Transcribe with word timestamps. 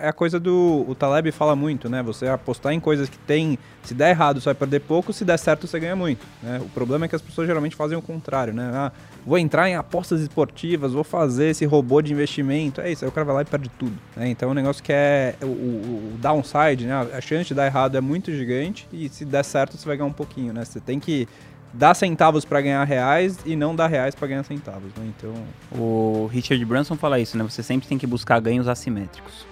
É 0.00 0.06
a 0.06 0.12
coisa 0.12 0.38
do. 0.38 0.84
O 0.86 0.94
Taleb 0.94 1.32
fala 1.32 1.56
muito, 1.56 1.90
né? 1.90 2.04
Você 2.04 2.28
apostar 2.28 2.72
em 2.72 2.78
coisas 2.78 3.08
que 3.08 3.18
tem. 3.18 3.58
Se 3.82 3.92
der 3.92 4.10
errado, 4.10 4.40
você 4.40 4.44
vai 4.44 4.54
perder 4.54 4.78
pouco, 4.82 5.12
se 5.12 5.24
der 5.24 5.36
certo, 5.36 5.66
você 5.66 5.80
ganha 5.80 5.96
muito. 5.96 6.24
Né? 6.40 6.60
O 6.64 6.68
problema 6.68 7.06
é 7.06 7.08
que 7.08 7.16
as 7.16 7.20
pessoas 7.20 7.48
geralmente 7.48 7.74
fazem 7.74 7.98
o 7.98 8.00
contrário, 8.00 8.54
né? 8.54 8.70
Ah, 8.72 8.92
vou 9.26 9.36
entrar 9.36 9.68
em 9.68 9.74
apostas 9.74 10.20
esportivas, 10.20 10.92
vou 10.92 11.02
fazer 11.02 11.46
esse 11.46 11.64
robô 11.64 12.00
de 12.00 12.12
investimento. 12.12 12.80
É 12.80 12.92
isso, 12.92 13.04
aí 13.04 13.08
o 13.08 13.12
cara 13.12 13.24
vai 13.24 13.34
lá 13.34 13.42
e 13.42 13.44
perde 13.44 13.68
tudo. 13.70 13.98
Né? 14.14 14.28
Então 14.28 14.50
é 14.50 14.52
um 14.52 14.54
negócio 14.54 14.80
que 14.84 14.92
é. 14.92 15.34
O, 15.42 15.46
o, 15.46 15.48
o, 16.14 16.18
downside, 16.18 16.86
né? 16.86 16.94
A 17.12 17.20
chance 17.20 17.48
de 17.48 17.54
dar 17.54 17.66
errado 17.66 17.96
é 17.96 18.00
muito 18.00 18.30
gigante 18.30 18.86
e 18.92 19.08
se 19.08 19.24
der 19.24 19.44
certo, 19.44 19.76
você 19.76 19.84
vai 19.84 19.96
ganhar 19.96 20.08
um 20.08 20.12
pouquinho, 20.12 20.52
né? 20.52 20.64
Você 20.64 20.78
tem 20.78 21.00
que 21.00 21.26
dar 21.72 21.94
centavos 21.94 22.44
para 22.44 22.60
ganhar 22.60 22.84
reais 22.84 23.38
e 23.44 23.54
não 23.54 23.74
dar 23.74 23.86
reais 23.86 24.14
para 24.14 24.28
ganhar 24.28 24.44
centavos, 24.44 24.92
né? 24.96 25.12
Então, 25.16 25.34
o 25.70 26.28
Richard 26.32 26.64
Branson 26.64 26.96
fala 26.96 27.20
isso, 27.20 27.36
né? 27.36 27.44
Você 27.44 27.62
sempre 27.62 27.88
tem 27.88 27.98
que 27.98 28.06
buscar 28.06 28.40
ganhos 28.40 28.68
assimétricos. 28.68 29.46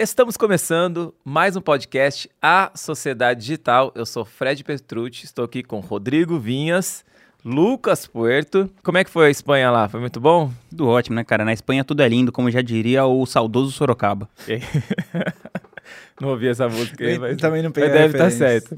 Estamos 0.00 0.36
começando 0.36 1.12
mais 1.24 1.56
um 1.56 1.60
podcast 1.60 2.30
A 2.40 2.70
Sociedade 2.76 3.40
Digital. 3.40 3.90
Eu 3.96 4.06
sou 4.06 4.24
Fred 4.24 4.62
Petrucci, 4.62 5.24
estou 5.24 5.44
aqui 5.44 5.60
com 5.60 5.80
Rodrigo 5.80 6.38
Vinhas, 6.38 7.04
Lucas 7.44 8.06
Puerto. 8.06 8.68
Como 8.82 8.98
é 8.98 9.04
que 9.04 9.10
foi 9.10 9.26
a 9.26 9.30
Espanha 9.30 9.70
lá? 9.70 9.88
Foi 9.88 10.00
muito 10.00 10.20
bom? 10.20 10.50
Tudo 10.70 10.88
ótimo, 10.88 11.16
né, 11.16 11.24
cara? 11.24 11.44
Na 11.44 11.52
Espanha 11.52 11.84
tudo 11.84 12.02
é 12.02 12.08
lindo, 12.08 12.32
como 12.32 12.50
já 12.50 12.60
diria 12.60 13.04
o 13.06 13.24
saudoso 13.26 13.70
Sorocaba. 13.70 14.28
não 16.20 16.30
ouvi 16.30 16.48
essa 16.48 16.68
música 16.68 17.04
aí, 17.04 17.18
mas 17.18 17.36
também 17.36 17.62
não 17.62 17.70
peguei 17.70 17.90
mas 17.90 17.98
deve 17.98 18.14
estar 18.14 18.24
tá 18.24 18.30
certo. 18.30 18.76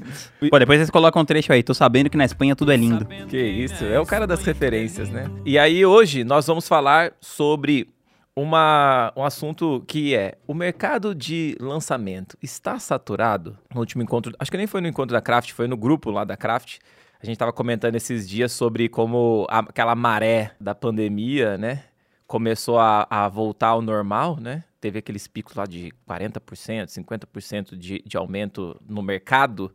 Pô, 0.49 0.59
depois 0.59 0.79
vocês 0.79 0.89
colocam 0.89 1.21
um 1.21 1.25
trecho 1.25 1.51
aí. 1.51 1.63
Tô 1.63 1.73
sabendo 1.73 2.09
que 2.09 2.17
na 2.17 2.25
Espanha 2.25 2.55
tudo 2.55 2.71
é 2.71 2.77
lindo. 2.77 3.05
Que 3.27 3.37
isso, 3.37 3.83
é 3.83 3.99
o 3.99 4.05
cara 4.05 4.27
das 4.27 4.43
referências, 4.43 5.09
né? 5.09 5.25
E 5.45 5.57
aí 5.57 5.85
hoje 5.85 6.23
nós 6.23 6.45
vamos 6.45 6.67
falar 6.67 7.13
sobre 7.19 7.87
uma, 8.35 9.11
um 9.15 9.23
assunto 9.23 9.83
que 9.87 10.15
é 10.15 10.35
o 10.47 10.53
mercado 10.53 11.13
de 11.13 11.57
lançamento 11.59 12.37
está 12.41 12.79
saturado? 12.79 13.57
No 13.73 13.79
último 13.81 14.03
encontro, 14.03 14.33
acho 14.39 14.51
que 14.51 14.57
nem 14.57 14.67
foi 14.67 14.81
no 14.81 14.87
encontro 14.87 15.13
da 15.13 15.21
Craft, 15.21 15.51
foi 15.51 15.67
no 15.67 15.75
grupo 15.75 16.09
lá 16.09 16.23
da 16.23 16.37
Craft. 16.37 16.77
A 17.21 17.25
gente 17.25 17.35
estava 17.35 17.53
comentando 17.53 17.95
esses 17.95 18.27
dias 18.27 18.51
sobre 18.51 18.89
como 18.89 19.45
a, 19.47 19.59
aquela 19.59 19.93
maré 19.93 20.55
da 20.59 20.73
pandemia, 20.73 21.55
né, 21.55 21.83
começou 22.25 22.79
a, 22.79 23.05
a, 23.07 23.29
voltar 23.29 23.67
ao 23.67 23.81
normal, 23.81 24.37
né? 24.41 24.63
Teve 24.79 24.97
aqueles 24.97 25.27
picos 25.27 25.53
lá 25.53 25.67
de 25.67 25.91
40%, 26.09 26.87
50% 26.87 27.77
de, 27.77 28.01
de 28.03 28.17
aumento 28.17 28.75
no 28.89 29.03
mercado 29.03 29.71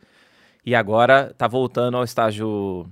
e 0.64 0.74
agora 0.74 1.28
está 1.30 1.46
voltando 1.46 1.96
ao 1.96 2.02
estágio 2.02 2.90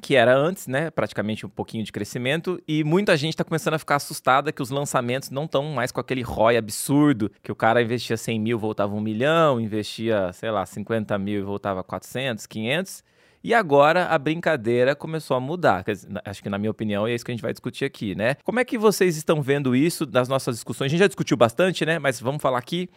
que 0.00 0.14
era 0.14 0.32
antes, 0.36 0.68
né? 0.68 0.88
Praticamente 0.88 1.44
um 1.44 1.48
pouquinho 1.48 1.82
de 1.82 1.90
crescimento. 1.90 2.62
E 2.68 2.84
muita 2.84 3.16
gente 3.16 3.30
está 3.30 3.42
começando 3.42 3.74
a 3.74 3.78
ficar 3.78 3.96
assustada 3.96 4.52
que 4.52 4.62
os 4.62 4.70
lançamentos 4.70 5.28
não 5.28 5.46
estão 5.46 5.64
mais 5.72 5.90
com 5.90 6.00
aquele 6.00 6.22
ROI 6.22 6.56
absurdo, 6.56 7.32
que 7.42 7.50
o 7.50 7.56
cara 7.56 7.82
investia 7.82 8.16
100 8.16 8.38
mil, 8.38 8.58
voltava 8.60 8.94
1 8.94 9.00
milhão, 9.00 9.60
investia, 9.60 10.32
sei 10.32 10.52
lá, 10.52 10.64
50 10.64 11.18
mil 11.18 11.40
e 11.40 11.42
voltava 11.42 11.82
400, 11.82 12.46
500. 12.46 13.02
E 13.44 13.52
agora 13.52 14.06
a 14.06 14.18
brincadeira 14.18 14.94
começou 14.94 15.36
a 15.36 15.40
mudar. 15.40 15.84
Acho 16.24 16.42
que, 16.42 16.48
na 16.48 16.58
minha 16.58 16.70
opinião, 16.70 17.06
é 17.06 17.14
isso 17.14 17.24
que 17.24 17.32
a 17.32 17.34
gente 17.34 17.42
vai 17.42 17.52
discutir 17.52 17.84
aqui, 17.84 18.14
né? 18.14 18.36
Como 18.44 18.60
é 18.60 18.64
que 18.64 18.78
vocês 18.78 19.16
estão 19.16 19.42
vendo 19.42 19.74
isso 19.74 20.06
das 20.06 20.28
nossas 20.28 20.56
discussões? 20.56 20.86
A 20.86 20.90
gente 20.90 21.00
já 21.00 21.08
discutiu 21.08 21.36
bastante, 21.36 21.84
né? 21.84 21.98
Mas 21.98 22.20
vamos 22.20 22.40
falar 22.40 22.58
aqui. 22.58 22.88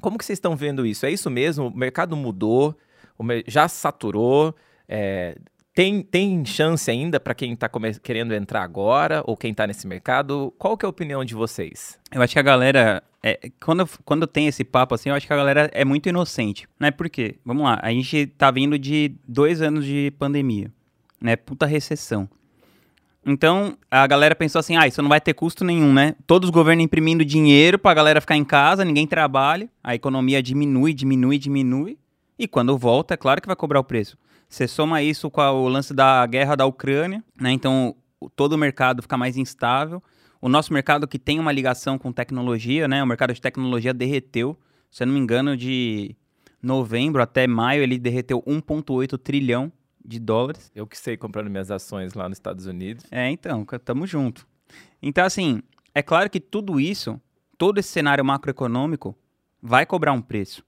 Como 0.00 0.18
que 0.18 0.24
vocês 0.24 0.36
estão 0.36 0.54
vendo 0.54 0.84
isso? 0.84 1.06
É 1.06 1.10
isso 1.10 1.30
mesmo? 1.30 1.68
O 1.68 1.76
mercado 1.76 2.16
mudou? 2.16 2.76
Já 3.46 3.68
saturou? 3.68 4.54
É, 4.88 5.36
tem, 5.74 6.02
tem 6.02 6.44
chance 6.44 6.90
ainda 6.90 7.20
para 7.20 7.34
quem 7.34 7.52
está 7.52 7.70
querendo 8.02 8.34
entrar 8.34 8.62
agora 8.62 9.22
ou 9.24 9.36
quem 9.36 9.52
está 9.52 9.66
nesse 9.66 9.86
mercado? 9.86 10.52
Qual 10.58 10.76
que 10.76 10.84
é 10.84 10.88
a 10.88 10.90
opinião 10.90 11.24
de 11.24 11.34
vocês? 11.34 11.98
Eu 12.10 12.20
acho 12.20 12.32
que 12.32 12.38
a 12.38 12.42
galera, 12.42 13.02
é, 13.22 13.50
quando, 13.60 13.88
quando 14.04 14.26
tem 14.26 14.48
esse 14.48 14.64
papo 14.64 14.94
assim, 14.94 15.10
eu 15.10 15.14
acho 15.14 15.26
que 15.26 15.32
a 15.32 15.36
galera 15.36 15.70
é 15.72 15.84
muito 15.84 16.08
inocente, 16.08 16.68
né? 16.78 16.90
Por 16.90 17.08
quê? 17.08 17.36
Vamos 17.44 17.62
lá, 17.62 17.78
a 17.82 17.90
gente 17.90 18.26
tá 18.26 18.50
vindo 18.50 18.78
de 18.78 19.14
dois 19.26 19.62
anos 19.62 19.84
de 19.84 20.12
pandemia, 20.18 20.72
né? 21.20 21.36
Puta 21.36 21.66
recessão. 21.66 22.28
Então, 23.24 23.76
a 23.90 24.06
galera 24.06 24.34
pensou 24.34 24.58
assim, 24.58 24.76
ah, 24.76 24.88
isso 24.88 25.02
não 25.02 25.08
vai 25.08 25.20
ter 25.20 25.34
custo 25.34 25.64
nenhum, 25.64 25.92
né? 25.92 26.16
Todos 26.26 26.48
os 26.48 26.54
governos 26.54 26.84
imprimindo 26.84 27.24
dinheiro 27.24 27.78
pra 27.78 27.94
galera 27.94 28.20
ficar 28.20 28.36
em 28.36 28.44
casa, 28.44 28.84
ninguém 28.84 29.06
trabalha, 29.06 29.68
a 29.84 29.94
economia 29.94 30.42
diminui, 30.42 30.94
diminui, 30.94 31.38
diminui, 31.38 31.98
e 32.40 32.48
quando 32.48 32.78
volta, 32.78 33.12
é 33.12 33.16
claro 33.18 33.38
que 33.38 33.46
vai 33.46 33.54
cobrar 33.54 33.80
o 33.80 33.84
preço. 33.84 34.16
Você 34.48 34.66
soma 34.66 35.02
isso 35.02 35.30
com 35.30 35.42
o 35.42 35.68
lance 35.68 35.92
da 35.92 36.24
guerra 36.26 36.56
da 36.56 36.64
Ucrânia, 36.64 37.22
né? 37.38 37.52
Então 37.52 37.94
todo 38.34 38.54
o 38.54 38.58
mercado 38.58 39.02
fica 39.02 39.18
mais 39.18 39.36
instável. 39.36 40.02
O 40.40 40.48
nosso 40.48 40.72
mercado 40.72 41.06
que 41.06 41.18
tem 41.18 41.38
uma 41.38 41.52
ligação 41.52 41.98
com 41.98 42.10
tecnologia, 42.10 42.88
né? 42.88 43.02
O 43.02 43.06
mercado 43.06 43.34
de 43.34 43.42
tecnologia 43.42 43.92
derreteu. 43.92 44.58
Se 44.90 45.02
eu 45.02 45.06
não 45.06 45.12
me 45.12 45.20
engano, 45.20 45.54
de 45.54 46.16
novembro 46.62 47.20
até 47.20 47.46
maio 47.46 47.82
ele 47.82 47.98
derreteu 47.98 48.42
1,8 48.46 49.18
trilhão 49.18 49.70
de 50.02 50.18
dólares. 50.18 50.72
Eu 50.74 50.86
que 50.86 50.96
sei 50.96 51.18
comprando 51.18 51.50
minhas 51.50 51.70
ações 51.70 52.14
lá 52.14 52.26
nos 52.26 52.38
Estados 52.38 52.64
Unidos. 52.64 53.04
É, 53.10 53.28
então, 53.30 53.66
tamo 53.84 54.06
junto. 54.06 54.46
Então, 55.02 55.26
assim, 55.26 55.62
é 55.94 56.02
claro 56.02 56.30
que 56.30 56.40
tudo 56.40 56.80
isso, 56.80 57.20
todo 57.58 57.76
esse 57.76 57.90
cenário 57.90 58.24
macroeconômico 58.24 59.14
vai 59.60 59.84
cobrar 59.84 60.12
um 60.12 60.22
preço. 60.22 60.64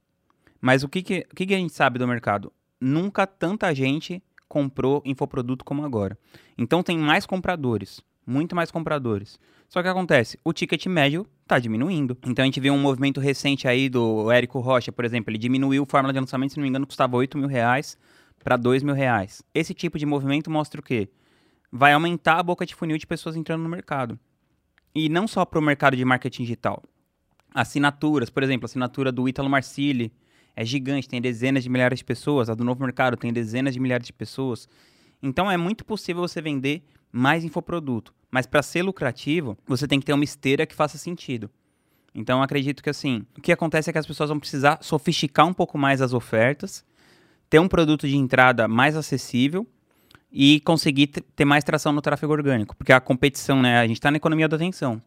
Mas 0.63 0.83
o 0.83 0.89
que, 0.89 1.03
que, 1.03 1.27
o 1.31 1.35
que, 1.35 1.45
que 1.45 1.55
a 1.55 1.59
gente 1.59 1.75
sabe 1.75 1.99
do 1.99 2.09
mercado? 2.09 2.51
nunca 2.83 3.27
tanta 3.27 3.73
gente 3.73 4.21
comprou 4.49 5.01
infoproduto 5.05 5.65
como 5.65 5.85
agora. 5.85 6.19
Então 6.59 6.83
tem 6.83 6.99
mais 6.99 7.25
compradores, 7.25 8.03
muito 8.27 8.57
mais 8.57 8.71
compradores. 8.71 9.39
Só 9.69 9.81
que 9.83 9.89
acontece, 9.89 10.39
o 10.45 10.53
ticket 10.53 10.85
médio 10.87 11.27
está 11.43 11.59
diminuindo. 11.59 12.19
Então 12.27 12.43
a 12.43 12.47
gente 12.47 12.61
vê 12.61 12.71
um 12.71 12.79
movimento 12.79 13.21
recente 13.21 13.67
aí 13.69 13.89
do 13.89 14.31
Érico 14.31 14.59
Rocha, 14.59 14.93
por 14.93 15.05
exemplo, 15.05 15.31
ele 15.31 15.39
diminuiu 15.39 15.85
a 15.85 15.87
fórmula 15.87 16.13
de 16.13 16.19
lançamento, 16.19 16.51
se 16.51 16.59
não 16.59 16.63
me 16.63 16.69
engano, 16.69 16.87
custava 16.87 17.17
8 17.17 17.39
mil 17.39 17.49
reais 17.49 17.97
para 18.43 18.57
2 18.57 18.83
mil 18.83 18.95
reais. 18.95 19.43
Esse 19.55 19.73
tipo 19.73 19.97
de 19.97 20.05
movimento 20.05 20.51
mostra 20.51 20.81
o 20.81 20.85
quê? 20.85 21.09
Vai 21.71 21.93
aumentar 21.93 22.39
a 22.39 22.43
boca 22.43 22.67
de 22.67 22.75
funil 22.75 22.99
de 22.99 23.07
pessoas 23.07 23.37
entrando 23.37 23.63
no 23.63 23.69
mercado. 23.69 24.19
E 24.95 25.09
não 25.09 25.27
só 25.27 25.45
para 25.47 25.59
o 25.59 25.63
mercado 25.63 25.97
de 25.97 26.05
marketing 26.05 26.43
digital. 26.43 26.83
Assinaturas, 27.55 28.29
por 28.29 28.43
exemplo, 28.43 28.67
assinatura 28.67 29.11
do 29.11 29.27
Ítalo 29.27 29.49
Marcilli, 29.49 30.13
é 30.55 30.65
gigante, 30.65 31.09
tem 31.09 31.21
dezenas 31.21 31.63
de 31.63 31.71
milhares 31.71 31.99
de 31.99 32.05
pessoas. 32.05 32.51
A 32.51 32.55
do 32.55 32.65
Novo 32.65 32.83
Mercado 32.83 33.17
tem 33.17 33.33
dezenas 33.33 33.75
de 33.75 33.81
milhares 33.81 34.07
de 34.07 34.13
pessoas. 34.13 34.69
Então 35.23 35.51
é 35.51 35.57
muito 35.57 35.85
possível 35.85 36.23
você 36.23 36.41
vender 36.41 36.83
mais 37.11 37.45
infoproduto. 37.45 38.15
Mas 38.31 38.47
para 38.47 38.63
ser 38.63 38.83
lucrativo, 38.83 39.57
você 39.67 39.87
tem 39.87 40.01
que 40.01 40.07
ter 40.07 40.13
uma 40.13 40.25
esteira 40.25 40.67
que 40.67 40.75
faça 40.75 40.99
sentido. 40.99 41.51
Então 42.15 42.43
acredito 42.43 42.83
que 42.83 42.91
assim, 42.91 43.25
o 43.37 43.41
que 43.41 43.53
acontece 43.53 43.89
é 43.89 43.93
que 43.93 43.99
as 43.99 44.07
pessoas 44.07 44.29
vão 44.29 44.39
precisar 44.39 44.79
sofisticar 44.83 45.47
um 45.47 45.55
pouco 45.55 45.79
mais 45.79 46.03
as 46.03 46.13
ofertas, 46.13 46.85
ter 47.49 47.59
um 47.59 47.69
produto 47.69 48.07
de 48.07 48.17
entrada 48.17 48.69
mais 48.69 48.97
acessível 48.97 49.67
e 50.31 50.61
conseguir 50.61 51.07
ter 51.07 51.45
mais 51.45 51.65
tração 51.65 51.93
no 51.93 52.03
tráfego 52.03 52.33
orgânico. 52.33 52.77
Porque 52.77 52.93
a 52.93 53.01
competição, 53.01 53.63
né? 53.63 53.79
A 53.79 53.87
gente 53.87 53.99
está 53.99 54.11
na 54.11 54.17
economia 54.17 54.49
da 54.49 54.57
atenção 54.57 55.01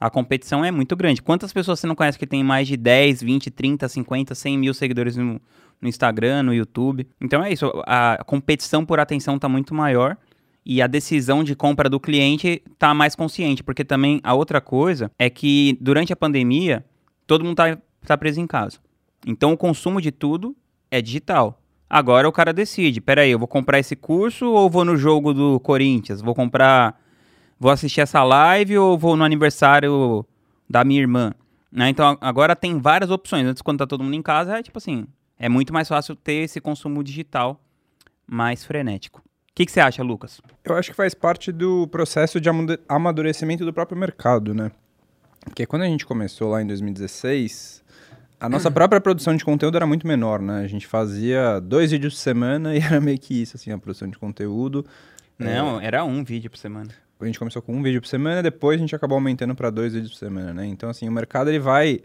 a 0.00 0.08
competição 0.08 0.64
é 0.64 0.70
muito 0.70 0.96
grande. 0.96 1.20
Quantas 1.20 1.52
pessoas 1.52 1.78
você 1.78 1.86
não 1.86 1.94
conhece 1.94 2.18
que 2.18 2.26
tem 2.26 2.42
mais 2.42 2.66
de 2.66 2.76
10, 2.76 3.22
20, 3.22 3.50
30, 3.50 3.86
50, 3.86 4.34
100 4.34 4.58
mil 4.58 4.72
seguidores 4.72 5.16
no, 5.16 5.38
no 5.80 5.88
Instagram, 5.88 6.42
no 6.42 6.54
YouTube? 6.54 7.06
Então 7.20 7.44
é 7.44 7.52
isso, 7.52 7.70
a 7.86 8.24
competição 8.24 8.86
por 8.86 8.98
atenção 8.98 9.36
está 9.36 9.48
muito 9.48 9.74
maior 9.74 10.16
e 10.64 10.80
a 10.80 10.86
decisão 10.86 11.44
de 11.44 11.54
compra 11.54 11.88
do 11.88 12.00
cliente 12.00 12.62
está 12.72 12.94
mais 12.94 13.14
consciente, 13.14 13.62
porque 13.62 13.84
também 13.84 14.20
a 14.24 14.32
outra 14.32 14.60
coisa 14.60 15.10
é 15.18 15.28
que 15.28 15.76
durante 15.80 16.12
a 16.12 16.16
pandemia 16.16 16.84
todo 17.26 17.44
mundo 17.44 17.60
está 17.60 17.78
tá 18.06 18.16
preso 18.16 18.40
em 18.40 18.46
casa. 18.46 18.78
Então 19.26 19.52
o 19.52 19.56
consumo 19.56 20.00
de 20.00 20.10
tudo 20.10 20.56
é 20.90 21.02
digital. 21.02 21.60
Agora 21.88 22.28
o 22.28 22.32
cara 22.32 22.52
decide, 22.52 23.00
peraí, 23.00 23.32
eu 23.32 23.38
vou 23.38 23.48
comprar 23.48 23.78
esse 23.78 23.96
curso 23.96 24.46
ou 24.46 24.70
vou 24.70 24.84
no 24.84 24.96
jogo 24.96 25.34
do 25.34 25.60
Corinthians? 25.60 26.22
Vou 26.22 26.34
comprar 26.34 26.99
vou 27.60 27.70
assistir 27.70 28.00
essa 28.00 28.24
live 28.24 28.78
ou 28.78 28.96
vou 28.96 29.14
no 29.14 29.22
aniversário 29.22 30.24
da 30.68 30.82
minha 30.82 31.00
irmã. 31.00 31.34
Né? 31.70 31.90
Então 31.90 32.16
agora 32.20 32.56
tem 32.56 32.80
várias 32.80 33.10
opções. 33.10 33.46
Antes, 33.46 33.60
quando 33.60 33.78
tá 33.78 33.86
todo 33.86 34.02
mundo 34.02 34.14
em 34.14 34.22
casa, 34.22 34.58
é 34.58 34.62
tipo 34.62 34.78
assim, 34.78 35.06
é 35.38 35.48
muito 35.48 35.72
mais 35.72 35.86
fácil 35.86 36.16
ter 36.16 36.44
esse 36.44 36.60
consumo 36.60 37.04
digital 37.04 37.60
mais 38.26 38.64
frenético. 38.64 39.20
O 39.20 39.54
que, 39.54 39.66
que 39.66 39.72
você 39.72 39.80
acha, 39.80 40.02
Lucas? 40.02 40.40
Eu 40.64 40.74
acho 40.76 40.90
que 40.90 40.96
faz 40.96 41.12
parte 41.12 41.52
do 41.52 41.86
processo 41.88 42.40
de 42.40 42.48
amadurecimento 42.88 43.64
do 43.64 43.72
próprio 43.72 43.98
mercado, 43.98 44.54
né? 44.54 44.70
Porque 45.44 45.66
quando 45.66 45.82
a 45.82 45.86
gente 45.86 46.06
começou 46.06 46.50
lá 46.50 46.62
em 46.62 46.66
2016, 46.66 47.82
a 48.38 48.48
nossa 48.48 48.70
própria 48.72 49.00
produção 49.00 49.36
de 49.36 49.44
conteúdo 49.44 49.76
era 49.76 49.86
muito 49.86 50.06
menor, 50.06 50.40
né? 50.40 50.62
A 50.62 50.66
gente 50.66 50.86
fazia 50.86 51.60
dois 51.60 51.90
vídeos 51.90 52.14
por 52.14 52.20
semana 52.20 52.74
e 52.76 52.78
era 52.78 53.00
meio 53.00 53.18
que 53.18 53.42
isso, 53.42 53.56
assim, 53.56 53.70
a 53.70 53.76
produção 53.76 54.08
de 54.08 54.18
conteúdo. 54.18 54.86
Não, 55.38 55.80
é... 55.80 55.86
era 55.86 56.04
um 56.04 56.24
vídeo 56.24 56.50
por 56.50 56.58
semana 56.58 56.90
a 57.24 57.26
gente 57.26 57.38
começou 57.38 57.62
com 57.62 57.74
um 57.74 57.82
vídeo 57.82 58.00
por 58.00 58.08
semana, 58.08 58.42
depois 58.42 58.78
a 58.78 58.80
gente 58.80 58.94
acabou 58.94 59.16
aumentando 59.16 59.54
para 59.54 59.70
dois 59.70 59.92
vídeos 59.92 60.12
por 60.12 60.18
semana, 60.18 60.52
né? 60.52 60.66
Então, 60.66 60.88
assim, 60.88 61.08
o 61.08 61.12
mercado 61.12 61.50
ele 61.50 61.58
vai 61.58 62.00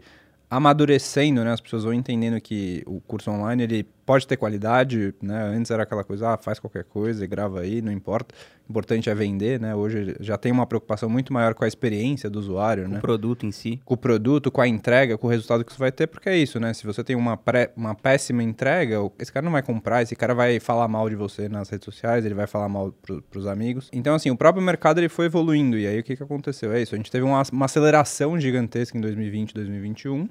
amadurecendo, 0.50 1.44
né? 1.44 1.52
As 1.52 1.60
pessoas 1.60 1.84
vão 1.84 1.92
entendendo 1.92 2.40
que 2.40 2.82
o 2.86 3.00
curso 3.00 3.30
online 3.30 3.62
ele 3.62 3.86
pode 4.06 4.26
ter 4.26 4.36
qualidade, 4.36 5.12
né? 5.20 5.42
Antes 5.42 5.70
era 5.70 5.82
aquela 5.82 6.04
coisa, 6.04 6.34
ah, 6.34 6.38
faz 6.38 6.60
qualquer 6.60 6.84
coisa 6.84 7.24
e 7.24 7.26
grava 7.26 7.60
aí, 7.60 7.82
não 7.82 7.90
importa. 7.90 8.32
O 8.68 8.70
importante 8.70 9.10
é 9.10 9.14
vender, 9.14 9.60
né? 9.60 9.74
Hoje 9.74 10.16
já 10.20 10.38
tem 10.38 10.52
uma 10.52 10.64
preocupação 10.64 11.08
muito 11.08 11.32
maior 11.32 11.54
com 11.54 11.64
a 11.64 11.68
experiência 11.68 12.30
do 12.30 12.38
usuário, 12.38 12.88
né? 12.88 12.98
O 12.98 13.00
produto 13.00 13.44
em 13.44 13.50
si. 13.50 13.80
Com 13.84 13.94
o 13.94 13.96
produto, 13.96 14.50
com 14.50 14.60
a 14.60 14.68
entrega, 14.68 15.18
com 15.18 15.26
o 15.26 15.30
resultado 15.30 15.64
que 15.64 15.72
você 15.72 15.78
vai 15.78 15.90
ter, 15.90 16.06
porque 16.06 16.28
é 16.28 16.36
isso, 16.36 16.60
né? 16.60 16.72
Se 16.72 16.86
você 16.86 17.02
tem 17.02 17.16
uma, 17.16 17.36
pré, 17.36 17.72
uma 17.76 17.96
péssima 17.96 18.42
entrega, 18.42 18.98
esse 19.18 19.32
cara 19.32 19.44
não 19.44 19.52
vai 19.52 19.62
comprar, 19.62 20.02
esse 20.02 20.14
cara 20.14 20.34
vai 20.34 20.60
falar 20.60 20.86
mal 20.86 21.10
de 21.10 21.16
você 21.16 21.48
nas 21.48 21.68
redes 21.68 21.84
sociais, 21.84 22.24
ele 22.24 22.34
vai 22.34 22.46
falar 22.46 22.68
mal 22.68 22.92
pro, 22.92 23.20
pros 23.22 23.46
amigos. 23.46 23.90
Então, 23.92 24.14
assim, 24.14 24.30
o 24.30 24.36
próprio 24.36 24.64
mercado 24.64 24.98
ele 24.98 25.08
foi 25.08 25.26
evoluindo. 25.26 25.76
E 25.76 25.86
aí 25.86 25.98
o 25.98 26.04
que, 26.04 26.16
que 26.16 26.22
aconteceu? 26.22 26.72
É 26.72 26.80
isso, 26.80 26.94
a 26.94 26.98
gente 26.98 27.10
teve 27.10 27.24
uma, 27.24 27.42
uma 27.52 27.64
aceleração 27.64 28.38
gigantesca 28.38 28.96
em 28.96 29.00
2020, 29.00 29.52
2021, 29.52 30.28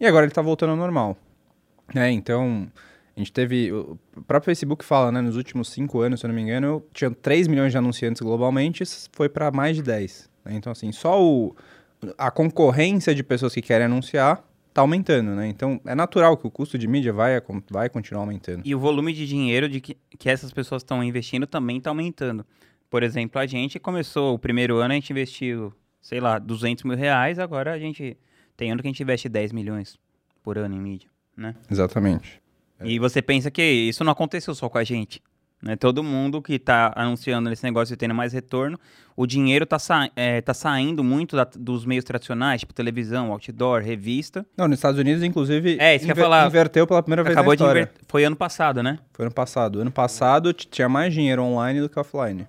e 0.00 0.06
agora 0.06 0.24
ele 0.24 0.32
tá 0.32 0.40
voltando 0.40 0.70
ao 0.70 0.76
normal. 0.76 1.16
É, 1.94 2.10
então, 2.10 2.70
a 3.18 3.20
gente 3.20 3.32
teve. 3.32 3.72
O 3.72 3.98
próprio 4.26 4.46
Facebook 4.46 4.84
fala, 4.84 5.10
né? 5.10 5.20
Nos 5.20 5.36
últimos 5.36 5.68
cinco 5.70 6.00
anos, 6.00 6.20
se 6.20 6.26
eu 6.26 6.28
não 6.28 6.34
me 6.34 6.42
engano, 6.42 6.82
tinha 6.92 7.10
3 7.10 7.48
milhões 7.48 7.72
de 7.72 7.78
anunciantes 7.78 8.22
globalmente, 8.22 8.84
foi 9.12 9.28
para 9.28 9.50
mais 9.50 9.76
de 9.76 9.82
10. 9.82 10.30
Né? 10.44 10.54
Então, 10.54 10.70
assim, 10.70 10.92
só 10.92 11.20
o, 11.20 11.54
a 12.16 12.30
concorrência 12.30 13.12
de 13.12 13.24
pessoas 13.24 13.52
que 13.52 13.60
querem 13.60 13.86
anunciar 13.86 14.44
está 14.68 14.82
aumentando, 14.82 15.34
né? 15.34 15.48
Então, 15.48 15.80
é 15.84 15.96
natural 15.96 16.36
que 16.36 16.46
o 16.46 16.50
custo 16.50 16.78
de 16.78 16.86
mídia 16.86 17.12
vai, 17.12 17.42
vai 17.68 17.88
continuar 17.88 18.22
aumentando. 18.22 18.62
E 18.64 18.72
o 18.72 18.78
volume 18.78 19.12
de 19.12 19.26
dinheiro 19.26 19.68
de 19.68 19.80
que, 19.80 19.96
que 20.16 20.30
essas 20.30 20.52
pessoas 20.52 20.82
estão 20.82 21.02
investindo 21.02 21.44
também 21.44 21.78
está 21.78 21.90
aumentando. 21.90 22.46
Por 22.88 23.02
exemplo, 23.02 23.40
a 23.40 23.46
gente 23.46 23.80
começou 23.80 24.34
o 24.34 24.38
primeiro 24.38 24.76
ano, 24.76 24.92
a 24.92 24.94
gente 24.94 25.10
investiu, 25.10 25.72
sei 26.00 26.20
lá, 26.20 26.38
200 26.38 26.84
mil 26.84 26.96
reais, 26.96 27.40
agora 27.40 27.72
a 27.72 27.78
gente 27.78 28.16
tem 28.56 28.70
ano 28.70 28.80
que 28.80 28.86
a 28.86 28.90
gente 28.90 29.02
investe 29.02 29.28
10 29.28 29.52
milhões 29.52 29.98
por 30.40 30.56
ano 30.56 30.76
em 30.76 30.80
mídia, 30.80 31.10
né? 31.36 31.56
Exatamente. 31.68 32.40
E 32.82 32.98
você 32.98 33.20
pensa 33.20 33.50
que 33.50 33.62
isso 33.62 34.04
não 34.04 34.12
aconteceu 34.12 34.54
só 34.54 34.68
com 34.68 34.78
a 34.78 34.84
gente. 34.84 35.22
Né? 35.62 35.74
Todo 35.74 36.04
mundo 36.04 36.40
que 36.40 36.54
está 36.54 36.92
anunciando 36.94 37.50
esse 37.50 37.64
negócio 37.64 37.92
e 37.92 37.96
tendo 37.96 38.14
mais 38.14 38.32
retorno, 38.32 38.78
o 39.16 39.26
dinheiro 39.26 39.64
está 39.64 39.78
sa 39.78 40.08
é, 40.14 40.40
tá 40.40 40.54
saindo 40.54 41.02
muito 41.02 41.34
da, 41.34 41.44
dos 41.44 41.84
meios 41.84 42.04
tradicionais, 42.04 42.60
tipo 42.60 42.72
televisão, 42.72 43.32
outdoor, 43.32 43.82
revista. 43.82 44.46
Não, 44.56 44.68
nos 44.68 44.78
Estados 44.78 45.00
Unidos, 45.00 45.22
inclusive, 45.24 45.76
é, 45.80 45.96
isso 45.96 46.04
inver 46.04 46.16
falar, 46.16 46.46
inverteu 46.46 46.86
pela 46.86 47.02
primeira 47.02 47.24
vez 47.24 47.36
acabou 47.36 47.50
na 47.50 47.54
história. 47.54 47.86
De 47.86 48.06
Foi 48.06 48.24
ano 48.24 48.36
passado, 48.36 48.82
né? 48.82 49.00
Foi 49.12 49.24
ano 49.24 49.34
passado. 49.34 49.80
Ano 49.80 49.90
passado 49.90 50.52
tinha 50.52 50.88
mais 50.88 51.12
dinheiro 51.12 51.42
online 51.42 51.80
do 51.80 51.88
que 51.88 51.98
offline. 51.98 52.46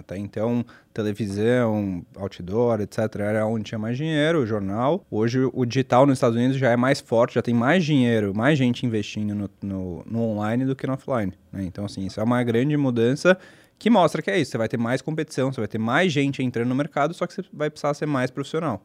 Até 0.00 0.16
então, 0.16 0.64
televisão, 0.94 2.04
outdoor, 2.16 2.80
etc., 2.80 2.98
era 3.20 3.46
onde 3.46 3.64
tinha 3.64 3.78
mais 3.78 3.96
dinheiro, 3.96 4.40
o 4.40 4.46
jornal. 4.46 5.04
Hoje, 5.10 5.40
o 5.52 5.64
digital 5.64 6.06
nos 6.06 6.16
Estados 6.18 6.36
Unidos 6.36 6.56
já 6.56 6.70
é 6.70 6.76
mais 6.76 7.00
forte, 7.00 7.34
já 7.34 7.42
tem 7.42 7.54
mais 7.54 7.84
dinheiro, 7.84 8.34
mais 8.34 8.58
gente 8.58 8.86
investindo 8.86 9.34
no, 9.34 9.50
no, 9.62 10.02
no 10.06 10.22
online 10.22 10.64
do 10.64 10.74
que 10.74 10.86
no 10.86 10.94
offline. 10.94 11.32
Né? 11.52 11.64
Então, 11.64 11.84
assim, 11.84 12.06
isso 12.06 12.18
é 12.18 12.22
uma 12.22 12.42
grande 12.42 12.76
mudança 12.76 13.38
que 13.78 13.90
mostra 13.90 14.22
que 14.22 14.30
é 14.30 14.38
isso. 14.38 14.52
Você 14.52 14.58
vai 14.58 14.68
ter 14.68 14.78
mais 14.78 15.02
competição, 15.02 15.52
você 15.52 15.60
vai 15.60 15.68
ter 15.68 15.78
mais 15.78 16.12
gente 16.12 16.42
entrando 16.42 16.68
no 16.68 16.74
mercado, 16.74 17.12
só 17.14 17.26
que 17.26 17.34
você 17.34 17.44
vai 17.52 17.70
precisar 17.70 17.92
ser 17.94 18.06
mais 18.06 18.30
profissional. 18.30 18.82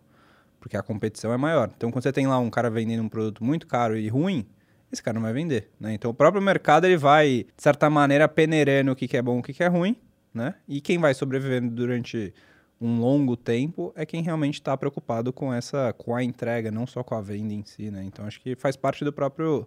Porque 0.59 0.75
a 0.75 0.83
competição 0.83 1.31
é 1.31 1.37
maior. 1.37 1.71
Então, 1.75 1.91
quando 1.91 2.03
você 2.03 2.11
tem 2.11 2.27
lá 2.27 2.37
um 2.39 2.49
cara 2.49 2.69
vendendo 2.69 3.03
um 3.03 3.09
produto 3.09 3.43
muito 3.43 3.67
caro 3.67 3.97
e 3.97 4.07
ruim, 4.09 4.45
esse 4.91 5.01
cara 5.01 5.15
não 5.15 5.21
vai 5.21 5.33
vender, 5.33 5.69
né? 5.79 5.93
Então, 5.93 6.11
o 6.11 6.13
próprio 6.13 6.41
mercado, 6.41 6.85
ele 6.85 6.97
vai, 6.97 7.45
de 7.55 7.63
certa 7.63 7.89
maneira, 7.89 8.27
peneirando 8.27 8.91
o 8.91 8.95
que, 8.95 9.07
que 9.07 9.17
é 9.17 9.21
bom 9.21 9.37
e 9.37 9.39
o 9.39 9.43
que, 9.43 9.53
que 9.53 9.63
é 9.63 9.67
ruim, 9.67 9.95
né? 10.35 10.55
E 10.67 10.81
quem 10.81 10.99
vai 10.99 11.13
sobrevivendo 11.13 11.73
durante 11.73 12.33
um 12.79 12.99
longo 12.99 13.37
tempo 13.37 13.93
é 13.95 14.05
quem 14.05 14.21
realmente 14.21 14.55
está 14.55 14.75
preocupado 14.75 15.31
com 15.31 15.53
essa, 15.53 15.93
com 15.93 16.15
a 16.15 16.23
entrega, 16.23 16.69
não 16.69 16.85
só 16.85 17.03
com 17.03 17.15
a 17.15 17.21
venda 17.21 17.53
em 17.53 17.63
si, 17.63 17.89
né? 17.89 18.03
Então 18.03 18.25
acho 18.25 18.41
que 18.41 18.55
faz 18.55 18.75
parte 18.75 19.03
do 19.05 19.13
próprio 19.13 19.65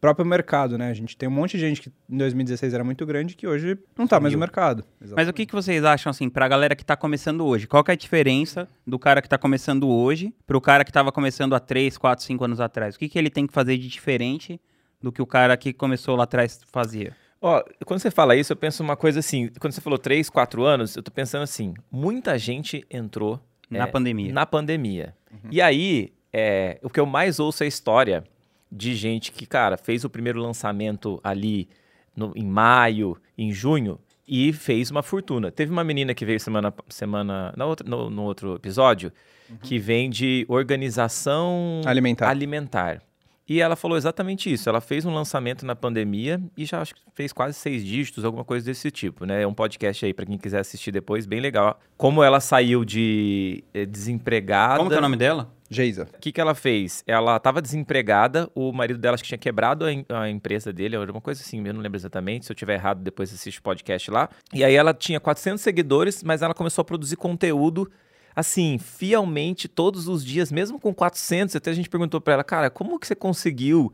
próprio 0.00 0.24
mercado, 0.24 0.78
né? 0.78 0.90
A 0.90 0.94
gente 0.94 1.16
tem 1.16 1.28
um 1.28 1.32
monte 1.32 1.52
de 1.52 1.60
gente 1.60 1.82
que 1.82 1.92
em 2.08 2.16
2016 2.16 2.72
era 2.72 2.84
muito 2.84 3.04
grande 3.04 3.34
que 3.34 3.46
hoje 3.46 3.76
não 3.96 4.04
está 4.04 4.18
mais 4.20 4.32
no 4.32 4.38
mercado. 4.38 4.84
Exatamente. 5.00 5.16
Mas 5.16 5.28
o 5.28 5.32
que, 5.32 5.44
que 5.44 5.52
vocês 5.52 5.84
acham, 5.84 6.10
assim, 6.10 6.28
para 6.28 6.44
a 6.44 6.48
galera 6.48 6.76
que 6.76 6.82
está 6.82 6.96
começando 6.96 7.44
hoje? 7.44 7.66
Qual 7.66 7.84
é 7.86 7.92
a 7.92 7.96
diferença 7.96 8.68
do 8.86 8.98
cara 8.98 9.20
que 9.20 9.26
está 9.26 9.36
começando 9.36 9.88
hoje 9.88 10.32
para 10.46 10.56
o 10.56 10.60
cara 10.60 10.84
que 10.84 10.90
estava 10.90 11.10
começando 11.10 11.54
há 11.54 11.60
3, 11.60 11.98
4, 11.98 12.24
5 12.24 12.44
anos 12.44 12.60
atrás? 12.60 12.94
O 12.94 12.98
que, 12.98 13.08
que 13.08 13.18
ele 13.18 13.30
tem 13.30 13.46
que 13.46 13.52
fazer 13.52 13.76
de 13.76 13.88
diferente 13.88 14.60
do 15.02 15.10
que 15.10 15.20
o 15.20 15.26
cara 15.26 15.56
que 15.56 15.72
começou 15.72 16.16
lá 16.16 16.24
atrás 16.24 16.60
fazia? 16.70 17.16
Ó, 17.40 17.62
quando 17.84 18.00
você 18.00 18.10
fala 18.10 18.34
isso, 18.34 18.52
eu 18.52 18.56
penso 18.56 18.82
uma 18.82 18.96
coisa 18.96 19.20
assim. 19.20 19.48
Quando 19.60 19.72
você 19.72 19.80
falou 19.80 19.98
3, 19.98 20.28
4 20.28 20.64
anos, 20.64 20.96
eu 20.96 21.02
tô 21.02 21.10
pensando 21.10 21.42
assim: 21.42 21.74
muita 21.90 22.38
gente 22.38 22.84
entrou. 22.90 23.40
Na 23.70 23.84
é, 23.84 23.86
pandemia. 23.86 24.32
Na 24.32 24.46
pandemia. 24.46 25.14
Uhum. 25.30 25.50
E 25.50 25.60
aí, 25.60 26.12
é, 26.32 26.78
o 26.82 26.88
que 26.88 26.98
eu 26.98 27.04
mais 27.04 27.38
ouço 27.38 27.62
é 27.62 27.66
a 27.66 27.68
história 27.68 28.24
de 28.72 28.94
gente 28.94 29.30
que, 29.30 29.46
cara, 29.46 29.76
fez 29.76 30.04
o 30.04 30.10
primeiro 30.10 30.40
lançamento 30.40 31.20
ali 31.22 31.68
no, 32.16 32.32
em 32.34 32.46
maio, 32.46 33.16
em 33.36 33.52
junho, 33.52 33.98
e 34.26 34.52
fez 34.52 34.90
uma 34.90 35.02
fortuna. 35.02 35.50
Teve 35.50 35.72
uma 35.72 35.84
menina 35.84 36.14
que 36.14 36.24
veio 36.24 36.40
semana, 36.40 36.72
semana 36.88 37.52
na 37.56 37.64
outra, 37.64 37.88
no, 37.88 38.10
no 38.10 38.22
outro 38.24 38.54
episódio, 38.56 39.12
uhum. 39.48 39.56
que 39.58 39.78
vem 39.78 40.10
de 40.10 40.44
organização 40.48 41.80
alimentar. 41.86 42.28
alimentar. 42.28 43.02
E 43.48 43.60
ela 43.60 43.76
falou 43.76 43.96
exatamente 43.96 44.52
isso. 44.52 44.68
Ela 44.68 44.80
fez 44.80 45.06
um 45.06 45.14
lançamento 45.14 45.64
na 45.64 45.74
pandemia 45.74 46.40
e 46.56 46.66
já 46.66 46.82
acho 46.82 46.94
que 46.94 47.00
fez 47.14 47.32
quase 47.32 47.54
seis 47.54 47.84
dígitos, 47.84 48.24
alguma 48.24 48.44
coisa 48.44 48.66
desse 48.66 48.90
tipo, 48.90 49.24
né? 49.24 49.42
É 49.42 49.46
um 49.46 49.54
podcast 49.54 50.04
aí 50.04 50.12
para 50.12 50.26
quem 50.26 50.36
quiser 50.36 50.60
assistir 50.60 50.92
depois, 50.92 51.24
bem 51.24 51.40
legal. 51.40 51.80
Como 51.96 52.22
ela 52.22 52.40
saiu 52.40 52.84
de 52.84 53.64
eh, 53.72 53.86
desempregada. 53.86 54.76
Como 54.76 54.90
que 54.90 54.96
é 54.96 54.98
o 54.98 55.02
nome 55.02 55.16
dela? 55.16 55.50
Geisa. 55.70 56.08
O 56.14 56.18
que, 56.18 56.32
que 56.32 56.40
ela 56.40 56.54
fez? 56.54 57.02
Ela 57.06 57.36
estava 57.36 57.60
desempregada, 57.60 58.50
o 58.54 58.72
marido 58.72 58.98
dela 58.98 59.14
acho 59.14 59.22
que 59.22 59.28
tinha 59.28 59.38
quebrado 59.38 59.84
a, 59.84 60.22
a 60.22 60.30
empresa 60.30 60.72
dele, 60.72 60.96
era 60.96 61.10
uma 61.10 61.20
coisa 61.20 61.42
assim, 61.42 61.66
eu 61.66 61.74
não 61.74 61.80
lembro 61.80 61.98
exatamente. 61.98 62.46
Se 62.46 62.52
eu 62.52 62.56
tiver 62.56 62.74
errado, 62.74 63.02
depois 63.02 63.32
assiste 63.32 63.58
o 63.58 63.62
podcast 63.62 64.10
lá. 64.10 64.28
E 64.52 64.64
aí 64.64 64.74
ela 64.74 64.94
tinha 64.94 65.20
400 65.20 65.62
seguidores, 65.62 66.22
mas 66.22 66.42
ela 66.42 66.54
começou 66.54 66.82
a 66.82 66.84
produzir 66.84 67.16
conteúdo 67.16 67.90
assim, 68.38 68.78
fielmente 68.78 69.66
todos 69.66 70.06
os 70.06 70.24
dias, 70.24 70.52
mesmo 70.52 70.78
com 70.78 70.94
400. 70.94 71.56
Até 71.56 71.72
a 71.72 71.74
gente 71.74 71.88
perguntou 71.90 72.20
para 72.20 72.34
ela, 72.34 72.44
cara, 72.44 72.70
como 72.70 72.96
que 72.96 73.04
você 73.04 73.16
conseguiu 73.16 73.92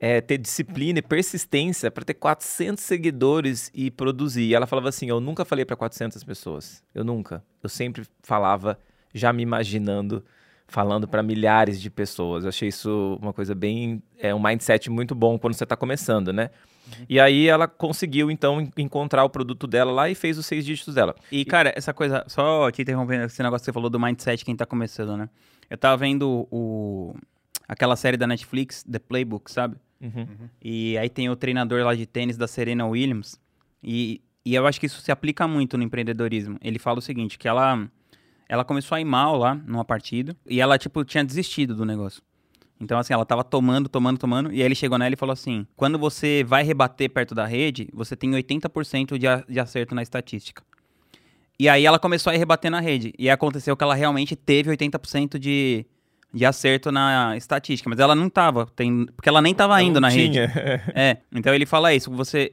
é, 0.00 0.20
ter 0.20 0.36
disciplina 0.36 0.98
e 0.98 1.02
persistência 1.02 1.88
para 1.88 2.04
ter 2.04 2.14
400 2.14 2.82
seguidores 2.82 3.70
e 3.72 3.88
produzir? 3.88 4.48
E 4.48 4.54
ela 4.54 4.66
falava 4.66 4.88
assim: 4.88 5.08
Eu 5.08 5.20
nunca 5.20 5.44
falei 5.44 5.64
para 5.64 5.76
400 5.76 6.24
pessoas. 6.24 6.82
Eu 6.92 7.04
nunca. 7.04 7.40
Eu 7.62 7.68
sempre 7.68 8.02
falava, 8.20 8.76
já 9.14 9.32
me 9.32 9.44
imaginando 9.44 10.24
falando 10.66 11.06
para 11.06 11.22
milhares 11.22 11.80
de 11.80 11.88
pessoas. 11.88 12.42
Eu 12.42 12.48
achei 12.48 12.70
isso 12.70 13.16
uma 13.22 13.32
coisa 13.32 13.54
bem. 13.54 14.02
É 14.18 14.34
um 14.34 14.42
mindset 14.42 14.90
muito 14.90 15.14
bom 15.14 15.38
quando 15.38 15.54
você 15.54 15.62
está 15.62 15.76
começando, 15.76 16.32
né? 16.32 16.50
Uhum. 16.98 17.06
E 17.08 17.20
aí 17.20 17.46
ela 17.46 17.68
conseguiu, 17.68 18.30
então, 18.30 18.68
encontrar 18.76 19.24
o 19.24 19.30
produto 19.30 19.66
dela 19.66 19.92
lá 19.92 20.10
e 20.10 20.14
fez 20.14 20.38
os 20.38 20.46
seis 20.46 20.64
dígitos 20.64 20.94
dela. 20.94 21.14
E, 21.30 21.44
cara, 21.44 21.72
essa 21.76 21.92
coisa, 21.92 22.24
só 22.26 22.70
te 22.70 22.82
interrompendo, 22.82 23.24
esse 23.24 23.42
negócio 23.42 23.62
que 23.62 23.66
você 23.66 23.72
falou 23.72 23.90
do 23.90 24.00
mindset, 24.00 24.44
quem 24.44 24.56
tá 24.56 24.66
começando, 24.66 25.16
né? 25.16 25.28
Eu 25.68 25.76
tava 25.76 25.96
vendo 25.96 26.48
o, 26.50 27.14
aquela 27.68 27.96
série 27.96 28.16
da 28.16 28.26
Netflix, 28.26 28.82
The 28.84 28.98
Playbook, 28.98 29.50
sabe? 29.50 29.76
Uhum. 30.00 30.20
Uhum. 30.20 30.48
E 30.62 30.96
aí 30.96 31.08
tem 31.08 31.28
o 31.28 31.36
treinador 31.36 31.84
lá 31.84 31.94
de 31.94 32.06
tênis 32.06 32.36
da 32.36 32.46
Serena 32.46 32.86
Williams. 32.86 33.38
E, 33.82 34.22
e 34.44 34.54
eu 34.54 34.66
acho 34.66 34.80
que 34.80 34.86
isso 34.86 35.00
se 35.00 35.12
aplica 35.12 35.46
muito 35.46 35.76
no 35.76 35.84
empreendedorismo. 35.84 36.58
Ele 36.62 36.78
fala 36.78 36.98
o 36.98 37.02
seguinte, 37.02 37.38
que 37.38 37.46
ela, 37.46 37.88
ela 38.48 38.64
começou 38.64 38.96
a 38.96 39.00
ir 39.00 39.04
mal 39.04 39.36
lá 39.36 39.54
numa 39.54 39.84
partida 39.84 40.36
e 40.46 40.60
ela, 40.60 40.78
tipo, 40.78 41.04
tinha 41.04 41.24
desistido 41.24 41.74
do 41.74 41.84
negócio. 41.84 42.22
Então, 42.80 42.98
assim, 42.98 43.12
ela 43.12 43.24
tava 43.24 43.42
tomando, 43.42 43.88
tomando, 43.88 44.18
tomando. 44.18 44.52
E 44.52 44.60
aí 44.60 44.62
ele 44.62 44.74
chegou 44.74 44.98
nela 44.98 45.12
e 45.12 45.16
falou 45.16 45.32
assim: 45.32 45.66
quando 45.76 45.98
você 45.98 46.44
vai 46.44 46.62
rebater 46.62 47.10
perto 47.10 47.34
da 47.34 47.44
rede, 47.44 47.88
você 47.92 48.14
tem 48.16 48.30
80% 48.30 49.18
de, 49.18 49.26
a, 49.26 49.44
de 49.48 49.58
acerto 49.58 49.94
na 49.94 50.02
estatística. 50.02 50.62
E 51.58 51.68
aí 51.68 51.84
ela 51.84 51.98
começou 51.98 52.30
a 52.30 52.36
ir 52.36 52.38
rebater 52.38 52.70
na 52.70 52.78
rede. 52.78 53.12
E 53.18 53.28
aconteceu 53.28 53.76
que 53.76 53.82
ela 53.82 53.94
realmente 53.94 54.36
teve 54.36 54.70
80% 54.70 55.38
de, 55.38 55.84
de 56.32 56.44
acerto 56.44 56.92
na 56.92 57.36
estatística. 57.36 57.90
Mas 57.90 57.98
ela 57.98 58.14
não 58.14 58.30
tava, 58.30 58.66
tem, 58.76 59.06
porque 59.06 59.28
ela 59.28 59.42
nem 59.42 59.54
tava 59.54 59.82
indo 59.82 60.00
na 60.00 60.08
tinha. 60.08 60.46
rede. 60.46 60.52
é. 60.94 61.18
Então 61.32 61.52
ele 61.52 61.66
fala 61.66 61.92
isso: 61.92 62.10
você. 62.10 62.52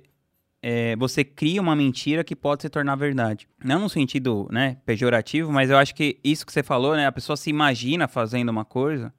É, 0.68 0.96
você 0.96 1.24
cria 1.24 1.62
uma 1.62 1.76
mentira 1.76 2.24
que 2.24 2.36
pode 2.36 2.64
se 2.64 2.70
tornar 2.70 2.96
verdade. 2.96 3.48
Não 3.64 3.82
no 3.82 3.88
sentido 3.88 4.48
né, 4.52 4.78
pejorativo, 4.84 5.52
mas 5.52 5.70
eu 5.70 5.78
acho 5.78 5.94
que 5.94 6.18
isso 6.24 6.44
que 6.44 6.52
você 6.52 6.64
falou, 6.64 6.96
né? 6.96 7.06
A 7.06 7.12
pessoa 7.12 7.38
se 7.38 7.52
imagina 7.52 8.08
fazendo 8.08 8.50
uma 8.50 8.66
coisa 8.66 9.14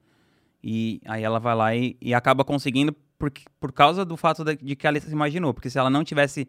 e 0.63 1.01
aí 1.05 1.23
ela 1.23 1.39
vai 1.39 1.55
lá 1.55 1.75
e, 1.75 1.97
e 2.01 2.13
acaba 2.13 2.43
conseguindo 2.43 2.93
por, 3.17 3.31
por 3.59 3.71
causa 3.71 4.05
do 4.05 4.15
fato 4.17 4.43
de, 4.43 4.55
de, 4.55 4.75
que 4.75 4.87
ela 4.87 4.99
se 4.99 5.11
imaginou. 5.11 5.53
Porque 5.53 5.69
se 5.69 5.77
ela 5.77 5.89
não 5.89 6.03
tivesse 6.03 6.47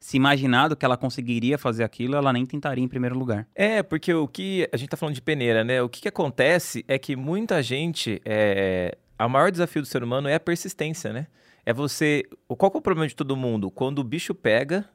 se 0.00 0.16
imaginado 0.16 0.76
que 0.76 0.84
ela 0.84 0.96
conseguiria 0.96 1.58
fazer 1.58 1.82
aquilo, 1.82 2.16
ela 2.16 2.32
nem 2.32 2.46
tentaria 2.46 2.84
em 2.84 2.88
primeiro 2.88 3.18
lugar. 3.18 3.48
É, 3.54 3.82
porque 3.82 4.12
o 4.14 4.28
que. 4.28 4.68
A 4.72 4.76
gente 4.76 4.90
tá 4.90 4.96
falando 4.96 5.14
de 5.14 5.22
peneira, 5.22 5.64
né? 5.64 5.82
O 5.82 5.88
que, 5.88 6.00
que 6.00 6.08
acontece 6.08 6.84
é 6.86 6.98
que 6.98 7.16
muita 7.16 7.62
gente. 7.62 8.20
É, 8.24 8.96
o 9.20 9.28
maior 9.28 9.50
desafio 9.50 9.82
do 9.82 9.88
ser 9.88 10.02
humano 10.02 10.28
é 10.28 10.34
a 10.34 10.40
persistência, 10.40 11.12
né? 11.12 11.26
É 11.66 11.72
você. 11.72 12.24
Qual 12.46 12.72
é 12.74 12.78
o 12.78 12.80
problema 12.80 13.08
de 13.08 13.16
todo 13.16 13.36
mundo? 13.36 13.70
Quando 13.70 13.98
o 13.98 14.04
bicho 14.04 14.34
pega, 14.34 14.88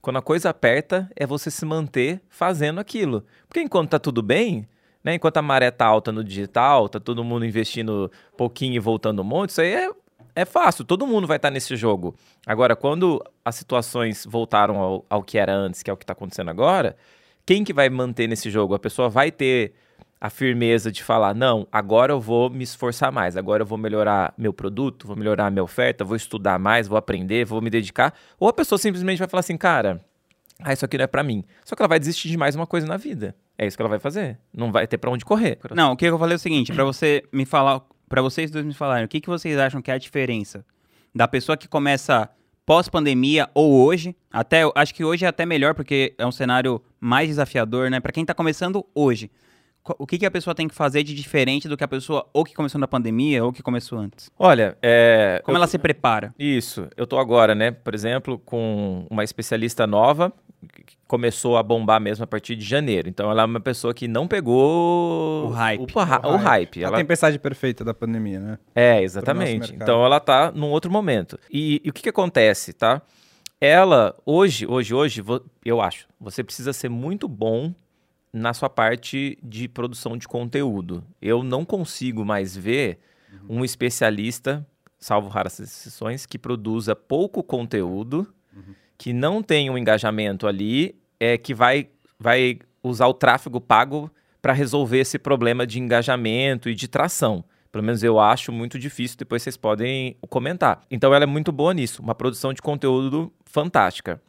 quando 0.00 0.18
a 0.18 0.22
coisa 0.22 0.50
aperta, 0.50 1.10
é 1.16 1.26
você 1.26 1.50
se 1.50 1.64
manter 1.64 2.22
fazendo 2.28 2.78
aquilo. 2.78 3.26
Porque 3.48 3.60
enquanto 3.60 3.90
tá 3.90 3.98
tudo 3.98 4.22
bem, 4.22 4.68
né? 5.04 5.14
Enquanto 5.14 5.36
a 5.36 5.42
maré 5.42 5.70
tá 5.70 5.84
alta 5.84 6.10
no 6.10 6.24
digital, 6.24 6.88
tá 6.88 6.98
todo 6.98 7.22
mundo 7.22 7.44
investindo 7.44 8.10
pouquinho 8.36 8.74
e 8.74 8.78
voltando 8.78 9.20
um 9.20 9.24
monte, 9.24 9.50
isso 9.50 9.60
aí 9.60 9.74
é, 9.74 9.90
é 10.34 10.44
fácil, 10.46 10.84
todo 10.84 11.06
mundo 11.06 11.26
vai 11.26 11.36
estar 11.36 11.50
nesse 11.50 11.76
jogo. 11.76 12.16
Agora, 12.46 12.74
quando 12.74 13.22
as 13.44 13.54
situações 13.54 14.24
voltaram 14.24 14.80
ao, 14.80 15.04
ao 15.10 15.22
que 15.22 15.36
era 15.36 15.54
antes, 15.54 15.82
que 15.82 15.90
é 15.90 15.92
o 15.92 15.96
que 15.96 16.04
está 16.04 16.14
acontecendo 16.14 16.50
agora, 16.50 16.96
quem 17.44 17.62
que 17.62 17.74
vai 17.74 17.90
manter 17.90 18.26
nesse 18.26 18.50
jogo? 18.50 18.74
A 18.74 18.78
pessoa 18.78 19.10
vai 19.10 19.30
ter 19.30 19.74
a 20.18 20.30
firmeza 20.30 20.90
de 20.90 21.04
falar, 21.04 21.34
não, 21.34 21.68
agora 21.70 22.10
eu 22.10 22.18
vou 22.18 22.48
me 22.48 22.64
esforçar 22.64 23.12
mais, 23.12 23.36
agora 23.36 23.62
eu 23.62 23.66
vou 23.66 23.76
melhorar 23.76 24.32
meu 24.38 24.54
produto, 24.54 25.06
vou 25.06 25.14
melhorar 25.14 25.50
minha 25.50 25.62
oferta, 25.62 26.02
vou 26.02 26.16
estudar 26.16 26.58
mais, 26.58 26.88
vou 26.88 26.96
aprender, 26.96 27.44
vou 27.44 27.60
me 27.60 27.68
dedicar. 27.68 28.14
Ou 28.40 28.48
a 28.48 28.52
pessoa 28.52 28.78
simplesmente 28.78 29.18
vai 29.18 29.28
falar 29.28 29.40
assim, 29.40 29.58
cara, 29.58 30.02
ah, 30.62 30.72
isso 30.72 30.82
aqui 30.82 30.96
não 30.96 31.04
é 31.04 31.06
para 31.06 31.22
mim. 31.22 31.44
Só 31.62 31.76
que 31.76 31.82
ela 31.82 31.88
vai 31.88 31.98
desistir 31.98 32.30
de 32.30 32.38
mais 32.38 32.56
uma 32.56 32.66
coisa 32.66 32.86
na 32.86 32.96
vida. 32.96 33.36
É 33.56 33.66
isso 33.66 33.76
que 33.76 33.82
ela 33.82 33.88
vai 33.88 33.98
fazer. 33.98 34.38
Não 34.52 34.72
vai 34.72 34.86
ter 34.86 34.98
para 34.98 35.10
onde 35.10 35.24
correr. 35.24 35.58
Não, 35.74 35.92
o 35.92 35.96
que 35.96 36.04
eu 36.04 36.18
falei 36.18 36.34
é 36.34 36.36
o 36.36 36.40
seguinte, 36.40 36.72
para 36.72 36.84
você 36.84 37.22
me 37.32 37.44
falar, 37.44 37.82
para 38.08 38.20
vocês 38.20 38.50
dois 38.50 38.64
me 38.64 38.74
falarem, 38.74 39.04
o 39.04 39.08
que, 39.08 39.20
que 39.20 39.28
vocês 39.28 39.58
acham 39.58 39.80
que 39.80 39.90
é 39.90 39.94
a 39.94 39.98
diferença 39.98 40.64
da 41.14 41.28
pessoa 41.28 41.56
que 41.56 41.68
começa 41.68 42.28
pós-pandemia 42.66 43.48
ou 43.54 43.84
hoje, 43.84 44.16
até 44.32 44.62
acho 44.74 44.94
que 44.94 45.04
hoje 45.04 45.24
é 45.24 45.28
até 45.28 45.44
melhor 45.44 45.74
porque 45.74 46.14
é 46.18 46.26
um 46.26 46.32
cenário 46.32 46.82
mais 46.98 47.28
desafiador, 47.28 47.90
né? 47.90 48.00
Para 48.00 48.12
quem 48.12 48.24
tá 48.24 48.34
começando 48.34 48.84
hoje, 48.94 49.30
o 49.98 50.06
que, 50.06 50.18
que 50.18 50.24
a 50.24 50.30
pessoa 50.30 50.54
tem 50.54 50.66
que 50.66 50.74
fazer 50.74 51.02
de 51.02 51.14
diferente 51.14 51.68
do 51.68 51.76
que 51.76 51.84
a 51.84 51.88
pessoa 51.88 52.26
ou 52.32 52.42
que 52.42 52.54
começou 52.54 52.80
na 52.80 52.88
pandemia 52.88 53.44
ou 53.44 53.52
que 53.52 53.62
começou 53.62 53.98
antes? 53.98 54.30
Olha, 54.38 54.78
é, 54.82 55.42
como 55.44 55.56
eu, 55.56 55.58
ela 55.58 55.66
se 55.66 55.78
prepara? 55.78 56.34
Isso, 56.38 56.88
eu 56.96 57.06
tô 57.06 57.18
agora, 57.18 57.54
né? 57.54 57.70
Por 57.70 57.94
exemplo, 57.94 58.38
com 58.38 59.06
uma 59.10 59.22
especialista 59.22 59.86
nova 59.86 60.32
começou 61.06 61.56
a 61.56 61.62
bombar 61.62 62.00
mesmo 62.00 62.24
a 62.24 62.26
partir 62.26 62.56
de 62.56 62.64
janeiro. 62.64 63.08
Então 63.08 63.30
ela 63.30 63.42
é 63.42 63.44
uma 63.44 63.60
pessoa 63.60 63.94
que 63.94 64.08
não 64.08 64.26
pegou 64.26 65.46
o 65.46 65.50
hype. 65.50 65.80
O, 65.80 65.98
o, 65.98 66.32
o 66.34 66.36
hype. 66.36 66.84
A 66.84 66.88
ela... 66.88 66.96
tempestade 66.96 67.38
perfeita 67.38 67.84
da 67.84 67.94
pandemia, 67.94 68.40
né? 68.40 68.58
É, 68.74 69.02
exatamente. 69.02 69.74
Então 69.74 70.04
ela 70.04 70.20
tá 70.20 70.50
num 70.50 70.70
outro 70.70 70.90
momento. 70.90 71.38
E, 71.50 71.80
e 71.84 71.90
o 71.90 71.92
que, 71.92 72.02
que 72.02 72.08
acontece, 72.08 72.72
tá? 72.72 73.02
Ela, 73.60 74.14
hoje, 74.26 74.66
hoje, 74.66 74.92
hoje, 74.92 75.24
eu 75.64 75.80
acho, 75.80 76.06
você 76.20 76.44
precisa 76.44 76.72
ser 76.72 76.88
muito 76.88 77.26
bom 77.26 77.72
na 78.34 78.52
sua 78.52 78.68
parte 78.68 79.38
de 79.42 79.68
produção 79.68 80.18
de 80.18 80.26
conteúdo. 80.26 81.04
Eu 81.22 81.42
não 81.44 81.64
consigo 81.64 82.24
mais 82.24 82.56
ver 82.56 82.98
uhum. 83.32 83.60
um 83.60 83.64
especialista, 83.64 84.66
salvo 84.98 85.28
raras 85.28 85.60
exceções, 85.60 86.26
que 86.26 86.36
produza 86.36 86.96
pouco 86.96 87.44
conteúdo, 87.44 88.26
uhum. 88.54 88.74
Que 88.96 89.12
não 89.12 89.42
tem 89.42 89.70
um 89.70 89.78
engajamento 89.78 90.46
ali, 90.46 90.94
é 91.18 91.36
que 91.36 91.54
vai, 91.54 91.88
vai 92.18 92.58
usar 92.82 93.06
o 93.06 93.14
tráfego 93.14 93.60
pago 93.60 94.10
para 94.40 94.52
resolver 94.52 94.98
esse 94.98 95.18
problema 95.18 95.66
de 95.66 95.80
engajamento 95.80 96.68
e 96.68 96.74
de 96.74 96.86
tração. 96.86 97.44
Pelo 97.72 97.82
menos 97.82 98.02
eu 98.02 98.20
acho 98.20 98.52
muito 98.52 98.78
difícil, 98.78 99.16
depois 99.16 99.42
vocês 99.42 99.56
podem 99.56 100.16
comentar. 100.28 100.82
Então 100.90 101.12
ela 101.12 101.24
é 101.24 101.26
muito 101.26 101.50
boa 101.50 101.74
nisso, 101.74 102.02
uma 102.02 102.14
produção 102.14 102.52
de 102.52 102.62
conteúdo 102.62 103.32
fantástica. 103.44 104.20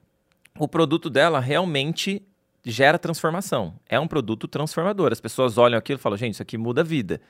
O 0.57 0.67
produto 0.67 1.09
dela 1.09 1.39
realmente 1.39 2.23
gera 2.65 2.97
transformação. 2.97 3.75
É 3.87 3.99
um 3.99 4.07
produto 4.07 4.47
transformador. 4.47 5.11
As 5.11 5.21
pessoas 5.21 5.57
olham 5.57 5.77
aquilo 5.77 5.99
e 5.99 6.01
falam, 6.01 6.17
gente, 6.17 6.33
isso 6.33 6.41
aqui 6.41 6.57
muda 6.57 6.81
a 6.81 6.83
vida. 6.83 7.21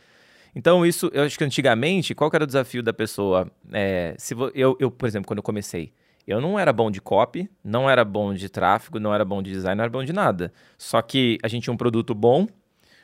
Então, 0.55 0.85
isso, 0.85 1.11
eu 1.13 1.23
acho 1.23 1.37
que 1.37 1.43
antigamente, 1.43 2.15
qual 2.15 2.31
era 2.33 2.45
o 2.45 2.47
desafio 2.47 2.81
da 2.81 2.93
pessoa? 2.93 3.51
É, 3.73 4.15
se 4.17 4.33
eu, 4.53 4.77
eu, 4.79 4.89
por 4.89 5.05
exemplo, 5.05 5.27
quando 5.27 5.39
eu 5.39 5.43
comecei, 5.43 5.91
eu 6.27 6.41
não 6.41 6.57
era 6.57 6.73
bom 6.73 6.89
de 6.89 6.99
copy, 6.99 7.49
não 7.63 7.89
era 7.89 8.03
bom 8.03 8.33
de 8.33 8.49
tráfego, 8.49 8.99
não 8.99 9.13
era 9.13 9.23
bom 9.23 9.41
de 9.41 9.51
design, 9.51 9.77
não 9.77 9.83
era 9.83 9.91
bom 9.91 10.03
de 10.03 10.13
nada. 10.13 10.51
Só 10.77 11.01
que 11.01 11.37
a 11.43 11.47
gente 11.47 11.63
tinha 11.63 11.73
um 11.73 11.77
produto 11.77 12.15
bom, 12.15 12.47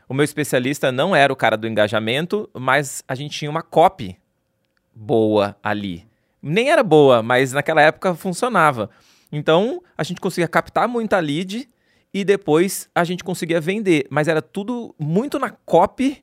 o 0.09 0.13
meu 0.13 0.25
especialista 0.25 0.91
não 0.91 1.15
era 1.15 1.31
o 1.31 1.35
cara 1.35 1.55
do 1.55 1.67
engajamento, 1.67 2.49
mas 2.53 3.03
a 3.07 3.15
gente 3.15 3.37
tinha 3.37 3.49
uma 3.49 3.61
copy 3.61 4.17
boa 4.93 5.55
ali. 5.63 6.05
Nem 6.41 6.69
era 6.69 6.83
boa, 6.83 7.21
mas 7.21 7.53
naquela 7.53 7.81
época 7.81 8.15
funcionava. 8.15 8.89
Então, 9.31 9.81
a 9.97 10.03
gente 10.03 10.19
conseguia 10.19 10.47
captar 10.47 10.87
muita 10.87 11.17
lead 11.19 11.69
e 12.13 12.25
depois 12.25 12.89
a 12.93 13.03
gente 13.03 13.23
conseguia 13.23 13.61
vender. 13.61 14.05
Mas 14.09 14.27
era 14.27 14.41
tudo 14.41 14.93
muito 14.99 15.39
na 15.39 15.49
copy 15.49 16.21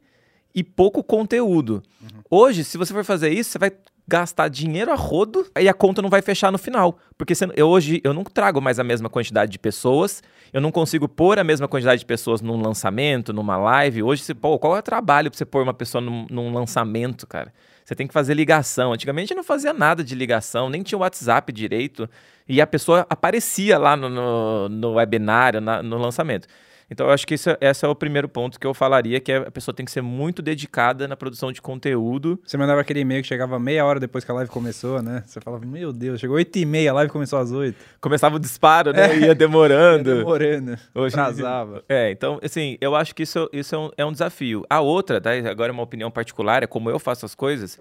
e 0.54 0.62
pouco 0.62 1.02
conteúdo. 1.02 1.82
Uhum. 2.02 2.20
Hoje, 2.28 2.64
se 2.64 2.76
você 2.76 2.92
for 2.92 3.04
fazer 3.04 3.30
isso, 3.30 3.52
você 3.52 3.58
vai 3.58 3.72
gastar 4.08 4.48
dinheiro 4.48 4.90
a 4.90 4.94
rodo 4.94 5.46
e 5.60 5.68
a 5.68 5.74
conta 5.74 6.00
não 6.00 6.08
vai 6.08 6.22
fechar 6.22 6.50
no 6.50 6.56
final. 6.56 6.98
Porque 7.18 7.34
eu, 7.54 7.68
hoje 7.68 8.00
eu 8.02 8.14
não 8.14 8.24
trago 8.24 8.60
mais 8.60 8.78
a 8.78 8.84
mesma 8.84 9.10
quantidade 9.10 9.52
de 9.52 9.58
pessoas, 9.58 10.22
eu 10.50 10.62
não 10.62 10.72
consigo 10.72 11.06
pôr 11.06 11.38
a 11.38 11.44
mesma 11.44 11.68
quantidade 11.68 12.00
de 12.00 12.06
pessoas 12.06 12.40
num 12.40 12.60
lançamento, 12.60 13.34
numa 13.34 13.58
live. 13.58 14.02
Hoje, 14.02 14.22
você, 14.22 14.34
pô, 14.34 14.58
qual 14.58 14.74
é 14.76 14.78
o 14.78 14.82
trabalho 14.82 15.30
pra 15.30 15.36
você 15.36 15.44
pôr 15.44 15.62
uma 15.62 15.74
pessoa 15.74 16.00
num, 16.00 16.26
num 16.30 16.52
lançamento, 16.52 17.26
cara? 17.26 17.52
Você 17.84 17.94
tem 17.94 18.06
que 18.06 18.14
fazer 18.14 18.32
ligação. 18.32 18.92
Antigamente 18.92 19.34
não 19.34 19.44
fazia 19.44 19.74
nada 19.74 20.02
de 20.02 20.14
ligação, 20.14 20.70
nem 20.70 20.82
tinha 20.82 20.98
WhatsApp 20.98 21.52
direito. 21.52 22.08
E 22.48 22.62
a 22.62 22.66
pessoa 22.66 23.06
aparecia 23.10 23.76
lá 23.76 23.94
no, 23.94 24.08
no, 24.08 24.68
no 24.70 24.92
webinário, 24.94 25.60
na, 25.60 25.82
no 25.82 25.98
lançamento. 25.98 26.48
Então, 26.90 27.06
eu 27.06 27.12
acho 27.12 27.26
que 27.26 27.34
isso, 27.34 27.50
esse 27.60 27.84
é 27.84 27.88
o 27.88 27.94
primeiro 27.94 28.28
ponto 28.28 28.58
que 28.58 28.66
eu 28.66 28.72
falaria, 28.72 29.20
que 29.20 29.30
é 29.30 29.36
a 29.36 29.50
pessoa 29.50 29.74
tem 29.74 29.84
que 29.84 29.92
ser 29.92 30.00
muito 30.00 30.40
dedicada 30.40 31.06
na 31.06 31.16
produção 31.16 31.52
de 31.52 31.60
conteúdo. 31.60 32.40
Você 32.44 32.56
mandava 32.56 32.80
aquele 32.80 33.00
e-mail 33.00 33.22
que 33.22 33.28
chegava 33.28 33.58
meia 33.58 33.84
hora 33.84 34.00
depois 34.00 34.24
que 34.24 34.30
a 34.30 34.34
live 34.34 34.50
começou, 34.50 35.02
né? 35.02 35.22
Você 35.26 35.40
falava, 35.40 35.64
meu 35.66 35.92
Deus, 35.92 36.20
chegou 36.20 36.36
oito 36.36 36.56
e 36.58 36.64
meia, 36.64 36.90
a 36.90 36.94
live 36.94 37.12
começou 37.12 37.38
às 37.38 37.52
oito. 37.52 37.76
Começava 38.00 38.36
o 38.36 38.38
disparo, 38.38 38.92
né? 38.92 39.14
É. 39.14 39.18
Ia 39.18 39.34
demorando. 39.34 40.10
Ia 40.10 40.16
demorando, 40.16 40.78
Hoje, 40.94 41.14
atrasava. 41.18 41.84
É, 41.88 42.10
então, 42.10 42.40
assim, 42.42 42.78
eu 42.80 42.96
acho 42.96 43.14
que 43.14 43.22
isso, 43.22 43.48
isso 43.52 43.74
é, 43.74 43.78
um, 43.78 43.90
é 43.98 44.04
um 44.06 44.12
desafio. 44.12 44.64
A 44.70 44.80
outra, 44.80 45.20
tá? 45.20 45.30
agora 45.50 45.70
é 45.70 45.74
uma 45.74 45.82
opinião 45.82 46.10
particular, 46.10 46.62
é 46.62 46.66
como 46.66 46.88
eu 46.88 46.98
faço 46.98 47.26
as 47.26 47.34
coisas 47.34 47.78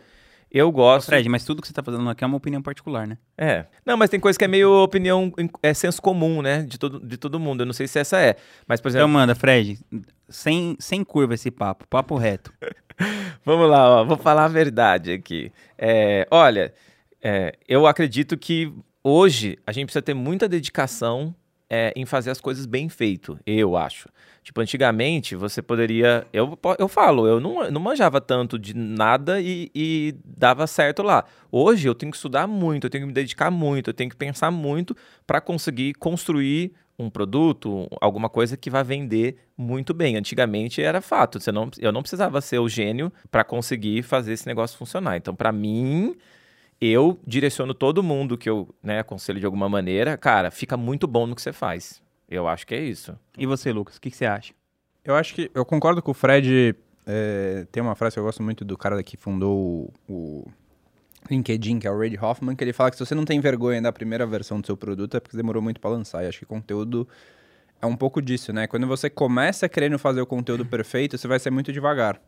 eu 0.51 0.71
gosto. 0.71 1.07
Fred, 1.07 1.27
mas 1.27 1.43
tudo 1.43 1.61
que 1.61 1.67
você 1.67 1.71
está 1.71 1.83
fazendo 1.83 2.09
aqui 2.09 2.23
é 2.23 2.27
uma 2.27 2.37
opinião 2.37 2.61
particular, 2.61 3.05
né? 3.05 3.17
É. 3.37 3.65
Não, 3.85 3.97
mas 3.97 4.09
tem 4.09 4.19
coisa 4.19 4.37
que 4.37 4.45
é 4.45 4.47
meio 4.47 4.83
opinião, 4.83 5.31
é 5.61 5.73
senso 5.73 6.01
comum, 6.01 6.41
né? 6.41 6.63
De 6.63 6.77
todo, 6.77 6.99
de 6.99 7.17
todo 7.17 7.39
mundo. 7.39 7.61
Eu 7.61 7.65
não 7.65 7.73
sei 7.73 7.87
se 7.87 7.99
essa 7.99 8.19
é. 8.19 8.35
Mas, 8.67 8.79
por 8.79 8.89
exemplo. 8.89 9.03
Então 9.03 9.13
manda, 9.13 9.35
Fred, 9.35 9.79
sem, 10.29 10.77
sem 10.79 11.03
curva 11.03 11.33
esse 11.33 11.51
papo, 11.51 11.85
papo 11.87 12.15
reto. 12.15 12.53
Vamos 13.45 13.69
lá, 13.69 14.01
ó, 14.01 14.03
vou 14.03 14.17
falar 14.17 14.45
a 14.45 14.49
verdade 14.49 15.11
aqui. 15.11 15.51
É, 15.77 16.27
olha, 16.31 16.73
é, 17.21 17.53
eu 17.67 17.85
acredito 17.85 18.37
que 18.37 18.73
hoje 19.03 19.57
a 19.65 19.71
gente 19.71 19.85
precisa 19.85 20.01
ter 20.01 20.13
muita 20.13 20.49
dedicação 20.49 21.35
é, 21.69 21.91
em 21.95 22.05
fazer 22.05 22.31
as 22.31 22.39
coisas 22.39 22.65
bem 22.65 22.87
feito, 22.89 23.37
eu 23.45 23.75
acho. 23.75 24.09
Tipo, 24.41 24.61
antigamente 24.61 25.35
você 25.35 25.61
poderia. 25.61 26.25
Eu, 26.31 26.57
eu 26.79 26.87
falo, 26.87 27.27
eu 27.27 27.39
não, 27.39 27.69
não 27.69 27.81
manjava 27.81 28.21
tanto 28.21 28.57
de 28.57 28.73
nada 28.73 29.41
e, 29.41 29.69
e, 29.75 30.15
dava 30.23 30.65
certo 30.65 31.03
lá. 31.03 31.25
Hoje 31.51 31.87
eu 31.87 31.93
tenho 31.93 32.11
que 32.11 32.17
estudar 32.17 32.47
muito, 32.47 32.85
eu 32.85 32.89
tenho 32.89 33.03
que 33.03 33.07
me 33.07 33.13
dedicar 33.13 33.51
muito, 33.51 33.89
eu 33.89 33.93
tenho 33.93 34.09
que 34.09 34.15
pensar 34.15 34.49
muito 34.49 34.95
para 35.25 35.41
conseguir 35.41 35.93
construir 35.95 36.71
um 36.99 37.09
produto, 37.09 37.87
alguma 38.01 38.29
coisa 38.29 38.57
que 38.57 38.69
vai 38.69 38.83
vender 38.83 39.37
muito 39.57 39.93
bem. 39.93 40.15
Antigamente 40.15 40.81
era 40.81 41.01
fato, 41.01 41.39
você 41.39 41.51
não, 41.51 41.69
eu 41.77 41.91
não 41.91 42.01
precisava 42.01 42.41
ser 42.41 42.59
o 42.59 42.69
gênio 42.69 43.11
para 43.29 43.43
conseguir 43.43 44.01
fazer 44.01 44.33
esse 44.33 44.47
negócio 44.47 44.77
funcionar. 44.77 45.17
Então, 45.17 45.35
para 45.35 45.51
mim, 45.51 46.15
eu 46.79 47.19
direciono 47.25 47.73
todo 47.73 48.03
mundo 48.03 48.37
que 48.37 48.49
eu 48.49 48.73
né, 48.81 48.99
aconselho 48.99 49.39
de 49.39 49.45
alguma 49.45 49.67
maneira, 49.67 50.15
cara, 50.17 50.51
fica 50.51 50.77
muito 50.77 51.07
bom 51.07 51.25
no 51.25 51.35
que 51.35 51.41
você 51.41 51.51
faz. 51.51 52.01
Eu 52.29 52.47
acho 52.47 52.67
que 52.67 52.75
é 52.75 52.79
isso. 52.79 53.17
E 53.37 53.45
você, 53.45 53.71
Lucas, 53.71 53.97
o 53.97 54.01
que, 54.01 54.11
que, 54.11 54.17
você 54.17 54.25
acha? 54.25 54.53
Eu 55.03 55.15
acho 55.15 55.33
que. 55.33 55.49
Eu 55.53 55.65
concordo 55.65 56.01
com 56.01 56.11
o 56.11 56.13
Fred. 56.13 56.75
É, 57.05 57.65
tem 57.71 57.81
uma 57.81 57.95
frase 57.95 58.15
que 58.15 58.19
eu 58.19 58.23
gosto 58.23 58.43
muito 58.43 58.65
do 58.65 58.77
cara 58.77 59.01
que 59.01 59.15
fundou 59.15 59.93
o, 60.09 60.13
o 60.13 60.51
LinkedIn, 61.31 61.79
que 61.79 61.87
é 61.87 61.91
o 61.91 61.97
Ray 61.97 62.17
Hoffman, 62.21 62.53
que 62.53 62.63
ele 62.63 62.73
fala 62.73 62.91
que 62.91 62.97
se 62.97 63.05
você 63.05 63.15
não 63.15 63.23
tem 63.23 63.39
vergonha 63.39 63.81
da 63.81 63.93
primeira 63.93 64.25
versão 64.25 64.59
do 64.59 64.67
seu 64.67 64.75
produto 64.75 65.15
é 65.15 65.19
porque 65.21 65.37
demorou 65.37 65.61
muito 65.61 65.79
para 65.79 65.89
lançar. 65.89 66.23
E 66.23 66.27
acho 66.27 66.39
que 66.39 66.45
conteúdo 66.45 67.07
é 67.81 67.85
um 67.85 67.95
pouco 67.95 68.21
disso, 68.21 68.51
né? 68.51 68.67
Quando 68.67 68.85
você 68.85 69.09
começa 69.09 69.69
querendo 69.69 69.97
fazer 69.97 70.21
o 70.21 70.25
conteúdo 70.25 70.65
perfeito, 70.67 71.17
você 71.17 71.27
vai 71.27 71.39
ser 71.39 71.49
muito 71.49 71.71
devagar. 71.71 72.21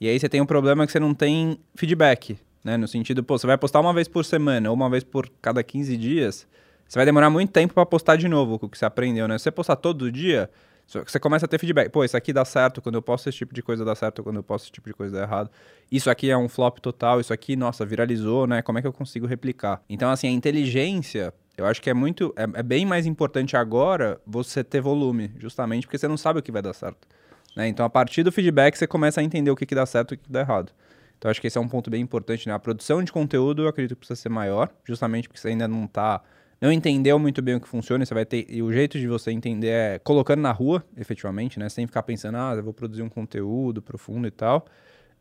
E 0.00 0.08
aí 0.08 0.18
você 0.18 0.30
tem 0.30 0.40
um 0.40 0.46
problema 0.46 0.86
que 0.86 0.92
você 0.92 1.00
não 1.00 1.14
tem 1.14 1.58
feedback 1.74 2.38
né? 2.66 2.76
No 2.76 2.88
sentido, 2.88 3.22
pô, 3.22 3.38
você 3.38 3.46
vai 3.46 3.56
postar 3.56 3.80
uma 3.80 3.94
vez 3.94 4.08
por 4.08 4.24
semana 4.24 4.68
ou 4.68 4.74
uma 4.74 4.90
vez 4.90 5.04
por 5.04 5.30
cada 5.40 5.62
15 5.62 5.96
dias, 5.96 6.48
você 6.88 6.98
vai 6.98 7.06
demorar 7.06 7.30
muito 7.30 7.52
tempo 7.52 7.72
para 7.72 7.86
postar 7.86 8.16
de 8.16 8.26
novo 8.26 8.58
o 8.60 8.68
que 8.68 8.76
você 8.76 8.84
aprendeu, 8.84 9.28
né? 9.28 9.38
Se 9.38 9.44
você 9.44 9.52
postar 9.52 9.76
todo 9.76 10.10
dia, 10.10 10.50
você 10.84 11.20
começa 11.20 11.46
a 11.46 11.48
ter 11.48 11.58
feedback. 11.60 11.90
Pô, 11.90 12.04
isso 12.04 12.16
aqui 12.16 12.32
dá 12.32 12.44
certo 12.44 12.82
quando 12.82 12.96
eu 12.96 13.02
posto 13.02 13.28
esse 13.28 13.38
tipo 13.38 13.54
de 13.54 13.62
coisa, 13.62 13.84
dá 13.84 13.94
certo 13.94 14.20
quando 14.20 14.36
eu 14.36 14.42
posto 14.42 14.64
esse 14.64 14.72
tipo 14.72 14.88
de 14.88 14.94
coisa, 14.94 15.16
dá 15.16 15.22
errado. 15.22 15.48
Isso 15.92 16.10
aqui 16.10 16.28
é 16.28 16.36
um 16.36 16.48
flop 16.48 16.78
total, 16.78 17.20
isso 17.20 17.32
aqui, 17.32 17.54
nossa, 17.54 17.86
viralizou, 17.86 18.48
né? 18.48 18.62
Como 18.62 18.78
é 18.78 18.82
que 18.82 18.88
eu 18.88 18.92
consigo 18.92 19.28
replicar? 19.28 19.80
Então, 19.88 20.10
assim, 20.10 20.26
a 20.26 20.32
inteligência, 20.32 21.32
eu 21.56 21.66
acho 21.66 21.80
que 21.80 21.88
é 21.88 21.94
muito. 21.94 22.34
É, 22.36 22.58
é 22.58 22.62
bem 22.64 22.84
mais 22.84 23.06
importante 23.06 23.56
agora 23.56 24.20
você 24.26 24.64
ter 24.64 24.80
volume, 24.80 25.30
justamente 25.38 25.86
porque 25.86 25.98
você 25.98 26.08
não 26.08 26.16
sabe 26.16 26.40
o 26.40 26.42
que 26.42 26.50
vai 26.50 26.62
dar 26.62 26.72
certo. 26.72 27.06
Né? 27.54 27.68
Então, 27.68 27.86
a 27.86 27.90
partir 27.90 28.24
do 28.24 28.32
feedback, 28.32 28.76
você 28.76 28.88
começa 28.88 29.20
a 29.20 29.24
entender 29.24 29.52
o 29.52 29.56
que, 29.56 29.64
que 29.64 29.74
dá 29.74 29.86
certo 29.86 30.12
e 30.12 30.16
o 30.16 30.18
que, 30.18 30.24
que 30.24 30.32
dá 30.32 30.40
errado. 30.40 30.72
Então 31.18 31.30
acho 31.30 31.40
que 31.40 31.46
esse 31.46 31.56
é 31.56 31.60
um 31.60 31.68
ponto 31.68 31.90
bem 31.90 32.00
importante, 32.00 32.46
né? 32.46 32.54
A 32.54 32.58
produção 32.58 33.02
de 33.02 33.10
conteúdo 33.10 33.62
eu 33.62 33.68
acredito 33.68 33.94
que 33.94 34.00
precisa 34.00 34.20
ser 34.20 34.28
maior, 34.28 34.70
justamente 34.84 35.28
porque 35.28 35.40
você 35.40 35.48
ainda 35.48 35.66
não 35.66 35.84
está 35.84 36.22
não 36.60 36.72
entendeu 36.72 37.18
muito 37.18 37.42
bem 37.42 37.56
o 37.56 37.60
que 37.60 37.68
funciona, 37.68 38.04
você 38.04 38.14
vai 38.14 38.24
ter 38.24 38.46
e 38.48 38.62
o 38.62 38.72
jeito 38.72 38.98
de 38.98 39.06
você 39.06 39.30
entender 39.30 39.68
é 39.68 39.98
colocando 39.98 40.40
na 40.40 40.52
rua, 40.52 40.84
efetivamente, 40.96 41.58
né? 41.58 41.68
Sem 41.68 41.86
ficar 41.86 42.02
pensando, 42.02 42.36
ah, 42.36 42.54
eu 42.56 42.62
vou 42.62 42.72
produzir 42.72 43.02
um 43.02 43.08
conteúdo 43.08 43.82
profundo 43.82 44.26
e 44.26 44.30
tal. 44.30 44.66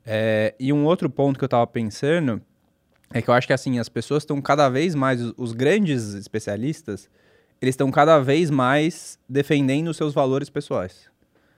É, 0.05 0.53
e 0.59 0.71
um 0.71 0.85
outro 0.85 1.09
ponto 1.09 1.37
que 1.37 1.43
eu 1.43 1.47
estava 1.47 1.65
pensando 1.65 2.41
é 3.13 3.21
que 3.21 3.29
eu 3.29 3.33
acho 3.33 3.47
que 3.47 3.53
assim, 3.53 3.79
as 3.79 3.89
pessoas 3.89 4.23
estão 4.23 4.41
cada 4.41 4.69
vez 4.69 4.95
mais, 4.95 5.21
os, 5.21 5.33
os 5.37 5.51
grandes 5.51 6.13
especialistas, 6.13 7.09
eles 7.61 7.73
estão 7.73 7.89
cada 7.91 8.19
vez 8.19 8.49
mais 8.49 9.19
defendendo 9.27 9.87
os 9.87 9.97
seus 9.97 10.13
valores 10.13 10.49
pessoais. 10.49 11.09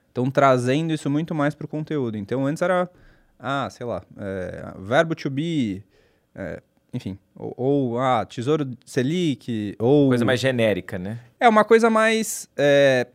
Estão 0.08 0.32
trazendo 0.32 0.94
isso 0.94 1.10
muito 1.10 1.36
mais 1.36 1.54
para 1.54 1.66
o 1.66 1.68
conteúdo. 1.68 2.18
Então 2.18 2.46
antes 2.46 2.62
era, 2.62 2.90
ah, 3.40 3.68
sei 3.70 3.86
lá, 3.86 4.02
é, 4.18 4.74
verbo 4.80 5.16
to 5.16 5.30
be, 5.30 5.84
é, 6.36 6.62
enfim, 6.94 7.18
ou, 7.36 7.54
ou, 7.58 8.00
ah, 8.00 8.26
tesouro 8.26 8.70
Selic, 8.86 9.76
ou... 9.80 10.10
Coisa 10.10 10.26
mais 10.26 10.40
genérica, 10.40 10.98
né? 10.98 11.20
É 11.40 11.48
uma 11.48 11.64
coisa 11.64 11.90
mais... 11.90 12.50
É, 12.58 13.08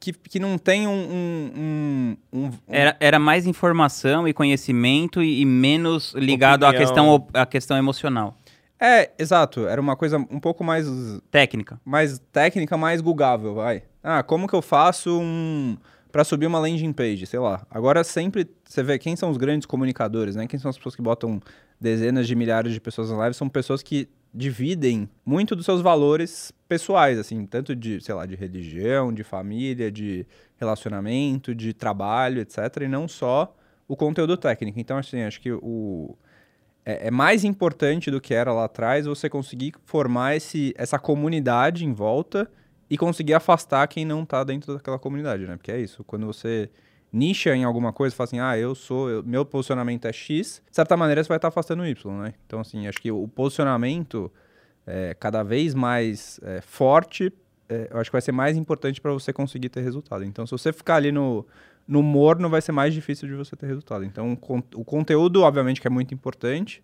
que, 0.00 0.14
que 0.14 0.40
não 0.40 0.56
tem 0.56 0.88
um. 0.88 0.92
um, 0.92 2.16
um, 2.32 2.46
um 2.46 2.50
era, 2.66 2.96
era 2.98 3.18
mais 3.18 3.46
informação 3.46 4.26
e 4.26 4.32
conhecimento 4.32 5.22
e, 5.22 5.42
e 5.42 5.44
menos 5.44 6.14
ligado 6.14 6.64
à 6.64 6.72
questão, 6.72 7.28
à 7.34 7.44
questão 7.44 7.76
emocional. 7.76 8.34
É, 8.80 9.10
exato. 9.18 9.68
Era 9.68 9.78
uma 9.78 9.94
coisa 9.94 10.16
um 10.16 10.40
pouco 10.40 10.64
mais. 10.64 10.86
Técnica. 11.30 11.78
Mais 11.84 12.18
técnica, 12.32 12.78
mais 12.78 13.02
googável, 13.02 13.54
vai. 13.54 13.82
Ah, 14.02 14.22
como 14.22 14.48
que 14.48 14.54
eu 14.54 14.62
faço 14.62 15.20
um. 15.20 15.76
Pra 16.12 16.24
subir 16.24 16.46
uma 16.46 16.58
landing 16.58 16.92
page, 16.92 17.26
sei 17.26 17.38
lá. 17.38 17.66
Agora 17.70 18.02
sempre 18.02 18.48
você 18.64 18.82
vê 18.82 18.98
quem 18.98 19.14
são 19.16 19.30
os 19.30 19.36
grandes 19.36 19.66
comunicadores, 19.66 20.36
né? 20.36 20.46
Quem 20.46 20.58
são 20.58 20.68
as 20.68 20.76
pessoas 20.76 20.96
que 20.96 21.02
botam 21.02 21.40
dezenas 21.80 22.26
de 22.26 22.34
milhares 22.34 22.72
de 22.72 22.80
pessoas 22.80 23.10
na 23.10 23.16
live, 23.16 23.34
são 23.34 23.48
pessoas 23.48 23.82
que 23.82 24.08
dividem 24.32 25.08
muito 25.24 25.56
dos 25.56 25.64
seus 25.64 25.80
valores 25.80 26.52
pessoais, 26.68 27.18
assim, 27.18 27.46
tanto 27.46 27.74
de, 27.74 28.00
sei 28.00 28.14
lá, 28.14 28.26
de 28.26 28.36
religião, 28.36 29.12
de 29.12 29.24
família, 29.24 29.90
de 29.90 30.26
relacionamento, 30.56 31.54
de 31.54 31.72
trabalho, 31.72 32.40
etc, 32.40 32.82
e 32.82 32.88
não 32.88 33.08
só 33.08 33.54
o 33.88 33.96
conteúdo 33.96 34.36
técnico. 34.36 34.78
Então, 34.78 34.98
assim, 34.98 35.22
acho 35.22 35.40
que 35.40 35.50
o 35.50 36.16
é, 36.84 37.08
é 37.08 37.10
mais 37.10 37.44
importante 37.44 38.10
do 38.10 38.20
que 38.20 38.34
era 38.34 38.52
lá 38.52 38.64
atrás 38.64 39.06
você 39.06 39.28
conseguir 39.28 39.72
formar 39.84 40.36
esse, 40.36 40.74
essa 40.76 40.98
comunidade 40.98 41.84
em 41.84 41.92
volta 41.92 42.50
e 42.90 42.98
conseguir 42.98 43.34
afastar 43.34 43.86
quem 43.86 44.04
não 44.04 44.24
está 44.24 44.42
dentro 44.42 44.74
daquela 44.74 44.98
comunidade, 44.98 45.46
né? 45.46 45.56
Porque 45.56 45.70
é 45.70 45.78
isso, 45.80 46.02
quando 46.02 46.26
você 46.26 46.68
nicha 47.12 47.54
em 47.54 47.62
alguma 47.62 47.92
coisa, 47.92 48.14
fala 48.14 48.24
assim, 48.24 48.40
ah, 48.40 48.58
eu 48.58 48.74
sou, 48.74 49.08
eu, 49.08 49.22
meu 49.22 49.44
posicionamento 49.44 50.06
é 50.06 50.12
X, 50.12 50.60
de 50.68 50.74
certa 50.74 50.96
maneira 50.96 51.22
você 51.22 51.28
vai 51.28 51.38
estar 51.38 51.48
afastando 51.48 51.86
Y, 51.86 52.22
né? 52.22 52.34
Então, 52.46 52.60
assim, 52.60 52.88
acho 52.88 53.00
que 53.00 53.10
o 53.10 53.28
posicionamento 53.28 54.30
é, 54.86 55.14
cada 55.14 55.42
vez 55.44 55.72
mais 55.72 56.40
é, 56.42 56.60
forte, 56.60 57.32
é, 57.68 57.88
eu 57.92 58.00
acho 58.00 58.10
que 58.10 58.14
vai 58.14 58.20
ser 58.20 58.32
mais 58.32 58.56
importante 58.56 59.00
para 59.00 59.12
você 59.12 59.32
conseguir 59.32 59.68
ter 59.68 59.82
resultado. 59.82 60.24
Então, 60.24 60.44
se 60.44 60.50
você 60.50 60.72
ficar 60.72 60.96
ali 60.96 61.12
no, 61.12 61.46
no 61.86 62.02
morno, 62.02 62.48
vai 62.48 62.60
ser 62.60 62.72
mais 62.72 62.92
difícil 62.92 63.28
de 63.28 63.34
você 63.34 63.54
ter 63.54 63.66
resultado. 63.66 64.04
Então, 64.04 64.36
o 64.74 64.84
conteúdo, 64.84 65.42
obviamente, 65.42 65.80
que 65.80 65.86
é 65.86 65.90
muito 65.90 66.12
importante, 66.12 66.82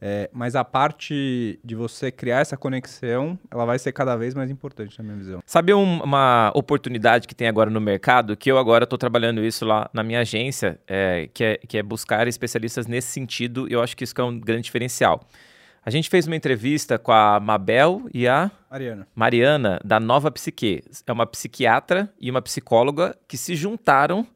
é, 0.00 0.30
mas 0.32 0.56
a 0.56 0.64
parte 0.64 1.60
de 1.62 1.74
você 1.74 2.10
criar 2.10 2.40
essa 2.40 2.56
conexão, 2.56 3.38
ela 3.50 3.64
vai 3.64 3.78
ser 3.78 3.92
cada 3.92 4.16
vez 4.16 4.34
mais 4.34 4.50
importante 4.50 4.98
na 4.98 5.04
minha 5.04 5.16
visão. 5.16 5.40
Sabe 5.44 5.74
um, 5.74 6.02
uma 6.02 6.50
oportunidade 6.54 7.28
que 7.28 7.34
tem 7.34 7.48
agora 7.48 7.68
no 7.68 7.80
mercado, 7.80 8.36
que 8.36 8.50
eu 8.50 8.58
agora 8.58 8.84
estou 8.84 8.98
trabalhando 8.98 9.44
isso 9.44 9.64
lá 9.64 9.90
na 9.92 10.02
minha 10.02 10.20
agência, 10.20 10.80
é, 10.86 11.28
que, 11.34 11.44
é, 11.44 11.56
que 11.58 11.76
é 11.76 11.82
buscar 11.82 12.26
especialistas 12.26 12.86
nesse 12.86 13.08
sentido, 13.08 13.68
e 13.68 13.72
eu 13.72 13.82
acho 13.82 13.96
que 13.96 14.04
isso 14.04 14.14
é 14.18 14.24
um 14.24 14.38
grande 14.38 14.62
diferencial. 14.62 15.20
A 15.84 15.90
gente 15.90 16.10
fez 16.10 16.26
uma 16.26 16.36
entrevista 16.36 16.98
com 16.98 17.10
a 17.10 17.40
Mabel 17.40 18.02
e 18.12 18.28
a 18.28 18.50
Mariana. 18.70 19.08
Mariana, 19.14 19.80
da 19.82 19.98
Nova 19.98 20.30
Psique. 20.30 20.82
É 21.06 21.12
uma 21.12 21.26
psiquiatra 21.26 22.12
e 22.20 22.30
uma 22.30 22.42
psicóloga 22.42 23.16
que 23.26 23.36
se 23.36 23.54
juntaram 23.56 24.26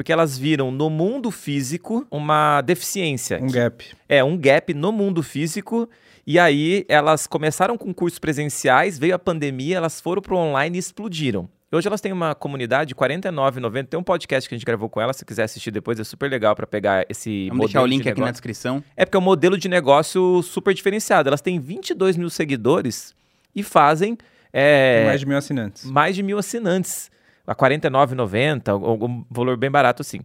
porque 0.00 0.10
elas 0.10 0.38
viram 0.38 0.70
no 0.70 0.88
mundo 0.88 1.30
físico 1.30 2.06
uma 2.10 2.62
deficiência. 2.62 3.38
Um 3.38 3.50
gap. 3.50 3.84
É, 4.08 4.24
um 4.24 4.34
gap 4.34 4.72
no 4.72 4.90
mundo 4.90 5.22
físico. 5.22 5.86
E 6.26 6.38
aí 6.38 6.86
elas 6.88 7.26
começaram 7.26 7.76
com 7.76 7.92
cursos 7.92 8.18
presenciais, 8.18 8.98
veio 8.98 9.14
a 9.14 9.18
pandemia, 9.18 9.76
elas 9.76 10.00
foram 10.00 10.22
para 10.22 10.34
o 10.34 10.38
online 10.38 10.78
e 10.78 10.80
explodiram. 10.80 11.46
Hoje 11.70 11.86
elas 11.86 12.00
têm 12.00 12.12
uma 12.12 12.34
comunidade 12.34 12.88
de 12.88 12.94
49,90. 12.94 13.88
Tem 13.88 14.00
um 14.00 14.02
podcast 14.02 14.48
que 14.48 14.54
a 14.54 14.56
gente 14.56 14.64
gravou 14.64 14.88
com 14.88 15.02
elas, 15.02 15.16
se 15.18 15.24
quiser 15.26 15.42
assistir 15.42 15.70
depois, 15.70 16.00
é 16.00 16.04
super 16.04 16.30
legal 16.30 16.56
para 16.56 16.66
pegar 16.66 17.04
esse 17.10 17.50
Vamos 17.50 17.66
deixar 17.66 17.82
o 17.82 17.86
link 17.86 18.02
de 18.02 18.08
aqui 18.08 18.22
na 18.22 18.30
descrição. 18.30 18.82
É 18.96 19.04
porque 19.04 19.18
é 19.18 19.20
um 19.20 19.22
modelo 19.22 19.58
de 19.58 19.68
negócio 19.68 20.42
super 20.42 20.72
diferenciado. 20.72 21.28
Elas 21.28 21.42
têm 21.42 21.60
22 21.60 22.16
mil 22.16 22.30
seguidores 22.30 23.14
e 23.54 23.62
fazem... 23.62 24.16
É, 24.50 25.04
mais 25.04 25.20
de 25.20 25.26
mil 25.26 25.36
assinantes. 25.36 25.84
Mais 25.84 26.16
de 26.16 26.22
mil 26.22 26.38
assinantes 26.38 27.10
a 27.46 27.52
R$ 27.52 27.58
49,90, 27.58 28.68
algum 28.68 29.24
valor 29.30 29.56
bem 29.56 29.70
barato 29.70 30.02
assim. 30.02 30.20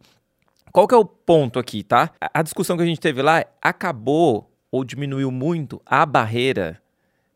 Qual 0.71 0.87
que 0.87 0.93
é 0.93 0.97
o 0.97 1.05
ponto 1.05 1.57
aqui, 1.57 1.83
tá? 1.83 2.11
A 2.19 2.41
discussão 2.41 2.75
que 2.75 2.83
a 2.83 2.85
gente 2.85 2.99
teve 2.99 3.21
lá 3.21 3.45
acabou 3.61 4.51
ou 4.69 4.83
diminuiu 4.83 5.31
muito 5.31 5.81
a 5.85 6.05
barreira 6.05 6.81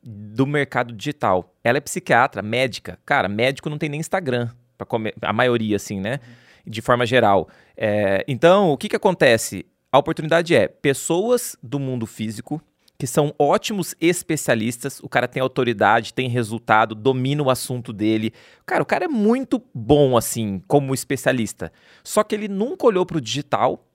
do 0.04 0.46
mercado 0.46 0.94
digital. 0.94 1.54
Ela 1.64 1.78
é 1.78 1.82
psiquiatra, 1.82 2.42
médica. 2.42 3.00
Cara, 3.06 3.30
médico 3.30 3.70
não 3.70 3.78
tem 3.78 3.90
nem 3.90 4.00
Instagram, 4.00 4.50
para 4.78 4.86
comer, 4.86 5.14
a 5.22 5.32
maioria, 5.32 5.76
assim, 5.76 6.00
né? 6.00 6.20
De 6.66 6.82
forma 6.82 7.06
geral. 7.06 7.48
É, 7.78 8.26
então, 8.28 8.72
o 8.72 8.78
que, 8.78 8.90
que 8.90 8.96
acontece? 8.96 9.66
A 9.92 9.98
oportunidade 9.98 10.54
é 10.54 10.68
pessoas 10.68 11.56
do 11.64 11.80
mundo 11.80 12.06
físico 12.06 12.62
que 13.00 13.08
são 13.08 13.34
ótimos 13.40 13.96
especialistas. 14.02 15.00
O 15.00 15.08
cara 15.08 15.26
tem 15.26 15.42
autoridade, 15.42 16.14
tem 16.14 16.28
resultado, 16.28 16.94
domina 16.94 17.42
o 17.42 17.50
assunto 17.50 17.94
dele. 17.94 18.34
Cara, 18.66 18.84
o 18.84 18.86
cara 18.86 19.06
é 19.06 19.08
muito 19.08 19.64
bom 19.74 20.18
assim, 20.18 20.62
como 20.68 20.94
especialista. 20.94 21.72
Só 22.04 22.24
que 22.26 22.36
ele 22.36 22.50
nunca 22.50 22.86
olhou 22.86 23.06
para 23.06 23.18
o 23.18 23.22
digital, 23.22 23.88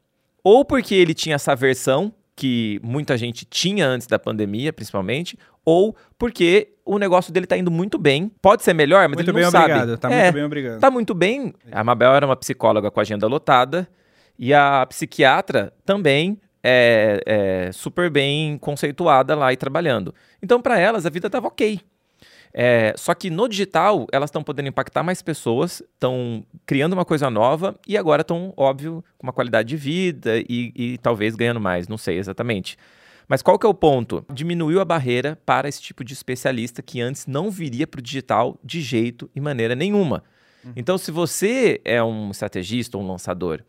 ou 0.43 0.64
porque 0.64 0.95
ele 0.95 1.12
tinha 1.12 1.35
essa 1.35 1.55
versão 1.55 2.14
que 2.35 2.81
muita 2.83 3.17
gente 3.19 3.45
tinha 3.45 3.87
antes 3.87 4.07
da 4.07 4.19
pandemia, 4.19 4.73
principalmente, 4.73 5.38
ou 5.67 5.95
porque 6.19 6.73
o 6.83 6.99
negócio 6.99 7.31
dele 7.31 7.47
tá 7.47 7.59
indo 7.59 7.71
muito 7.71 7.99
bem. 7.99 8.33
Pode 8.40 8.62
ser 8.62 8.73
melhor, 8.73 9.07
mas 9.07 9.19
muito 9.19 9.29
ele 9.29 9.33
bem 9.35 9.43
não 9.43 9.49
obrigado, 9.51 9.88
sabe. 9.90 9.97
Tá 9.99 10.11
é, 10.11 10.23
muito 10.23 10.35
bem 10.35 10.45
obrigado. 10.45 10.81
Tá 10.81 10.90
muito 10.90 11.14
bem. 11.14 11.53
A 11.71 11.85
Mabel 11.85 12.14
era 12.14 12.25
uma 12.25 12.37
psicóloga 12.37 12.90
com 12.90 13.01
agenda 13.01 13.27
lotada 13.27 13.87
e 14.38 14.55
a 14.55 14.85
psiquiatra 14.87 15.75
também 15.85 16.40
é, 16.66 17.20
é, 17.27 17.72
super 17.72 18.09
bem 18.09 18.57
conceituada 18.57 19.35
lá 19.35 19.53
e 19.53 19.57
trabalhando. 19.57 20.14
Então, 20.42 20.62
para 20.62 20.79
elas, 20.79 21.05
a 21.05 21.11
vida 21.11 21.27
estava 21.27 21.48
ok. 21.48 21.79
É, 22.57 22.94
só 22.96 23.12
que 23.14 23.29
no 23.29 23.48
digital, 23.48 24.07
elas 24.11 24.29
estão 24.29 24.42
podendo 24.42 24.68
impactar 24.68 25.03
mais 25.03 25.20
pessoas, 25.20 25.83
estão 25.92 26.46
criando 26.64 26.94
uma 26.94 27.05
coisa 27.05 27.29
nova 27.29 27.79
e 27.87 27.98
agora 27.98 28.22
estão, 28.22 28.55
óbvio, 28.57 29.05
com 29.18 29.27
uma 29.27 29.33
qualidade 29.33 29.68
de 29.68 29.77
vida 29.77 30.38
e, 30.48 30.72
e, 30.74 30.98
talvez 30.98 31.35
ganhando 31.35 31.61
mais, 31.61 31.87
não 31.88 31.98
sei 31.98 32.16
exatamente. 32.16 32.79
Mas 33.27 33.42
qual 33.42 33.59
que 33.59 33.66
é 33.66 33.68
o 33.68 33.74
ponto? 33.74 34.24
Diminuiu 34.33 34.81
a 34.81 34.85
barreira 34.85 35.38
para 35.44 35.68
esse 35.68 35.83
tipo 35.83 36.05
de 36.05 36.12
especialista 36.12 36.81
que 36.81 37.00
antes 37.00 37.27
não 37.27 37.50
viria 37.50 37.87
para 37.87 37.98
o 37.98 38.03
digital 38.03 38.59
de 38.62 38.81
jeito 38.81 39.29
e 39.35 39.40
maneira 39.40 39.74
nenhuma. 39.74 40.22
Uhum. 40.64 40.72
Então, 40.77 40.96
se 40.96 41.11
você 41.11 41.81
é 41.85 42.03
um 42.03 42.31
estrategista 42.31 42.96
ou 42.96 43.03
um 43.03 43.07
lançador 43.09 43.64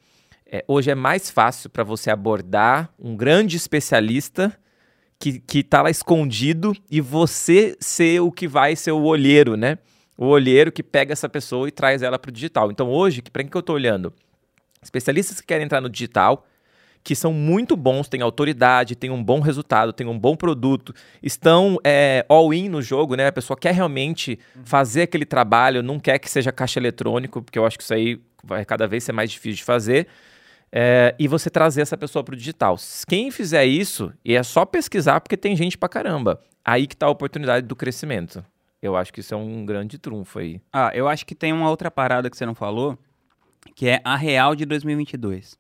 é, 0.56 0.64
hoje 0.70 0.90
é 0.90 0.96
mais 0.96 1.30
fácil 1.30 1.70
para 1.70 1.84
você 1.84 2.10
abordar 2.10 2.90
um 2.98 3.14
grande 3.14 3.58
especialista 3.58 4.58
que, 5.20 5.40
que 5.40 5.62
tá 5.62 5.82
lá 5.82 5.90
escondido 5.90 6.74
e 6.90 7.02
você 7.02 7.76
ser 7.80 8.22
o 8.22 8.32
que 8.32 8.48
vai 8.48 8.74
ser 8.76 8.94
o 8.94 9.04
olheiro, 9.04 9.58
né? 9.58 9.78
O 10.18 10.28
olheiro 10.28 10.72
que 10.72 10.82
pega 10.82 11.12
essa 11.12 11.28
pessoa 11.28 11.68
e 11.68 11.72
traz 11.72 12.02
ela 12.02 12.18
para 12.18 12.30
o 12.30 12.32
digital. 12.32 12.72
Então 12.72 12.90
hoje, 12.90 13.22
para 13.22 13.44
quem 13.44 13.50
que 13.50 13.58
eu 13.58 13.60
estou 13.60 13.76
olhando? 13.76 14.14
Especialistas 14.82 15.42
que 15.42 15.48
querem 15.48 15.66
entrar 15.66 15.82
no 15.82 15.90
digital, 15.90 16.46
que 17.04 17.16
são 17.16 17.34
muito 17.34 17.76
bons, 17.76 18.08
têm 18.08 18.22
autoridade, 18.22 18.96
têm 18.96 19.10
um 19.10 19.22
bom 19.22 19.42
resultado, 19.42 19.92
têm 19.92 20.08
um 20.08 20.18
bom 20.18 20.38
produto, 20.38 20.96
estão 21.22 21.78
é, 21.84 22.26
all-in 22.30 22.70
no 22.70 22.82
jogo, 22.82 23.16
né? 23.16 23.28
A 23.28 23.32
pessoa 23.32 23.58
quer 23.58 23.74
realmente 23.74 24.40
fazer 24.64 25.02
aquele 25.02 25.26
trabalho, 25.26 25.84
não 25.84 26.00
quer 26.00 26.18
que 26.18 26.30
seja 26.30 26.52
caixa 26.54 26.80
eletrônico, 26.80 27.42
porque 27.42 27.60
eu 27.60 27.66
acho 27.66 27.78
que 27.78 27.84
isso 27.84 27.94
aí 27.94 28.22
vai 28.42 28.64
cada 28.64 28.88
vez 28.88 29.04
ser 29.04 29.12
mais 29.12 29.30
difícil 29.30 29.58
de 29.58 29.64
fazer 29.66 30.08
é, 30.78 31.16
e 31.18 31.26
você 31.26 31.50
trazer 31.50 31.82
essa 31.82 31.98
pessoa 31.98 32.22
para 32.22 32.34
o 32.34 32.38
digital. 32.38 32.76
Quem 33.08 33.32
fizer 33.32 33.64
isso, 33.64 34.12
e 34.26 34.36
é 34.36 34.44
só 34.44 34.66
pesquisar 34.66 35.22
porque 35.22 35.38
tem 35.38 35.56
gente 35.56 35.78
para 35.78 35.88
caramba, 35.88 36.42
aí 36.66 36.86
que 36.86 36.94
está 36.94 37.06
a 37.06 37.10
oportunidade 37.10 37.66
do 37.66 37.78
crescimento. 37.78 38.44
Eu 38.82 38.98
acho 38.98 39.14
que 39.14 39.22
isso 39.22 39.34
é 39.34 39.38
um 39.38 39.66
grande 39.66 39.98
trunfo 39.98 40.38
aí. 40.38 40.60
Ah, 40.74 40.92
eu 40.94 41.08
acho 41.08 41.26
que 41.26 41.34
tem 41.34 41.54
uma 41.54 41.70
outra 41.70 41.90
parada 41.90 42.30
que 42.30 42.36
você 42.36 42.46
não 42.46 42.54
falou, 42.54 43.00
que 43.74 43.88
é 43.88 44.02
a 44.04 44.18
real 44.18 44.54
de 44.54 44.66
2022. 44.66 45.58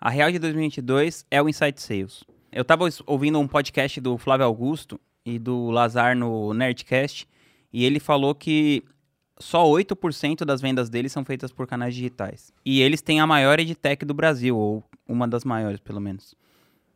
A 0.00 0.10
real 0.10 0.32
de 0.32 0.40
2022 0.40 1.24
é 1.30 1.40
o 1.40 1.48
Insight 1.48 1.80
Sales. 1.80 2.24
Eu 2.50 2.62
estava 2.62 2.88
ouvindo 3.06 3.38
um 3.38 3.46
podcast 3.46 4.00
do 4.00 4.18
Flávio 4.18 4.44
Augusto 4.44 5.00
e 5.24 5.38
do 5.38 5.70
Lazar 5.70 6.16
no 6.16 6.52
Nerdcast, 6.52 7.28
e 7.72 7.84
ele 7.84 8.00
falou 8.00 8.34
que 8.34 8.82
só 9.40 9.64
8% 9.64 10.44
das 10.44 10.60
vendas 10.60 10.88
deles 10.88 11.12
são 11.12 11.24
feitas 11.24 11.52
por 11.52 11.66
canais 11.66 11.94
digitais. 11.94 12.52
E 12.64 12.80
eles 12.80 13.00
têm 13.00 13.20
a 13.20 13.26
maior 13.26 13.58
edtech 13.60 14.04
do 14.04 14.14
Brasil, 14.14 14.56
ou 14.56 14.84
uma 15.06 15.26
das 15.26 15.44
maiores, 15.44 15.80
pelo 15.80 16.00
menos. 16.00 16.34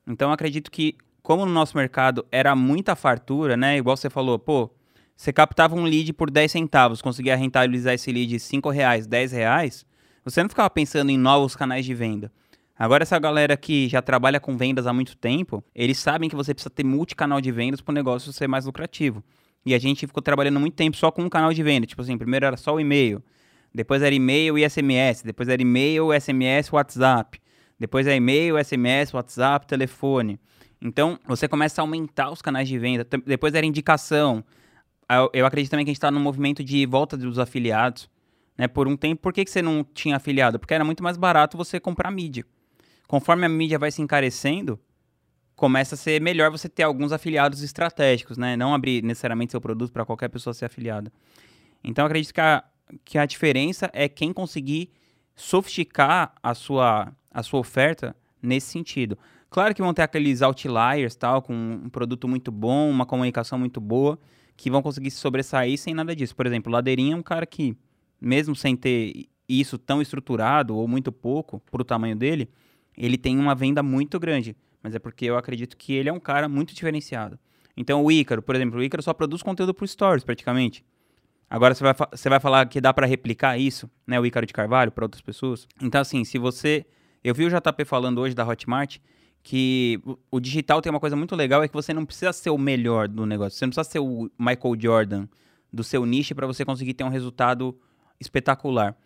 Então, 0.07 0.33
acredito 0.33 0.71
que, 0.71 0.97
como 1.23 1.47
no 1.47 1.53
nosso 1.53 1.77
mercado 1.77 2.27
era 2.31 2.55
muita 2.57 2.97
fartura, 2.97 3.57
né? 3.57 3.79
Igual 3.79 3.97
você 3.97 4.11
falou, 4.11 4.39
pô, 4.39 4.71
você 5.17 5.33
captava 5.33 5.77
um 5.77 5.85
lead 5.85 6.13
por 6.13 6.31
10 6.31 6.51
centavos, 6.51 7.01
conseguia 7.01 7.37
rentabilizar 7.37 7.95
esse 7.95 8.11
lead 8.11 8.39
5 8.41 8.71
reais, 8.71 9.07
10 9.07 9.33
reais, 9.33 9.87
você 10.25 10.43
não 10.43 10.49
ficava 10.49 10.69
pensando 10.71 11.11
em 11.11 11.19
novos 11.19 11.55
canais 11.55 11.85
de 11.85 11.95
venda. 11.95 12.33
Agora, 12.77 13.03
essa 13.03 13.19
galera 13.19 13.57
que 13.57 13.89
já 13.89 14.03
trabalha 14.03 14.41
com 14.41 14.57
vendas 14.57 14.87
há 14.87 14.93
muito 14.93 15.17
tempo, 15.17 15.63
eles 15.75 15.99
sabem 15.99 16.29
que 16.29 16.35
você 16.35 16.53
precisa 16.53 16.71
ter 16.71 16.85
multicanal 16.85 17.41
de 17.41 17.53
vendas 17.53 17.81
para 17.81 17.93
o 17.93 17.95
negócio 17.95 18.33
ser 18.33 18.49
mais 18.49 18.65
lucrativo. 18.65 19.23
E 19.65 19.75
a 19.75 19.79
gente 19.79 20.07
ficou 20.07 20.23
trabalhando 20.23 20.59
muito 20.59 20.75
tempo 20.75 20.97
só 20.97 21.11
com 21.11 21.23
um 21.23 21.29
canal 21.29 21.53
de 21.53 21.63
venda. 21.63 21.87
Tipo 21.87 22.03
assim, 22.03 22.19
primeiro 22.19 22.47
era 22.47 22.57
só 22.57 22.75
o 22.75 22.81
e-mail, 22.81 23.23
depois 23.75 24.03
era 24.03 24.15
e-mail 24.15 24.59
e 24.59 24.69
SMS, 24.69 25.23
depois 25.23 25.49
era 25.49 25.63
e-mail, 25.63 26.09
SMS, 26.13 26.73
WhatsApp, 26.73 27.41
depois 27.79 28.07
é 28.07 28.15
e-mail, 28.15 28.57
SMS, 28.63 29.15
WhatsApp, 29.15 29.67
telefone. 29.67 30.39
Então, 30.81 31.19
você 31.27 31.49
começa 31.49 31.81
a 31.81 31.83
aumentar 31.83 32.31
os 32.31 32.43
canais 32.43 32.69
de 32.69 32.79
venda. 32.79 33.07
Depois 33.25 33.55
era 33.55 33.65
indicação. 33.65 34.45
Eu 35.33 35.47
acredito 35.47 35.71
também 35.71 35.85
que 35.85 35.91
a 35.91 35.93
gente 35.93 35.99
está 35.99 36.11
no 36.11 36.21
movimento 36.21 36.63
de 36.63 36.85
volta 36.87 37.17
dos 37.17 37.39
afiliados. 37.39 38.11
Né, 38.59 38.69
por 38.69 38.87
um 38.87 38.97
tempo, 38.97 39.23
por 39.23 39.33
que, 39.33 39.45
que 39.45 39.51
você 39.51 39.63
não 39.63 39.83
tinha 39.83 40.17
afiliado? 40.17 40.59
Porque 40.59 40.75
era 40.75 40.85
muito 40.85 41.03
mais 41.03 41.17
barato 41.17 41.57
você 41.57 41.81
comprar 41.81 42.11
mídia. 42.11 42.45
Conforme 43.09 43.47
a 43.47 43.49
mídia 43.49 43.79
vai 43.79 43.91
se 43.91 44.03
encarecendo, 44.03 44.79
começa 45.57 45.95
a 45.95 45.99
ser 45.99 46.21
melhor 46.21 46.51
você 46.51 46.69
ter 46.69 46.83
alguns 46.83 47.13
afiliados 47.13 47.63
estratégicos, 47.63 48.37
né? 48.37 48.57
Não 48.57 48.75
abrir 48.75 49.03
necessariamente 49.03 49.53
seu 49.53 49.61
produto 49.61 49.93
para 49.93 50.05
qualquer 50.05 50.29
pessoa 50.29 50.55
ser 50.55 50.65
afiliada. 50.65 51.13
Então, 51.85 52.07
acredito 52.07 52.33
que 52.33 52.41
a, 52.41 52.65
que 53.05 53.19
a 53.19 53.27
diferença 53.27 53.91
é 53.93 54.09
quem 54.09 54.33
conseguir 54.33 54.91
sofisticar 55.35 56.35
a 56.43 56.55
sua, 56.55 57.13
a 57.31 57.43
sua 57.43 57.61
oferta 57.61 58.15
nesse 58.41 58.69
sentido. 58.69 59.19
Claro 59.51 59.75
que 59.75 59.83
vão 59.83 59.93
ter 59.93 60.03
aqueles 60.03 60.41
outliers, 60.41 61.15
tal, 61.15 61.43
com 61.43 61.55
um 61.55 61.89
produto 61.89 62.27
muito 62.27 62.51
bom, 62.51 62.91
uma 62.91 63.05
comunicação 63.05 63.59
muito 63.59 63.81
boa, 63.81 64.19
que 64.57 64.71
vão 64.71 64.83
conseguir 64.83 65.11
se 65.11 65.19
sobressair 65.19 65.79
sem 65.79 65.95
nada 65.95 66.17
disso. 66.17 66.35
Por 66.35 66.47
exemplo, 66.47 66.73
Ladeirinha 66.73 67.15
é 67.15 67.17
um 67.17 67.23
cara 67.23 67.45
que, 67.45 67.77
mesmo 68.21 68.55
sem 68.55 68.75
ter 68.75 69.27
isso 69.49 69.77
tão 69.77 70.01
estruturado 70.01 70.75
ou 70.75 70.89
muito 70.89 71.13
pouco 71.13 71.61
para 71.71 71.83
o 71.83 71.85
tamanho 71.85 72.17
dele, 72.17 72.49
ele 72.97 73.19
tem 73.19 73.39
uma 73.39 73.55
venda 73.55 73.83
muito 73.83 74.19
grande. 74.19 74.57
Mas 74.83 74.95
é 74.95 74.99
porque 74.99 75.27
eu 75.27 75.37
acredito 75.37 75.77
que 75.77 75.93
ele 75.93 76.09
é 76.09 76.13
um 76.13 76.21
cara 76.21 76.49
muito 76.49 76.75
diferenciado. 76.75 77.39
Então 77.77 78.05
o 78.05 78.11
Ícaro, 78.11 78.43
por 78.43 78.55
exemplo, 78.55 78.79
o 78.79 78.83
Ícaro 78.83 79.03
só 79.03 79.15
produz 79.15 79.43
conteúdo 79.43 79.73
para 79.73 79.87
Stories 79.87 80.25
praticamente. 80.25 80.85
Agora 81.49 81.75
você 81.75 81.85
vai, 81.85 81.95
você 82.11 82.29
vai 82.29 82.41
falar 82.41 82.67
que 82.67 82.81
dá 82.81 82.93
para 82.93 83.07
replicar 83.07 83.59
isso, 83.59 83.91
né, 84.07 84.19
o 84.19 84.25
Ícaro 84.27 84.47
de 84.47 84.53
Carvalho, 84.53 84.91
para 84.91 85.05
outras 85.05 85.21
pessoas. 85.21 85.67
Então 85.81 86.01
assim, 86.01 86.25
se 86.25 86.39
você... 86.39 86.87
Eu 87.23 87.35
vi 87.35 87.45
o 87.45 87.49
JP 87.49 87.85
falando 87.85 88.21
hoje 88.21 88.35
da 88.35 88.47
Hotmart 88.47 88.99
que 89.43 90.01
o 90.31 90.41
digital 90.41 90.81
tem 90.81 90.91
uma 90.91 91.01
coisa 91.01 91.17
muito 91.17 91.35
legal, 91.35 91.63
é 91.63 91.69
que 91.69 91.75
você 91.75 91.93
não 91.93 92.07
precisa 92.07 92.33
ser 92.33 92.51
o 92.51 92.59
melhor 92.59 93.09
do 93.09 93.27
negócio. 93.27 93.59
Você 93.59 93.65
não 93.65 93.71
precisa 93.71 93.91
ser 93.91 93.99
o 93.99 94.31
Michael 94.39 94.77
Jordan 94.79 95.29
do 95.73 95.83
seu 95.83 96.05
nicho 96.05 96.35
para 96.35 96.47
você 96.47 96.65
conseguir 96.65 96.95
ter 96.95 97.05
um 97.05 97.09
resultado 97.09 97.77
espetacular. 98.21 98.97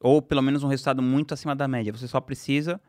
Ou 0.00 0.20
pelo 0.20 0.42
menos 0.42 0.62
um 0.62 0.68
resultado 0.68 1.00
muito 1.02 1.34
acima 1.34 1.54
da 1.54 1.68
média. 1.68 1.92
Você 1.92 2.08
só 2.08 2.20
precisa 2.20 2.80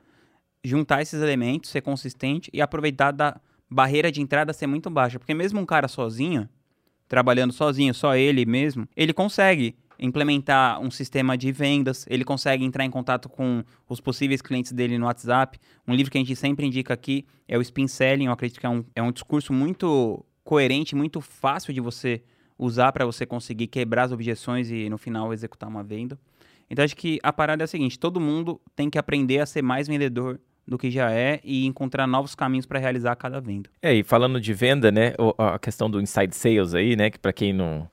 juntar 0.65 1.01
esses 1.01 1.21
elementos, 1.21 1.69
ser 1.69 1.81
consistente 1.81 2.49
e 2.53 2.61
aproveitar 2.61 3.11
da 3.11 3.39
barreira 3.69 4.11
de 4.11 4.21
entrada 4.21 4.53
ser 4.53 4.67
muito 4.67 4.89
baixa. 4.89 5.19
Porque 5.19 5.33
mesmo 5.33 5.59
um 5.59 5.65
cara 5.65 5.87
sozinho, 5.87 6.49
trabalhando 7.07 7.53
sozinho, 7.53 7.93
só 7.93 8.15
ele 8.15 8.45
mesmo, 8.45 8.87
ele 8.95 9.13
consegue 9.13 9.75
implementar 9.97 10.79
um 10.81 10.91
sistema 10.91 11.37
de 11.37 11.51
vendas, 11.51 12.05
ele 12.09 12.25
consegue 12.25 12.65
entrar 12.65 12.83
em 12.83 12.89
contato 12.89 13.29
com 13.29 13.63
os 13.87 14.01
possíveis 14.01 14.41
clientes 14.41 14.71
dele 14.71 14.97
no 14.97 15.05
WhatsApp. 15.05 15.57
Um 15.87 15.93
livro 15.93 16.11
que 16.11 16.17
a 16.17 16.21
gente 16.21 16.35
sempre 16.35 16.65
indica 16.65 16.93
aqui 16.93 17.25
é 17.47 17.57
o 17.57 17.61
Spin 17.61 17.87
Selling, 17.87 18.25
eu 18.25 18.31
acredito 18.31 18.59
que 18.59 18.65
é 18.65 18.69
um, 18.69 18.83
é 18.95 19.01
um 19.01 19.11
discurso 19.11 19.53
muito 19.53 20.25
coerente, 20.43 20.95
muito 20.95 21.21
fácil 21.21 21.73
de 21.73 21.79
você 21.79 22.21
usar 22.57 22.91
para 22.91 23.05
você 23.05 23.25
conseguir 23.25 23.67
quebrar 23.67 24.03
as 24.03 24.11
objeções 24.11 24.69
e 24.69 24.89
no 24.89 24.97
final 24.97 25.33
executar 25.33 25.69
uma 25.69 25.83
venda. 25.83 26.19
Então 26.69 26.83
acho 26.83 26.95
que 26.95 27.19
a 27.21 27.31
parada 27.31 27.63
é 27.63 27.65
a 27.65 27.67
seguinte, 27.67 27.99
todo 27.99 28.19
mundo 28.19 28.59
tem 28.75 28.89
que 28.89 28.97
aprender 28.97 29.39
a 29.39 29.45
ser 29.45 29.61
mais 29.61 29.87
vendedor 29.87 30.39
do 30.67 30.77
que 30.77 30.89
já 30.89 31.11
é 31.11 31.39
e 31.43 31.65
encontrar 31.65 32.07
novos 32.07 32.35
caminhos 32.35 32.65
para 32.65 32.79
realizar 32.79 33.15
cada 33.15 33.39
venda. 33.39 33.69
É, 33.81 33.93
e 33.93 34.03
falando 34.03 34.39
de 34.39 34.53
venda, 34.53 34.91
né, 34.91 35.13
a 35.37 35.59
questão 35.59 35.89
do 35.89 36.01
inside 36.01 36.35
sales 36.35 36.73
aí, 36.73 36.95
né, 36.95 37.09
que 37.09 37.19
para 37.19 37.31
quem 37.31 37.53
não 37.53 37.89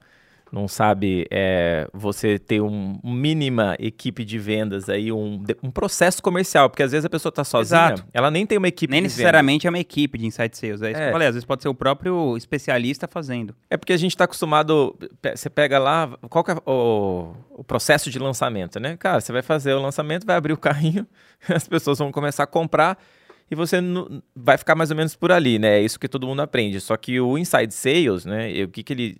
não 0.52 0.68
sabe 0.68 1.26
é, 1.30 1.88
você 1.94 2.38
ter 2.38 2.60
um 2.60 3.00
mínima 3.02 3.74
equipe 3.78 4.22
de 4.22 4.38
vendas 4.38 4.88
aí, 4.90 5.10
um, 5.10 5.42
um 5.62 5.70
processo 5.70 6.22
comercial, 6.22 6.68
porque 6.68 6.82
às 6.82 6.92
vezes 6.92 7.06
a 7.06 7.08
pessoa 7.08 7.30
está 7.30 7.42
sozinha, 7.42 7.94
Exato. 7.94 8.04
ela 8.12 8.30
nem 8.30 8.44
tem 8.44 8.58
uma 8.58 8.68
equipe 8.68 8.92
Nem 8.92 9.00
necessariamente 9.00 9.66
é 9.66 9.70
uma 9.70 9.78
equipe 9.78 10.18
de 10.18 10.26
inside 10.26 10.54
sales, 10.54 10.82
é 10.82 10.90
isso 10.90 11.00
é. 11.00 11.02
que 11.04 11.08
eu 11.08 11.12
falei, 11.12 11.28
às 11.28 11.34
vezes 11.34 11.46
pode 11.46 11.62
ser 11.62 11.70
o 11.70 11.74
próprio 11.74 12.36
especialista 12.36 13.08
fazendo. 13.08 13.54
É 13.70 13.78
porque 13.78 13.94
a 13.94 13.96
gente 13.96 14.12
está 14.12 14.24
acostumado, 14.24 14.94
você 15.34 15.48
pega 15.48 15.78
lá, 15.78 16.18
qual 16.28 16.44
é 16.46 16.70
o, 16.70 17.32
o 17.50 17.64
processo 17.64 18.10
de 18.10 18.18
lançamento, 18.18 18.78
né? 18.78 18.96
Cara, 18.98 19.20
você 19.20 19.32
vai 19.32 19.42
fazer 19.42 19.72
o 19.72 19.80
lançamento, 19.80 20.26
vai 20.26 20.36
abrir 20.36 20.52
o 20.52 20.58
carrinho, 20.58 21.06
as 21.48 21.66
pessoas 21.66 21.98
vão 21.98 22.12
começar 22.12 22.42
a 22.42 22.46
comprar, 22.46 22.98
e 23.52 23.54
você 23.54 23.76
vai 24.34 24.56
ficar 24.56 24.74
mais 24.74 24.90
ou 24.90 24.96
menos 24.96 25.14
por 25.14 25.30
ali, 25.30 25.58
né? 25.58 25.78
É 25.78 25.82
isso 25.82 26.00
que 26.00 26.08
todo 26.08 26.26
mundo 26.26 26.40
aprende. 26.40 26.80
Só 26.80 26.96
que 26.96 27.20
o 27.20 27.36
inside 27.36 27.72
sales, 27.74 28.24
né? 28.24 28.50
O 28.64 28.68
que, 28.68 28.82
que 28.82 28.92
ele 28.94 29.18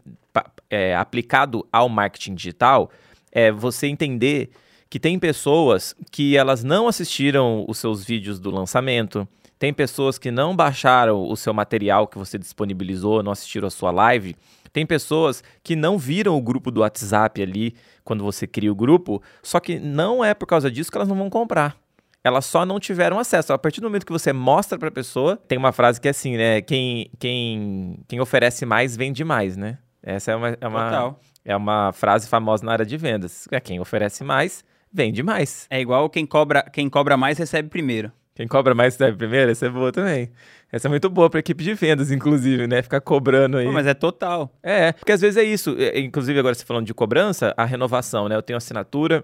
é 0.70 0.96
aplicado 0.96 1.66
ao 1.70 1.86
marketing 1.86 2.34
digital 2.34 2.90
é 3.30 3.52
você 3.52 3.88
entender 3.88 4.50
que 4.88 4.98
tem 4.98 5.18
pessoas 5.18 5.94
que 6.10 6.34
elas 6.34 6.64
não 6.64 6.88
assistiram 6.88 7.66
os 7.68 7.76
seus 7.76 8.02
vídeos 8.04 8.40
do 8.40 8.50
lançamento, 8.50 9.28
tem 9.58 9.70
pessoas 9.70 10.16
que 10.16 10.30
não 10.30 10.56
baixaram 10.56 11.28
o 11.28 11.36
seu 11.36 11.52
material 11.52 12.06
que 12.06 12.16
você 12.16 12.38
disponibilizou, 12.38 13.22
não 13.22 13.32
assistiram 13.32 13.68
a 13.68 13.70
sua 13.70 13.90
live. 13.90 14.34
Tem 14.72 14.86
pessoas 14.86 15.44
que 15.62 15.76
não 15.76 15.98
viram 15.98 16.34
o 16.38 16.40
grupo 16.40 16.70
do 16.70 16.80
WhatsApp 16.80 17.42
ali 17.42 17.74
quando 18.02 18.24
você 18.24 18.46
cria 18.46 18.72
o 18.72 18.74
grupo, 18.74 19.22
só 19.42 19.60
que 19.60 19.78
não 19.78 20.24
é 20.24 20.32
por 20.32 20.46
causa 20.46 20.70
disso 20.70 20.90
que 20.90 20.96
elas 20.96 21.08
não 21.08 21.16
vão 21.16 21.28
comprar 21.28 21.81
elas 22.24 22.46
só 22.46 22.64
não 22.64 22.78
tiveram 22.78 23.18
acesso. 23.18 23.52
A 23.52 23.58
partir 23.58 23.80
do 23.80 23.84
momento 23.84 24.06
que 24.06 24.12
você 24.12 24.32
mostra 24.32 24.78
para 24.78 24.88
a 24.88 24.92
pessoa, 24.92 25.36
tem 25.36 25.58
uma 25.58 25.72
frase 25.72 26.00
que 26.00 26.08
é 26.08 26.10
assim, 26.10 26.36
né? 26.36 26.60
Quem, 26.60 27.10
quem, 27.18 27.98
quem 28.08 28.20
oferece 28.20 28.64
mais 28.64 28.96
vende 28.96 29.24
mais, 29.24 29.56
né? 29.56 29.78
Essa 30.02 30.32
é 30.32 30.36
uma, 30.36 30.56
é 30.60 30.66
uma, 30.66 31.16
é 31.44 31.56
uma 31.56 31.92
frase 31.92 32.28
famosa 32.28 32.64
na 32.64 32.72
área 32.72 32.86
de 32.86 32.96
vendas. 32.96 33.46
É 33.50 33.60
quem 33.60 33.80
oferece 33.80 34.24
mais, 34.24 34.64
vende 34.92 35.22
mais. 35.22 35.66
É 35.70 35.80
igual 35.80 36.08
quem 36.10 36.26
cobra, 36.26 36.62
quem 36.72 36.88
cobra 36.88 37.16
mais 37.16 37.38
recebe 37.38 37.68
primeiro. 37.68 38.10
Quem 38.34 38.48
cobra 38.48 38.74
mais 38.74 38.94
recebe 38.94 39.16
primeiro, 39.16 39.50
essa 39.50 39.66
é 39.66 39.68
boa 39.68 39.92
também. 39.92 40.30
Essa 40.72 40.88
é 40.88 40.90
muito 40.90 41.10
boa 41.10 41.28
para 41.28 41.38
equipe 41.40 41.62
de 41.62 41.74
vendas, 41.74 42.10
inclusive, 42.10 42.66
né? 42.66 42.80
Ficar 42.80 43.00
cobrando 43.02 43.58
aí. 43.58 43.66
Pô, 43.66 43.72
mas 43.72 43.86
é 43.86 43.92
total. 43.92 44.50
É, 44.62 44.92
porque 44.92 45.12
às 45.12 45.20
vezes 45.20 45.36
é 45.36 45.44
isso. 45.44 45.76
É, 45.78 46.00
inclusive, 46.00 46.38
agora 46.38 46.54
você 46.54 46.64
falando 46.64 46.86
de 46.86 46.94
cobrança, 46.94 47.52
a 47.58 47.64
renovação, 47.66 48.30
né? 48.30 48.34
Eu 48.34 48.42
tenho 48.42 48.56
assinatura, 48.56 49.22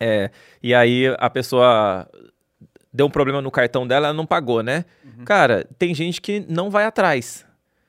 é, 0.00 0.30
e 0.62 0.74
aí 0.74 1.14
a 1.18 1.28
pessoa 1.28 2.08
deu 2.92 3.06
um 3.06 3.10
problema 3.10 3.40
no 3.40 3.50
cartão 3.50 3.86
dela, 3.86 4.08
ela 4.08 4.14
não 4.14 4.26
pagou, 4.26 4.62
né? 4.62 4.84
Uhum. 5.04 5.24
Cara, 5.24 5.66
tem 5.78 5.94
gente 5.94 6.20
que 6.20 6.44
não 6.48 6.70
vai 6.70 6.84
atrás, 6.84 7.44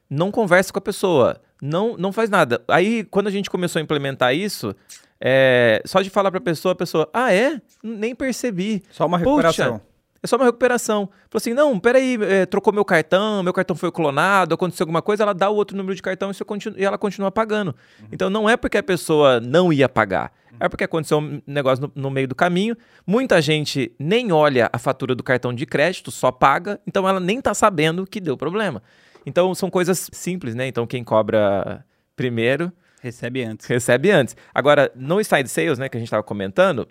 não 0.09 0.29
conversa 0.29 0.71
com 0.71 0.79
a 0.79 0.81
pessoa, 0.81 1.41
não, 1.61 1.95
não 1.97 2.11
faz 2.11 2.29
nada. 2.29 2.61
Aí, 2.67 3.03
quando 3.05 3.27
a 3.27 3.31
gente 3.31 3.49
começou 3.49 3.79
a 3.79 3.83
implementar 3.83 4.35
isso, 4.35 4.75
é, 5.19 5.81
só 5.85 6.01
de 6.01 6.09
falar 6.09 6.31
para 6.31 6.39
a 6.39 6.43
pessoa, 6.43 6.73
a 6.73 6.75
pessoa, 6.75 7.09
ah, 7.13 7.33
é? 7.33 7.61
Nem 7.83 8.13
percebi. 8.13 8.83
Só 8.91 9.05
uma 9.05 9.17
recuperação. 9.17 9.79
Puxa, 9.79 9.90
é 10.23 10.27
só 10.27 10.35
uma 10.35 10.45
recuperação. 10.45 11.09
Falou 11.29 11.37
assim: 11.37 11.53
não, 11.53 11.79
peraí, 11.79 12.17
é, 12.21 12.45
trocou 12.45 12.71
meu 12.71 12.85
cartão, 12.85 13.41
meu 13.41 13.53
cartão 13.53 13.75
foi 13.75 13.91
clonado, 13.91 14.53
aconteceu 14.53 14.83
alguma 14.83 15.01
coisa, 15.01 15.23
ela 15.23 15.33
dá 15.33 15.49
o 15.49 15.55
outro 15.55 15.75
número 15.75 15.95
de 15.95 16.01
cartão 16.01 16.31
e, 16.31 16.45
continu 16.45 16.75
e 16.77 16.85
ela 16.85 16.97
continua 16.97 17.31
pagando. 17.31 17.75
Uhum. 17.99 18.07
Então 18.11 18.29
não 18.29 18.49
é 18.49 18.55
porque 18.55 18.77
a 18.77 18.83
pessoa 18.83 19.39
não 19.39 19.73
ia 19.73 19.89
pagar. 19.89 20.31
É 20.59 20.69
porque 20.69 20.83
aconteceu 20.83 21.17
um 21.17 21.41
negócio 21.47 21.91
no, 21.95 22.03
no, 22.03 22.11
meio 22.11 22.27
do 22.27 22.35
caminho. 22.35 22.77
Muita 23.05 23.41
gente 23.41 23.91
nem 23.97 24.31
olha 24.31 24.69
a 24.71 24.77
fatura 24.77 25.15
do 25.15 25.23
cartão 25.23 25.51
de 25.51 25.65
crédito, 25.65 26.11
só 26.11 26.31
paga, 26.31 26.79
então 26.85 27.07
ela 27.07 27.19
nem 27.19 27.41
tá 27.41 27.53
sabendo 27.53 28.05
que 28.05 28.19
deu 28.19 28.37
problema. 28.37 28.83
Então 29.25 29.55
são 29.55 29.71
coisas 29.71 30.09
simples, 30.11 30.53
né? 30.53 30.67
Então 30.67 30.85
quem 30.85 31.03
cobra 31.03 31.83
primeiro. 32.15 32.71
Recebe 33.01 33.43
antes. 33.43 33.65
Recebe 33.65 34.11
antes. 34.11 34.35
Agora, 34.53 34.91
no 34.95 35.23
side 35.23 35.49
sales, 35.49 35.79
né, 35.79 35.89
que 35.89 35.97
a 35.97 35.99
gente 35.99 36.07
estava 36.07 36.21
comentando, 36.21 36.87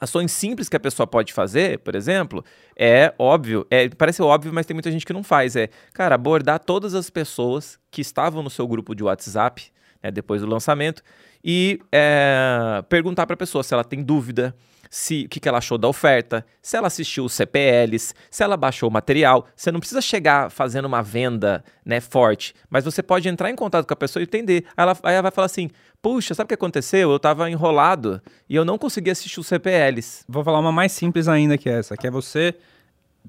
Ações 0.00 0.32
simples 0.32 0.68
que 0.68 0.76
a 0.76 0.80
pessoa 0.80 1.06
pode 1.06 1.32
fazer, 1.32 1.78
por 1.80 1.94
exemplo, 1.94 2.42
é 2.74 3.12
óbvio, 3.18 3.66
é, 3.70 3.86
parece 3.90 4.22
óbvio, 4.22 4.50
mas 4.52 4.64
tem 4.64 4.74
muita 4.74 4.90
gente 4.90 5.04
que 5.04 5.12
não 5.12 5.22
faz. 5.22 5.56
É, 5.56 5.68
cara, 5.92 6.14
abordar 6.14 6.58
todas 6.58 6.94
as 6.94 7.10
pessoas 7.10 7.78
que 7.90 8.00
estavam 8.00 8.42
no 8.42 8.48
seu 8.48 8.66
grupo 8.66 8.94
de 8.94 9.04
WhatsApp, 9.04 9.70
né, 10.02 10.10
depois 10.10 10.40
do 10.40 10.48
lançamento, 10.48 11.02
e 11.44 11.78
é, 11.92 12.82
perguntar 12.88 13.26
para 13.26 13.34
a 13.34 13.36
pessoa 13.36 13.62
se 13.62 13.74
ela 13.74 13.84
tem 13.84 14.02
dúvida, 14.02 14.54
se 14.90 15.24
o 15.24 15.28
que, 15.28 15.38
que 15.38 15.48
ela 15.48 15.58
achou 15.58 15.78
da 15.78 15.86
oferta, 15.86 16.44
se 16.60 16.76
ela 16.76 16.88
assistiu 16.88 17.24
os 17.24 17.32
CPLs, 17.32 18.12
se 18.28 18.42
ela 18.42 18.56
baixou 18.56 18.88
o 18.88 18.92
material. 18.92 19.46
Você 19.54 19.70
não 19.70 19.78
precisa 19.78 20.02
chegar 20.02 20.50
fazendo 20.50 20.86
uma 20.86 21.00
venda 21.00 21.64
né, 21.84 22.00
forte, 22.00 22.52
mas 22.68 22.84
você 22.84 23.00
pode 23.02 23.28
entrar 23.28 23.48
em 23.48 23.54
contato 23.54 23.86
com 23.86 23.94
a 23.94 23.96
pessoa 23.96 24.20
e 24.20 24.24
entender. 24.24 24.64
Aí 24.76 24.82
ela, 24.82 24.98
aí 25.04 25.14
ela 25.14 25.22
vai 25.22 25.30
falar 25.30 25.46
assim: 25.46 25.70
puxa, 26.02 26.34
sabe 26.34 26.46
o 26.46 26.48
que 26.48 26.54
aconteceu? 26.54 27.10
Eu 27.10 27.16
estava 27.16 27.48
enrolado 27.48 28.20
e 28.48 28.56
eu 28.56 28.64
não 28.64 28.76
consegui 28.76 29.10
assistir 29.10 29.38
os 29.38 29.46
CPLs. 29.46 30.24
Vou 30.28 30.42
falar 30.42 30.58
uma 30.58 30.72
mais 30.72 30.90
simples 30.90 31.28
ainda 31.28 31.56
que 31.56 31.68
essa, 31.68 31.96
que 31.96 32.08
é 32.08 32.10
você 32.10 32.56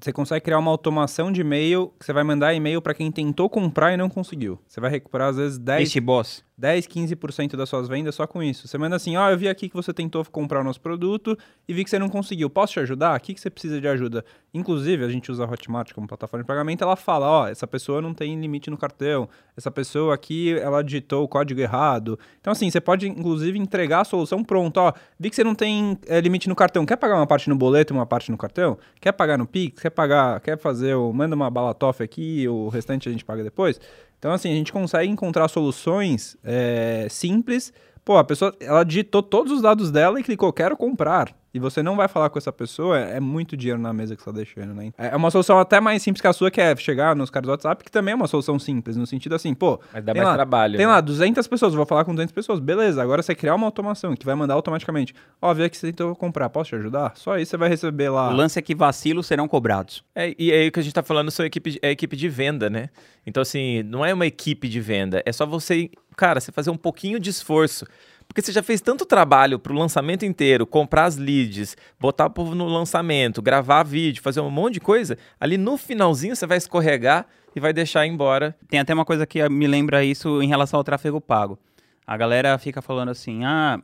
você 0.00 0.12
consegue 0.12 0.44
criar 0.44 0.58
uma 0.58 0.70
automação 0.70 1.30
de 1.30 1.42
e-mail 1.42 1.92
que 1.98 2.06
você 2.06 2.12
vai 2.12 2.24
mandar 2.24 2.54
e-mail 2.54 2.80
para 2.80 2.94
quem 2.94 3.10
tentou 3.10 3.48
comprar 3.48 3.92
e 3.92 3.96
não 3.96 4.08
conseguiu. 4.08 4.58
Você 4.66 4.80
vai 4.80 4.90
recuperar 4.90 5.28
às 5.28 5.36
vezes 5.36 5.58
10. 5.58 5.82
Este 5.82 6.00
boss. 6.00 6.42
10, 6.56 6.86
15% 6.86 7.56
das 7.56 7.68
suas 7.68 7.88
vendas 7.88 8.14
só 8.14 8.26
com 8.26 8.42
isso. 8.42 8.68
Você 8.68 8.76
manda 8.76 8.96
assim, 8.96 9.16
ó, 9.16 9.30
eu 9.30 9.38
vi 9.38 9.48
aqui 9.48 9.68
que 9.68 9.74
você 9.74 9.92
tentou 9.92 10.24
comprar 10.26 10.60
o 10.60 10.64
nosso 10.64 10.80
produto 10.80 11.36
e 11.66 11.72
vi 11.72 11.82
que 11.82 11.90
você 11.90 11.98
não 11.98 12.08
conseguiu. 12.08 12.50
Posso 12.50 12.74
te 12.74 12.80
ajudar? 12.80 13.16
O 13.16 13.20
que, 13.20 13.34
que 13.34 13.40
você 13.40 13.48
precisa 13.48 13.80
de 13.80 13.88
ajuda? 13.88 14.24
Inclusive, 14.52 15.04
a 15.04 15.08
gente 15.08 15.32
usa 15.32 15.44
a 15.44 15.50
Hotmart 15.50 15.92
como 15.92 16.06
plataforma 16.06 16.44
de 16.44 16.46
pagamento, 16.46 16.84
ela 16.84 16.94
fala, 16.94 17.26
ó, 17.26 17.48
essa 17.48 17.66
pessoa 17.66 18.02
não 18.02 18.12
tem 18.12 18.38
limite 18.38 18.70
no 18.70 18.76
cartão, 18.76 19.28
essa 19.56 19.70
pessoa 19.70 20.14
aqui, 20.14 20.56
ela 20.58 20.82
digitou 20.82 21.24
o 21.24 21.28
código 21.28 21.58
errado. 21.60 22.18
Então, 22.40 22.52
assim, 22.52 22.70
você 22.70 22.80
pode, 22.80 23.08
inclusive, 23.08 23.58
entregar 23.58 24.00
a 24.00 24.04
solução 24.04 24.44
pronta, 24.44 24.80
ó, 24.80 24.92
vi 25.18 25.30
que 25.30 25.36
você 25.36 25.44
não 25.44 25.54
tem 25.54 25.98
é, 26.06 26.20
limite 26.20 26.48
no 26.48 26.54
cartão, 26.54 26.84
quer 26.84 26.96
pagar 26.96 27.16
uma 27.16 27.26
parte 27.26 27.48
no 27.48 27.56
boleto 27.56 27.94
e 27.94 27.96
uma 27.96 28.06
parte 28.06 28.30
no 28.30 28.36
cartão? 28.36 28.78
Quer 29.00 29.12
pagar 29.12 29.38
no 29.38 29.46
Pix? 29.46 29.80
Quer 29.80 29.90
pagar, 29.90 30.38
quer 30.40 30.58
fazer 30.58 30.94
o, 30.94 31.12
manda 31.12 31.34
uma 31.34 31.50
balatoff 31.50 32.02
aqui, 32.02 32.46
o 32.46 32.68
restante 32.68 33.08
a 33.08 33.12
gente 33.12 33.24
paga 33.24 33.42
depois? 33.42 33.80
Então, 34.22 34.30
assim, 34.30 34.52
a 34.52 34.54
gente 34.54 34.72
consegue 34.72 35.10
encontrar 35.10 35.48
soluções 35.48 36.36
é, 36.44 37.08
simples. 37.10 37.72
Pô, 38.04 38.16
a 38.16 38.22
pessoa, 38.22 38.54
ela 38.60 38.84
digitou 38.84 39.20
todos 39.20 39.52
os 39.52 39.60
dados 39.60 39.90
dela 39.90 40.20
e 40.20 40.22
clicou, 40.22 40.52
quero 40.52 40.76
comprar 40.76 41.34
e 41.54 41.58
você 41.58 41.82
não 41.82 41.96
vai 41.96 42.08
falar 42.08 42.30
com 42.30 42.38
essa 42.38 42.52
pessoa, 42.52 42.98
é 42.98 43.20
muito 43.20 43.56
dinheiro 43.56 43.80
na 43.80 43.92
mesa 43.92 44.16
que 44.16 44.22
você 44.22 44.30
tá 44.30 44.36
deixando, 44.36 44.74
né? 44.74 44.92
É 44.96 45.14
uma 45.14 45.30
solução 45.30 45.58
até 45.58 45.80
mais 45.80 46.02
simples 46.02 46.20
que 46.20 46.26
a 46.26 46.32
sua, 46.32 46.50
que 46.50 46.60
é 46.60 46.74
chegar 46.76 47.14
nos 47.14 47.30
caras 47.30 47.46
do 47.46 47.50
WhatsApp, 47.50 47.84
que 47.84 47.90
também 47.90 48.12
é 48.12 48.14
uma 48.14 48.26
solução 48.26 48.58
simples, 48.58 48.96
no 48.96 49.06
sentido 49.06 49.34
assim, 49.34 49.54
pô... 49.54 49.80
Mas 49.92 50.04
dá 50.04 50.14
mais 50.14 50.26
lá, 50.26 50.34
trabalho. 50.34 50.76
Tem 50.76 50.86
né? 50.86 50.92
lá 50.92 51.00
200 51.00 51.46
pessoas, 51.46 51.74
vou 51.74 51.84
falar 51.84 52.04
com 52.04 52.14
200 52.14 52.32
pessoas, 52.32 52.58
beleza, 52.58 53.02
agora 53.02 53.22
você 53.22 53.34
criar 53.34 53.54
uma 53.54 53.66
automação 53.66 54.14
que 54.16 54.24
vai 54.24 54.34
mandar 54.34 54.54
automaticamente. 54.54 55.14
Ó, 55.40 55.52
vê 55.52 55.68
que 55.68 55.76
você 55.76 55.88
tentou 55.88 56.14
comprar, 56.16 56.48
posso 56.48 56.70
te 56.70 56.76
ajudar? 56.76 57.12
Só 57.16 57.38
isso 57.38 57.50
você 57.50 57.56
vai 57.56 57.68
receber 57.68 58.08
lá... 58.08 58.30
O 58.30 58.34
lance 58.34 58.58
é 58.58 58.62
que 58.62 58.74
vacilos 58.74 59.26
serão 59.26 59.46
cobrados. 59.46 60.02
É, 60.14 60.34
e 60.38 60.52
aí 60.52 60.68
o 60.68 60.72
que 60.72 60.80
a 60.80 60.82
gente 60.82 60.94
tá 60.94 61.02
falando 61.02 61.30
são 61.30 61.44
equipe, 61.44 61.78
é 61.82 61.90
equipe 61.90 62.16
de 62.16 62.28
venda, 62.28 62.70
né? 62.70 62.88
Então, 63.26 63.40
assim, 63.40 63.82
não 63.82 64.04
é 64.04 64.12
uma 64.12 64.26
equipe 64.26 64.68
de 64.68 64.80
venda, 64.80 65.22
é 65.24 65.32
só 65.32 65.46
você, 65.46 65.90
cara, 66.16 66.40
você 66.40 66.50
fazer 66.50 66.70
um 66.70 66.76
pouquinho 66.76 67.20
de 67.20 67.30
esforço. 67.30 67.86
Porque 68.32 68.40
você 68.40 68.50
já 68.50 68.62
fez 68.62 68.80
tanto 68.80 69.04
trabalho 69.04 69.58
para 69.58 69.74
o 69.74 69.76
lançamento 69.76 70.24
inteiro, 70.24 70.66
comprar 70.66 71.04
as 71.04 71.18
leads, 71.18 71.76
botar 72.00 72.24
o 72.24 72.30
povo 72.30 72.54
no 72.54 72.66
lançamento, 72.66 73.42
gravar 73.42 73.82
vídeo, 73.82 74.22
fazer 74.22 74.40
um 74.40 74.48
monte 74.48 74.74
de 74.74 74.80
coisa. 74.80 75.18
Ali 75.38 75.58
no 75.58 75.76
finalzinho 75.76 76.34
você 76.34 76.46
vai 76.46 76.56
escorregar 76.56 77.26
e 77.54 77.60
vai 77.60 77.74
deixar 77.74 78.06
embora. 78.06 78.56
Tem 78.70 78.80
até 78.80 78.94
uma 78.94 79.04
coisa 79.04 79.26
que 79.26 79.46
me 79.50 79.66
lembra 79.66 80.02
isso 80.02 80.42
em 80.42 80.48
relação 80.48 80.78
ao 80.78 80.84
tráfego 80.84 81.20
pago. 81.20 81.58
A 82.06 82.16
galera 82.16 82.56
fica 82.56 82.80
falando 82.80 83.10
assim, 83.10 83.44
ah, 83.44 83.78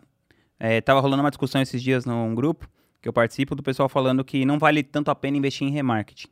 é, 0.59 0.81
tava 0.81 1.01
rolando 1.01 1.23
uma 1.23 1.31
discussão 1.31 1.61
esses 1.61 1.83
dias 1.83 2.07
num 2.07 2.35
grupo 2.35 2.67
que 3.03 3.09
eu 3.09 3.13
participo 3.13 3.55
do 3.55 3.63
pessoal 3.63 3.87
falando 3.87 4.25
que 4.25 4.47
não 4.47 4.59
vale 4.59 4.83
tanto 4.83 5.11
a 5.11 5.15
pena 5.15 5.37
investir 5.37 5.69
em 5.69 5.71
remarketing. 5.71 6.29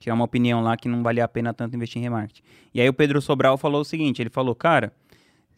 Tinha 0.00 0.12
uma 0.12 0.24
opinião 0.24 0.60
lá 0.60 0.76
que 0.76 0.88
não 0.88 1.04
valia 1.04 1.24
a 1.24 1.28
pena 1.28 1.54
tanto 1.54 1.76
investir 1.76 2.00
em 2.00 2.02
remarketing. 2.02 2.42
E 2.74 2.80
aí 2.80 2.88
o 2.88 2.92
Pedro 2.92 3.22
Sobral 3.22 3.56
falou 3.56 3.82
o 3.82 3.84
seguinte, 3.84 4.20
ele 4.20 4.28
falou, 4.28 4.56
cara, 4.56 4.92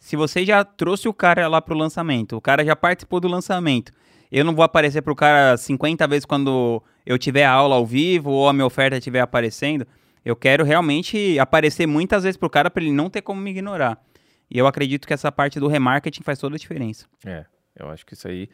se 0.02 0.16
você 0.16 0.44
já 0.44 0.64
trouxe 0.64 1.08
o 1.08 1.14
cara 1.14 1.46
lá 1.46 1.62
pro 1.62 1.76
lançamento, 1.76 2.36
o 2.36 2.40
cara 2.40 2.64
já 2.64 2.74
participou 2.74 3.20
do 3.20 3.28
lançamento, 3.28 3.92
eu 4.32 4.44
não 4.44 4.52
vou 4.52 4.64
aparecer 4.64 5.00
pro 5.00 5.14
cara 5.14 5.56
50 5.56 6.08
vezes 6.08 6.24
quando 6.24 6.82
eu 7.06 7.16
tiver 7.16 7.44
aula 7.44 7.76
ao 7.76 7.86
vivo 7.86 8.32
ou 8.32 8.48
a 8.48 8.52
minha 8.52 8.66
oferta 8.66 8.96
estiver 8.96 9.20
aparecendo. 9.20 9.86
Eu 10.24 10.34
quero 10.34 10.64
realmente 10.64 11.38
aparecer 11.38 11.86
muitas 11.86 12.24
vezes 12.24 12.36
pro 12.36 12.50
cara 12.50 12.68
para 12.68 12.82
ele 12.82 12.90
não 12.90 13.08
ter 13.08 13.22
como 13.22 13.40
me 13.40 13.50
ignorar. 13.50 13.96
E 14.50 14.58
eu 14.58 14.66
acredito 14.66 15.06
que 15.06 15.14
essa 15.14 15.30
parte 15.30 15.60
do 15.60 15.68
remarketing 15.68 16.24
faz 16.24 16.36
toda 16.36 16.56
a 16.56 16.58
diferença. 16.58 17.06
É, 17.24 17.44
eu 17.78 17.88
acho 17.88 18.04
que 18.04 18.14
isso 18.14 18.26
aí 18.26 18.48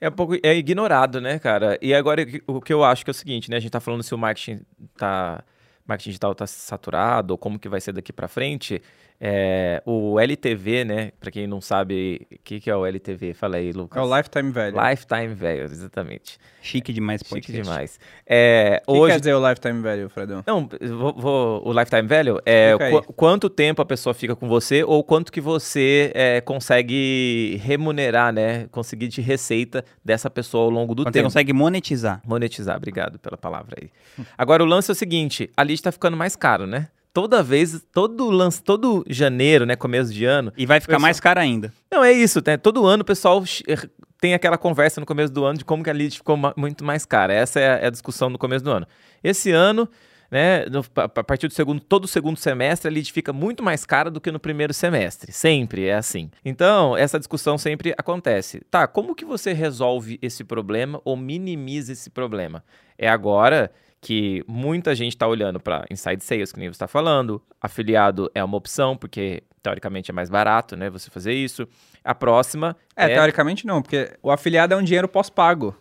é 0.00 0.08
um 0.08 0.12
pouco 0.12 0.34
é 0.42 0.56
ignorado, 0.56 1.20
né, 1.20 1.38
cara? 1.38 1.78
E 1.82 1.92
agora 1.92 2.26
o 2.46 2.58
que 2.58 2.72
eu 2.72 2.82
acho 2.82 3.04
que 3.04 3.10
é 3.10 3.12
o 3.12 3.14
seguinte, 3.14 3.50
né? 3.50 3.58
A 3.58 3.60
gente 3.60 3.70
tá 3.70 3.80
falando 3.80 4.02
se 4.02 4.14
o 4.14 4.18
marketing 4.18 4.62
tá 4.96 5.44
marketing 5.86 6.10
digital 6.10 6.34
tá 6.34 6.46
saturado 6.46 7.34
ou 7.34 7.38
como 7.38 7.58
que 7.58 7.68
vai 7.68 7.82
ser 7.82 7.92
daqui 7.92 8.14
para 8.14 8.28
frente. 8.28 8.80
É, 9.20 9.82
o 9.86 10.20
LTV, 10.20 10.84
né? 10.84 11.10
Para 11.18 11.30
quem 11.30 11.46
não 11.46 11.60
sabe 11.60 12.26
o 12.30 12.38
que, 12.44 12.60
que 12.60 12.70
é 12.70 12.76
o 12.76 12.84
LTV, 12.84 13.34
fala 13.34 13.56
aí, 13.56 13.72
Lucas. 13.72 14.00
É 14.00 14.04
o 14.04 14.16
Lifetime 14.16 14.50
Value. 14.50 14.90
Lifetime 14.90 15.34
Value, 15.34 15.64
exatamente. 15.64 16.38
Chique 16.60 16.92
demais, 16.92 17.22
podcast. 17.22 17.52
Chique 17.52 17.62
demais. 17.62 18.00
É, 18.26 18.82
o 18.86 18.92
que 18.92 18.98
hoje... 18.98 19.12
quer 19.12 19.20
dizer 19.20 19.34
o 19.34 19.48
Lifetime 19.48 19.82
Value, 19.82 20.08
Fredão? 20.08 20.44
Não, 20.46 20.68
vou, 20.98 21.14
vou, 21.14 21.68
o 21.68 21.72
Lifetime 21.72 22.08
Value 22.08 22.40
é 22.44 22.74
qu 22.76 23.12
quanto 23.14 23.48
tempo 23.48 23.80
a 23.80 23.86
pessoa 23.86 24.12
fica 24.12 24.34
com 24.36 24.48
você 24.48 24.82
ou 24.84 25.02
quanto 25.02 25.32
que 25.32 25.40
você 25.40 26.10
é, 26.14 26.40
consegue 26.40 27.60
remunerar, 27.62 28.32
né? 28.32 28.66
Conseguir 28.70 29.08
de 29.08 29.20
receita 29.20 29.84
dessa 30.04 30.28
pessoa 30.28 30.64
ao 30.64 30.70
longo 30.70 30.94
do 30.94 31.04
quanto 31.04 31.14
tempo. 31.14 31.30
Você 31.30 31.34
consegue 31.34 31.52
monetizar. 31.52 32.20
Monetizar, 32.26 32.76
obrigado 32.76 33.18
pela 33.18 33.36
palavra 33.36 33.76
aí. 33.80 33.90
Agora, 34.36 34.62
o 34.62 34.66
lance 34.66 34.90
é 34.90 34.92
o 34.92 34.94
seguinte, 34.94 35.50
a 35.56 35.62
lead 35.62 35.74
está 35.74 35.92
ficando 35.92 36.16
mais 36.16 36.36
caro, 36.36 36.66
né? 36.66 36.88
Toda 37.16 37.42
vez, 37.42 37.82
todo 37.94 38.28
lance, 38.28 38.62
todo 38.62 39.02
janeiro, 39.08 39.64
né, 39.64 39.74
começo 39.74 40.12
de 40.12 40.26
ano. 40.26 40.52
E 40.54 40.66
vai 40.66 40.80
ficar 40.80 40.96
pessoal... 40.96 41.00
mais 41.00 41.18
caro 41.18 41.40
ainda. 41.40 41.72
Não, 41.90 42.04
é 42.04 42.12
isso, 42.12 42.42
né? 42.44 42.58
Todo 42.58 42.84
ano 42.84 43.00
o 43.00 43.06
pessoal 43.06 43.42
er, 43.66 43.90
tem 44.20 44.34
aquela 44.34 44.58
conversa 44.58 45.00
no 45.00 45.06
começo 45.06 45.32
do 45.32 45.42
ano 45.42 45.56
de 45.56 45.64
como 45.64 45.82
que 45.82 45.88
a 45.88 45.94
lead 45.94 46.14
ficou 46.14 46.38
muito 46.54 46.84
mais 46.84 47.06
cara. 47.06 47.32
Essa 47.32 47.58
é 47.58 47.70
a, 47.70 47.76
é 47.76 47.86
a 47.86 47.90
discussão 47.90 48.28
no 48.28 48.36
começo 48.36 48.62
do 48.62 48.70
ano. 48.70 48.86
Esse 49.24 49.50
ano, 49.50 49.88
né, 50.30 50.66
no, 50.66 50.84
a 50.94 51.08
partir 51.08 51.48
do 51.48 51.54
segundo, 51.54 51.80
todo 51.80 52.04
o 52.04 52.08
segundo 52.08 52.36
semestre, 52.36 52.86
a 52.86 52.92
lead 52.92 53.10
fica 53.10 53.32
muito 53.32 53.62
mais 53.62 53.86
cara 53.86 54.10
do 54.10 54.20
que 54.20 54.30
no 54.30 54.38
primeiro 54.38 54.74
semestre. 54.74 55.32
Sempre 55.32 55.86
é 55.86 55.94
assim. 55.94 56.30
Então, 56.44 56.94
essa 56.98 57.18
discussão 57.18 57.56
sempre 57.56 57.94
acontece. 57.96 58.60
Tá, 58.70 58.86
como 58.86 59.14
que 59.14 59.24
você 59.24 59.54
resolve 59.54 60.18
esse 60.20 60.44
problema 60.44 61.00
ou 61.02 61.16
minimiza 61.16 61.92
esse 61.92 62.10
problema? 62.10 62.62
É 62.98 63.08
agora 63.08 63.72
que 64.00 64.44
muita 64.46 64.94
gente 64.94 65.12
está 65.12 65.26
olhando 65.26 65.58
para 65.58 65.84
inside 65.90 66.22
sales, 66.22 66.52
que 66.52 66.58
nem 66.58 66.68
você 66.68 66.74
está 66.74 66.86
falando. 66.86 67.42
Afiliado 67.60 68.30
é 68.34 68.42
uma 68.42 68.56
opção, 68.56 68.96
porque 68.96 69.42
teoricamente 69.62 70.10
é 70.10 70.14
mais 70.14 70.30
barato, 70.30 70.76
né? 70.76 70.88
Você 70.90 71.10
fazer 71.10 71.32
isso. 71.32 71.66
A 72.04 72.14
próxima. 72.14 72.76
É, 72.94 73.06
é... 73.06 73.14
teoricamente 73.14 73.66
não, 73.66 73.82
porque 73.82 74.12
o 74.22 74.30
afiliado 74.30 74.74
é 74.74 74.76
um 74.76 74.82
dinheiro 74.82 75.08
pós-pago. 75.08 75.76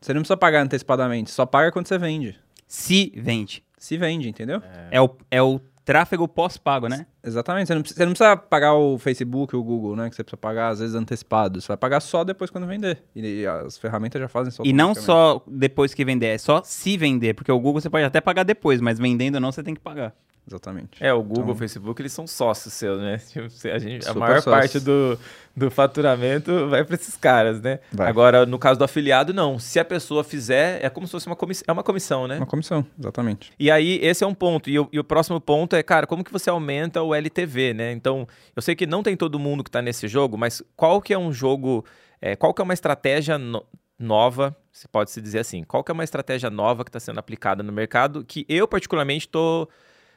Você 0.00 0.14
não 0.14 0.20
precisa 0.20 0.36
pagar 0.36 0.62
antecipadamente, 0.62 1.30
só 1.30 1.44
paga 1.44 1.72
quando 1.72 1.88
você 1.88 1.98
vende. 1.98 2.38
Se 2.66 3.12
vende. 3.16 3.64
Se 3.78 3.96
vende, 3.96 4.28
entendeu? 4.28 4.62
É, 4.90 4.98
é 4.98 5.00
o, 5.00 5.16
é 5.30 5.42
o 5.42 5.60
tráfego 5.86 6.26
pós-pago, 6.26 6.88
né? 6.88 7.06
Exatamente. 7.22 7.68
Você 7.68 7.74
não, 7.74 7.80
precisa, 7.80 7.98
você 7.98 8.04
não, 8.04 8.12
precisa, 8.12 8.36
pagar 8.36 8.74
o 8.74 8.98
Facebook, 8.98 9.54
o 9.54 9.62
Google, 9.62 9.94
né? 9.94 10.10
Que 10.10 10.16
você 10.16 10.24
precisa 10.24 10.36
pagar, 10.36 10.70
às 10.70 10.80
vezes, 10.80 10.96
antecipado. 10.96 11.60
Você 11.60 11.68
vai 11.68 11.76
pagar 11.76 12.00
só 12.00 12.24
depois 12.24 12.50
quando 12.50 12.66
vender. 12.66 13.04
E, 13.14 13.42
e 13.42 13.46
as 13.46 13.78
ferramentas 13.78 14.20
já 14.20 14.28
fazem 14.28 14.50
só. 14.50 14.64
E 14.64 14.72
não 14.72 14.96
só 14.96 15.40
depois 15.46 15.94
que 15.94 16.04
vender, 16.04 16.26
é 16.26 16.38
só 16.38 16.60
se 16.64 16.98
vender. 16.98 17.34
Porque 17.34 17.52
o 17.52 17.60
Google 17.60 17.80
você 17.80 17.88
pode 17.88 18.04
até 18.04 18.20
pagar 18.20 18.42
depois, 18.42 18.80
mas 18.80 18.98
vendendo 18.98 19.38
não, 19.38 19.52
você 19.52 19.62
tem 19.62 19.74
que 19.74 19.80
pagar. 19.80 20.12
Exatamente. 20.46 21.04
É, 21.04 21.12
o 21.12 21.22
Google, 21.22 21.42
então, 21.42 21.54
o 21.54 21.58
Facebook, 21.58 22.00
eles 22.00 22.12
são 22.12 22.24
sócios 22.26 22.72
seus, 22.72 23.00
né? 23.00 23.18
Tipo, 23.26 23.46
a, 23.68 23.78
gente, 23.78 24.08
a 24.08 24.14
maior 24.14 24.36
sócio. 24.36 24.52
parte 24.52 24.78
do, 24.78 25.18
do 25.56 25.70
faturamento 25.70 26.68
vai 26.68 26.84
para 26.84 26.94
esses 26.94 27.16
caras, 27.16 27.60
né? 27.60 27.80
Vai. 27.90 28.08
Agora, 28.08 28.46
no 28.46 28.56
caso 28.56 28.78
do 28.78 28.84
afiliado, 28.84 29.34
não. 29.34 29.58
Se 29.58 29.80
a 29.80 29.84
pessoa 29.84 30.22
fizer, 30.22 30.84
é 30.84 30.88
como 30.88 31.06
se 31.06 31.10
fosse 31.10 31.26
uma 31.26 31.34
comissão, 31.34 31.64
é 31.66 31.72
uma 31.72 31.82
comissão, 31.82 32.28
né? 32.28 32.36
Uma 32.36 32.46
comissão, 32.46 32.86
exatamente. 32.96 33.52
E 33.58 33.70
aí, 33.70 33.98
esse 34.02 34.22
é 34.22 34.26
um 34.26 34.34
ponto. 34.34 34.70
E 34.70 34.78
o, 34.78 34.88
e 34.92 35.00
o 35.00 35.04
próximo 35.04 35.40
ponto 35.40 35.74
é, 35.74 35.82
cara, 35.82 36.06
como 36.06 36.22
que 36.22 36.32
você 36.32 36.48
aumenta 36.48 37.02
o 37.02 37.12
LTV, 37.12 37.74
né? 37.74 37.92
Então, 37.92 38.26
eu 38.54 38.62
sei 38.62 38.76
que 38.76 38.86
não 38.86 39.02
tem 39.02 39.16
todo 39.16 39.40
mundo 39.40 39.64
que 39.64 39.68
está 39.68 39.82
nesse 39.82 40.06
jogo, 40.06 40.38
mas 40.38 40.62
qual 40.76 41.02
que 41.02 41.12
é 41.12 41.18
um 41.18 41.32
jogo, 41.32 41.84
é, 42.20 42.36
qual 42.36 42.54
que 42.54 42.62
é 42.62 42.64
uma 42.64 42.74
estratégia 42.74 43.36
no, 43.36 43.66
nova, 43.98 44.56
se 44.70 44.86
pode 44.86 45.10
se 45.10 45.20
dizer 45.20 45.40
assim, 45.40 45.64
qual 45.64 45.82
que 45.82 45.90
é 45.90 45.94
uma 45.94 46.04
estratégia 46.04 46.50
nova 46.50 46.84
que 46.84 46.90
está 46.90 47.00
sendo 47.00 47.18
aplicada 47.18 47.62
no 47.62 47.72
mercado 47.72 48.24
que 48.24 48.44
eu 48.48 48.68
particularmente 48.68 49.26
estou 49.26 49.68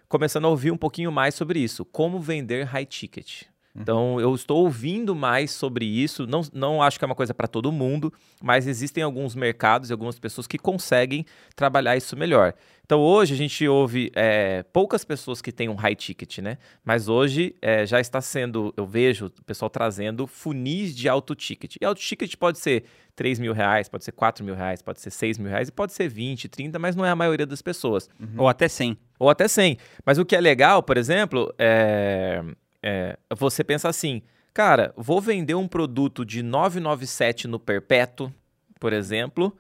começando 0.10 0.46
a 0.46 0.50
ouvir 0.50 0.72
um 0.72 0.78
pouquinho 0.78 1.12
mais 1.12 1.36
sobre 1.36 1.60
isso. 1.60 1.86
Como 1.86 2.20
vender 2.20 2.66
high 2.66 2.86
ticket. 2.86 3.44
Uhum. 3.76 3.82
Então, 3.82 4.20
eu 4.20 4.34
estou 4.34 4.64
ouvindo 4.64 5.16
mais 5.16 5.52
sobre 5.52 5.86
isso. 5.86 6.26
Não, 6.26 6.42
não 6.54 6.82
acho 6.82 6.98
que 6.98 7.06
é 7.06 7.08
uma 7.08 7.16
coisa 7.16 7.34
para 7.34 7.48
todo 7.48 7.72
mundo, 7.72 8.12
mas 8.42 8.68
existem 8.68 9.04
alguns 9.04 9.36
mercados 9.36 9.90
e 9.90 9.94
algumas 9.94 10.20
pessoas 10.20 10.48
que 10.48 10.58
conseguem 10.58 11.26
trabalhar 11.56 11.96
isso 11.96 12.18
melhor. 12.18 12.54
Então, 12.84 13.02
hoje 13.02 13.36
a 13.36 13.38
gente 13.38 13.68
ouve 13.68 14.12
é, 14.16 14.64
poucas 14.74 15.06
pessoas 15.06 15.44
que 15.44 15.52
têm 15.52 15.70
um 15.70 15.76
high 15.76 15.94
ticket, 15.96 16.40
né? 16.40 16.58
Mas 16.84 17.08
hoje 17.08 17.56
é, 17.62 17.86
já 17.86 18.00
está 18.00 18.20
sendo, 18.20 18.74
eu 18.76 18.84
vejo 18.84 19.28
o 19.28 19.44
pessoal 19.44 19.70
trazendo 19.70 20.26
funis 20.26 20.96
de 20.96 21.08
alto 21.08 21.36
ticket. 21.36 21.76
E 21.80 21.86
alto 21.86 22.02
ticket 22.02 22.36
pode 22.36 22.58
ser 22.58 22.86
3 23.16 23.38
mil 23.38 23.54
reais, 23.54 23.88
pode 23.88 24.04
ser 24.04 24.12
4 24.12 24.44
mil 24.44 24.56
reais, 24.56 24.82
pode 24.82 25.00
ser 25.02 25.12
6 25.12 25.38
mil 25.38 25.50
reais 25.52 25.68
e 25.68 25.72
pode 25.72 25.94
ser 25.94 26.10
20, 26.10 26.50
30, 26.50 26.80
mas 26.80 26.96
não 26.96 27.06
é 27.06 27.12
a 27.12 27.16
maioria 27.16 27.46
das 27.46 27.62
pessoas. 27.62 28.10
Uhum. 28.20 28.34
Ou 28.38 28.48
até 28.48 28.68
100. 28.68 28.98
Ou 29.20 29.30
até 29.30 29.48
100. 29.48 29.78
Mas 30.04 30.18
o 30.18 30.26
que 30.26 30.36
é 30.36 30.42
legal, 30.42 30.82
por 30.82 30.98
exemplo, 30.98 31.54
é 31.60 32.42
é, 32.82 33.18
você 33.36 33.64
pensa 33.64 33.90
assim, 33.90 34.22
cara, 34.54 34.94
vou 34.96 35.20
vender 35.22 35.56
um 35.56 35.68
produto 35.68 36.26
de 36.26 36.42
997 36.42 37.48
no 37.48 37.60
perpétuo, 37.60 38.32
por 38.80 38.94
exemplo. 38.94 39.56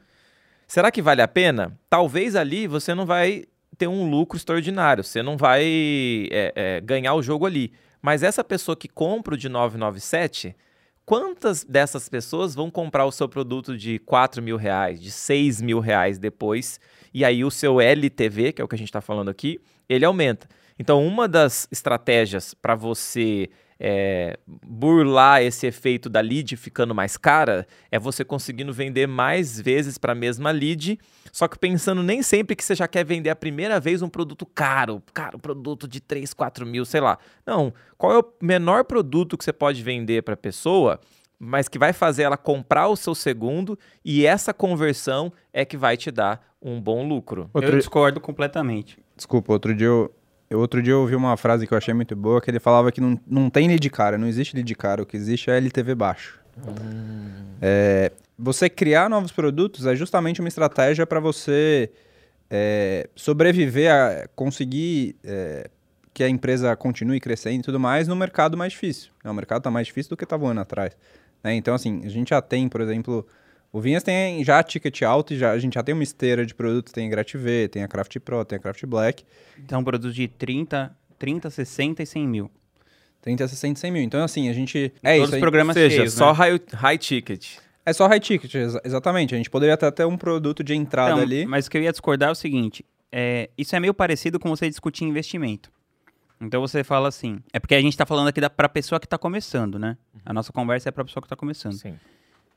Será 0.68 0.92
que 0.92 1.02
vale 1.02 1.22
a 1.22 1.28
pena? 1.28 1.78
Talvez 1.90 2.36
ali 2.36 2.68
você 2.68 2.94
não 2.94 3.06
vai 3.06 3.46
ter 3.78 3.88
um 3.88 4.10
lucro 4.10 4.38
extraordinário, 4.38 5.04
você 5.04 5.24
não 5.24 5.38
vai 5.38 5.64
é, 6.32 6.54
é, 6.56 6.82
ganhar 6.82 7.14
o 7.14 7.22
jogo 7.22 7.46
ali. 7.46 7.72
Mas 8.02 8.24
essa 8.24 8.44
pessoa 8.44 8.76
que 8.76 8.88
compra 8.88 9.34
o 9.34 9.38
de 9.38 9.50
997, 9.50 10.56
quantas 11.06 11.64
dessas 11.64 12.08
pessoas 12.08 12.56
vão 12.56 12.70
comprar 12.70 13.06
o 13.06 13.12
seu 13.12 13.28
produto 13.28 13.78
de 13.78 14.00
4 14.00 14.42
mil 14.42 14.58
reais, 14.58 15.02
de 15.02 15.12
6 15.12 15.62
mil 15.62 15.80
reais 15.80 16.18
depois? 16.18 16.80
E 17.14 17.26
aí 17.26 17.44
o 17.44 17.52
seu 17.52 17.82
LTV, 17.82 18.54
que 18.54 18.62
é 18.62 18.66
o 18.66 18.68
que 18.68 18.76
a 18.76 18.78
gente 18.78 18.90
está 18.90 19.02
falando 19.02 19.30
aqui, 19.30 19.60
ele 19.88 20.06
aumenta. 20.06 20.48
Então, 20.80 21.06
uma 21.06 21.28
das 21.28 21.68
estratégias 21.70 22.54
para 22.54 22.74
você 22.74 23.50
é, 23.80 24.38
burlar 24.48 25.42
esse 25.42 25.68
efeito 25.68 26.10
da 26.10 26.20
lead 26.20 26.56
ficando 26.58 26.94
mais 26.94 27.16
cara 27.16 27.66
é 27.90 27.98
você 27.98 28.26
conseguindo 28.26 28.74
vender 28.74 29.08
mais 29.08 29.60
vezes 29.60 29.98
para 29.98 30.12
a 30.12 30.16
mesma 30.16 30.52
lead, 30.52 31.00
só 31.32 31.48
que 31.48 31.58
pensando 31.58 32.04
nem 32.04 32.22
sempre 32.22 32.56
que 32.56 32.64
você 32.64 32.76
já 32.76 32.88
quer 32.88 33.06
vender 33.06 33.30
a 33.30 33.36
primeira 33.36 33.80
vez 33.80 34.02
um 34.02 34.10
produto 34.10 34.46
caro, 34.46 35.02
cara, 35.14 35.38
um 35.38 35.40
produto 35.40 35.88
de 35.88 36.02
3, 36.02 36.34
4 36.34 36.66
mil, 36.66 36.84
sei 36.86 37.00
lá. 37.00 37.18
Não, 37.46 37.74
qual 37.98 38.14
é 38.14 38.20
o 38.20 38.26
menor 38.42 38.84
produto 38.84 39.38
que 39.38 39.44
você 39.44 39.54
pode 39.54 39.82
vender 39.82 40.24
para 40.24 40.34
a 40.34 40.38
pessoa, 40.38 41.00
mas 41.38 41.70
que 41.70 41.80
vai 41.80 41.94
fazer 41.94 42.24
ela 42.24 42.38
comprar 42.38 42.90
o 42.90 42.98
seu 42.98 43.16
segundo 43.16 43.80
e 44.04 44.26
essa 44.26 44.54
conversão 44.54 45.32
é 45.54 45.64
que 45.64 45.78
vai 45.78 45.96
te 45.96 46.12
dar 46.12 46.42
um 46.62 46.82
bom 46.82 47.08
lucro. 47.08 47.50
Eu 47.54 47.78
discordo 47.78 48.20
completamente. 48.20 49.00
Desculpa, 49.16 49.54
outro 49.54 49.74
dia 49.74 49.88
eu, 49.88 50.14
eu- 50.50 50.60
outro 50.60 50.82
dia 50.82 50.94
eu 50.94 51.02
ouvi 51.02 51.16
uma 51.16 51.36
frase 51.38 51.68
que 51.68 51.74
eu 51.74 51.78
achei 51.78 51.94
muito 51.94 52.16
boa, 52.16 52.42
que 52.42 52.50
ele 52.50 52.60
falava 52.60 52.92
que 52.92 53.00
não, 53.02 53.20
não 53.28 53.50
tem 53.50 53.68
lead 53.68 53.90
cara, 53.90 54.18
não 54.18 54.28
existe 54.28 54.56
lead 54.56 54.74
cara, 54.76 55.02
o 55.02 55.06
que 55.06 55.16
existe 55.18 55.50
é 55.50 55.58
LTV 55.58 55.96
baixo. 55.96 56.40
É, 57.62 58.12
você 58.38 58.70
criar 58.70 59.10
novos 59.10 59.32
produtos 59.32 59.86
é 59.86 59.96
justamente 59.96 60.40
uma 60.40 60.48
estratégia 60.48 61.06
para 61.06 61.20
você 61.20 61.92
é, 62.50 63.08
sobreviver, 63.16 63.92
a 63.92 64.28
conseguir 64.36 65.16
é, 65.24 65.70
que 66.14 66.24
a 66.24 66.30
empresa 66.30 66.76
continue 66.76 67.20
crescendo 67.20 67.60
e 67.60 67.64
tudo 67.64 67.80
mais 67.80 68.08
no 68.08 68.16
mercado 68.16 68.58
mais 68.58 68.74
difícil. 68.74 69.12
O 69.24 69.34
mercado 69.34 69.60
está 69.60 69.72
mais 69.72 69.88
difícil 69.88 70.10
do 70.10 70.18
que 70.18 70.24
estava 70.24 70.46
um 70.46 70.48
ano 70.50 70.62
atrás. 70.62 70.96
né? 71.44 71.54
Então, 71.54 71.74
assim, 71.74 72.02
a 72.06 72.10
gente 72.10 72.30
já 72.30 72.42
tem, 72.42 72.68
por 72.68 72.82
exemplo, 72.82 73.26
o 73.72 73.80
Vinhas 73.80 74.04
tem 74.04 74.44
já 74.44 74.62
ticket 74.64 75.02
alto, 75.04 75.34
e 75.34 75.38
já, 75.38 75.52
a 75.52 75.60
gente 75.60 75.74
já 75.76 75.84
tem 75.84 75.94
uma 75.94 76.04
esteira 76.04 76.46
de 76.46 76.54
produtos, 76.56 76.92
tem 76.92 77.08
a 77.08 77.10
GratiV, 77.10 77.68
tem 77.70 77.84
a 77.84 77.88
Craft 77.88 78.18
Pro, 78.20 78.44
tem 78.46 78.58
a 78.58 78.60
Craft 78.60 78.86
Black. 78.86 79.24
Então, 79.58 79.84
produtos 79.84 80.16
de 80.16 80.28
30, 80.28 80.96
30, 81.18 81.50
60 81.50 82.02
e 82.04 82.06
100 82.06 82.28
mil. 82.28 82.52
30, 83.22 83.48
60, 83.48 83.80
100 83.80 83.92
mil. 83.92 84.02
Então, 84.02 84.24
assim, 84.24 84.50
a 84.50 84.54
gente. 84.54 84.94
É 85.04 85.16
Todos 85.18 85.28
isso. 85.30 85.36
os 85.36 85.40
programas 85.42 85.76
Ou 85.76 85.82
seja, 85.84 85.96
cheios, 85.98 86.14
só 86.14 86.28
né? 86.32 86.38
high, 86.38 86.60
high 86.74 86.98
ticket. 86.98 87.58
É 87.86 87.92
só 87.94 88.08
high 88.08 88.20
ticket, 88.20 88.54
exa- 88.56 88.82
exatamente. 88.84 89.34
A 89.36 89.38
gente 89.38 89.50
poderia 89.50 89.74
até 89.74 89.90
ter 89.92 90.06
um 90.06 90.16
produto 90.18 90.64
de 90.64 90.74
entrada 90.74 91.12
Então, 91.12 91.24
ali. 91.24 91.46
Mas 91.46 91.68
o 91.68 91.72
que 91.72 91.78
eu 91.78 91.82
ia 91.84 91.92
discordar 91.92 92.30
é 92.30 92.32
o 92.32 92.36
seguinte: 92.36 92.86
é, 93.12 93.50
isso 93.58 93.76
é 93.76 93.80
meio 93.80 93.94
parecido 93.94 94.40
com 94.40 94.48
você 94.50 94.70
discutir 94.70 95.04
investimento. 95.04 95.70
Então 96.40 96.62
você 96.62 96.82
fala 96.84 97.10
assim. 97.10 97.40
É 97.52 97.60
porque 97.60 97.76
a 97.76 97.82
gente 97.82 97.98
tá 97.98 98.06
falando 98.06 98.30
aqui 98.30 98.40
da, 98.40 98.50
pra 98.50 98.70
pessoa 98.70 99.00
que 99.02 99.08
tá 99.08 99.18
começando, 99.18 99.78
né? 99.78 99.98
A 100.26 100.32
nossa 100.32 100.54
conversa 100.54 100.88
é 100.88 100.92
pra 100.92 101.04
pessoa 101.04 101.22
que 101.22 101.28
tá 101.28 101.36
começando. 101.36 101.74
Sim. 101.74 101.96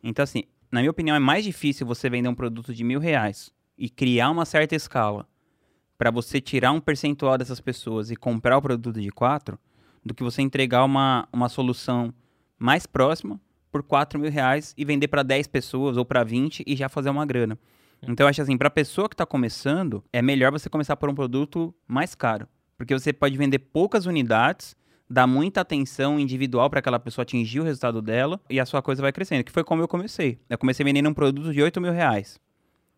Então, 0.04 0.22
assim, 0.22 0.44
na 0.72 0.80
minha 0.80 0.90
opinião, 0.90 1.14
é 1.14 1.20
mais 1.20 1.44
difícil 1.44 1.86
você 1.86 2.08
vender 2.08 2.28
um 2.28 2.34
produto 2.34 2.74
de 2.74 2.82
mil 2.82 2.98
reais 2.98 3.52
e 3.76 3.90
criar 3.90 4.30
uma 4.30 4.46
certa 4.46 4.74
escala 4.74 5.28
pra 5.98 6.10
você 6.10 6.40
tirar 6.40 6.72
um 6.72 6.80
percentual 6.80 7.36
dessas 7.36 7.60
pessoas 7.60 8.10
e 8.10 8.16
comprar 8.16 8.56
o 8.56 8.62
produto 8.62 9.00
de 9.00 9.10
quatro 9.10 9.58
do 10.04 10.14
que 10.14 10.22
você 10.22 10.42
entregar 10.42 10.82
uma, 10.84 11.28
uma 11.32 11.48
solução 11.48 12.12
mais 12.58 12.86
próxima 12.86 13.40
por 13.70 13.82
4 13.82 14.18
mil 14.18 14.30
reais 14.30 14.74
e 14.76 14.84
vender 14.84 15.08
pra 15.08 15.22
10 15.22 15.46
pessoas 15.46 15.96
ou 15.96 16.04
pra 16.04 16.24
20 16.24 16.64
e 16.66 16.74
já 16.74 16.88
fazer 16.88 17.10
uma 17.10 17.24
grana. 17.24 17.58
Então, 18.02 18.24
eu 18.24 18.28
acho 18.28 18.42
assim, 18.42 18.58
pra 18.58 18.68
pessoa 18.68 19.08
que 19.08 19.14
tá 19.14 19.24
começando, 19.24 20.02
é 20.12 20.20
melhor 20.20 20.50
você 20.50 20.68
começar 20.68 20.96
por 20.96 21.08
um 21.08 21.14
produto 21.14 21.72
mais 21.86 22.14
caro. 22.14 22.48
Porque 22.76 22.92
você 22.92 23.12
pode 23.12 23.36
vender 23.38 23.60
poucas 23.60 24.06
unidades, 24.06 24.74
dar 25.12 25.26
muita 25.26 25.60
atenção 25.60 26.18
individual 26.18 26.70
para 26.70 26.78
aquela 26.78 26.98
pessoa 26.98 27.22
atingir 27.22 27.60
o 27.60 27.64
resultado 27.64 28.00
dela 28.00 28.40
e 28.48 28.58
a 28.58 28.64
sua 28.64 28.80
coisa 28.80 29.02
vai 29.02 29.12
crescendo. 29.12 29.44
Que 29.44 29.52
foi 29.52 29.62
como 29.62 29.82
eu 29.82 29.88
comecei. 29.88 30.38
Eu 30.48 30.56
comecei 30.56 30.82
vendendo 30.82 31.08
um 31.08 31.12
produto 31.12 31.52
de 31.52 31.62
8 31.62 31.80
mil 31.82 31.92
reais. 31.92 32.40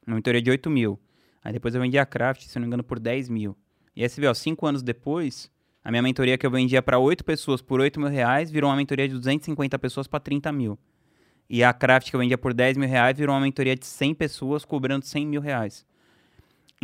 Uma 0.07 0.14
mentoria 0.16 0.40
de 0.40 0.48
8 0.48 0.70
mil. 0.70 0.98
Aí 1.42 1.53
depois 1.53 1.74
eu 1.74 1.81
vendi 1.81 1.98
a 1.98 2.07
Craft, 2.07 2.42
se 2.42 2.57
não 2.57 2.62
me 2.62 2.68
engano, 2.68 2.85
por 2.85 3.00
10 3.00 3.29
mil. 3.29 3.57
E 3.96 4.03
aí 4.03 4.09
você 4.09 4.20
vê, 4.20 4.29
ó, 4.29 4.35
cinco 4.35 4.64
anos 4.64 4.83
depois, 4.83 5.50
a 5.83 5.90
minha 5.90 6.03
mentoria 6.03 6.38
que 6.38 6.46
eu 6.46 6.50
vendia 6.50 6.81
para 6.81 6.98
8 6.98 7.24
pessoas 7.24 7.61
por 7.61 7.81
8 7.81 7.98
mil 7.98 8.09
reais 8.09 8.48
virou 8.48 8.70
uma 8.70 8.77
mentoria 8.77 9.09
de 9.09 9.14
250 9.14 9.77
pessoas 9.81 10.07
para 10.07 10.20
30 10.20 10.53
mil. 10.53 10.79
E 11.50 11.64
a 11.64 11.72
Craft 11.72 12.11
que 12.11 12.16
eu 12.16 12.20
vendia 12.20 12.38
por 12.38 12.55
10 12.55 12.77
mil 12.77 12.88
reais 12.88 13.18
virou 13.18 13.35
uma 13.35 13.40
mentoria 13.40 13.74
de 13.74 13.87
100 13.87 14.14
pessoas 14.14 14.64
cobrando 14.64 15.05
100 15.05 15.27
mil 15.27 15.40
reais. 15.40 15.85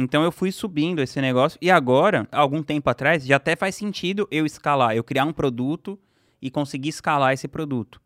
Então 0.02 0.22
eu 0.24 0.32
fui 0.32 0.50
subindo 0.50 1.02
esse 1.02 1.20
negócio 1.20 1.58
e 1.60 1.70
agora, 1.70 2.26
algum 2.32 2.62
tempo 2.62 2.88
atrás, 2.88 3.24
já 3.24 3.36
até 3.36 3.54
faz 3.54 3.74
sentido 3.74 4.26
eu 4.30 4.46
escalar, 4.46 4.96
eu 4.96 5.04
criar 5.04 5.24
um 5.26 5.32
produto 5.32 5.98
e 6.40 6.50
conseguir 6.50 6.88
escalar 6.88 7.32
esse 7.34 7.46
produto. 7.46 8.00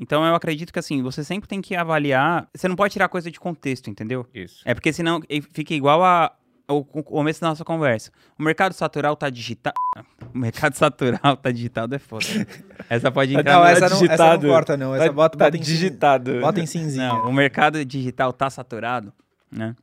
Então 0.00 0.24
eu 0.24 0.34
acredito 0.34 0.72
que 0.72 0.78
assim, 0.78 1.02
você 1.02 1.22
sempre 1.22 1.46
tem 1.48 1.60
que 1.60 1.76
avaliar, 1.76 2.48
você 2.54 2.66
não 2.66 2.74
pode 2.76 2.92
tirar 2.94 3.08
coisa 3.08 3.30
de 3.30 3.38
contexto, 3.38 3.90
entendeu? 3.90 4.26
Isso. 4.32 4.62
É 4.64 4.72
porque 4.72 4.90
senão 4.92 5.20
fica 5.52 5.74
igual 5.74 6.02
a, 6.02 6.32
ao 6.66 6.82
co- 6.82 7.02
começo 7.02 7.42
da 7.42 7.48
nossa 7.48 7.62
conversa. 7.62 8.10
O 8.38 8.42
mercado 8.42 8.72
satural 8.72 9.14
tá 9.16 9.28
digital. 9.28 9.74
O 10.34 10.38
mercado 10.38 10.72
satural 10.74 11.36
tá 11.36 11.50
digitado 11.50 11.94
é 11.94 11.98
foda. 11.98 12.24
Essa 12.88 13.12
pode 13.12 13.34
entrar 13.36 13.52
Não, 13.52 13.60
no- 13.60 13.66
essa 13.66 13.80
não, 13.90 14.02
essa 14.10 14.36
não 14.38 14.48
corta, 14.48 14.76
não. 14.78 14.94
Essa 14.94 15.04
Tá- 15.08 15.12
bota, 15.12 15.36
tá 15.36 15.44
bota, 15.44 15.56
em, 15.58 15.62
cin- 15.62 15.72
digitado. 15.72 16.40
bota 16.40 16.58
em 16.58 16.64
cinzinha. 16.64 17.08
Não, 17.08 17.28
o 17.28 17.32
mercado 17.34 17.84
digital 17.84 18.32
tá 18.32 18.48
saturado, 18.48 19.12
né? 19.50 19.76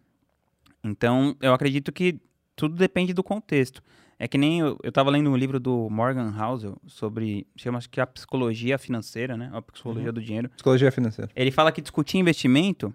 Então, 0.84 1.36
eu 1.42 1.54
acredito 1.54 1.92
que 1.92 2.20
tudo 2.56 2.76
depende 2.76 3.14
do 3.14 3.24
contexto. 3.24 3.82
É 4.18 4.28
que 4.28 4.38
nem 4.38 4.60
eu, 4.60 4.78
eu 4.84 4.92
tava 4.92 5.10
lendo 5.10 5.30
um 5.30 5.38
livro 5.38 5.60
do 5.60 5.90
Morgan 5.90 6.34
Housel 6.38 6.78
sobre, 6.86 7.48
chama 7.56 7.78
acho 7.78 7.90
que 7.90 8.02
a 8.02 8.08
psicologia 8.08 8.78
financeira, 8.78 9.38
né? 9.38 9.50
A 9.54 9.62
psicologia 9.62 10.12
do 10.12 10.22
dinheiro. 10.22 10.50
Psicologia 10.50 10.92
financeira. 10.92 11.32
Ele 11.34 11.52
fala 11.52 11.72
que 11.72 11.82
discutir 11.82 12.18
investimento 12.18 12.94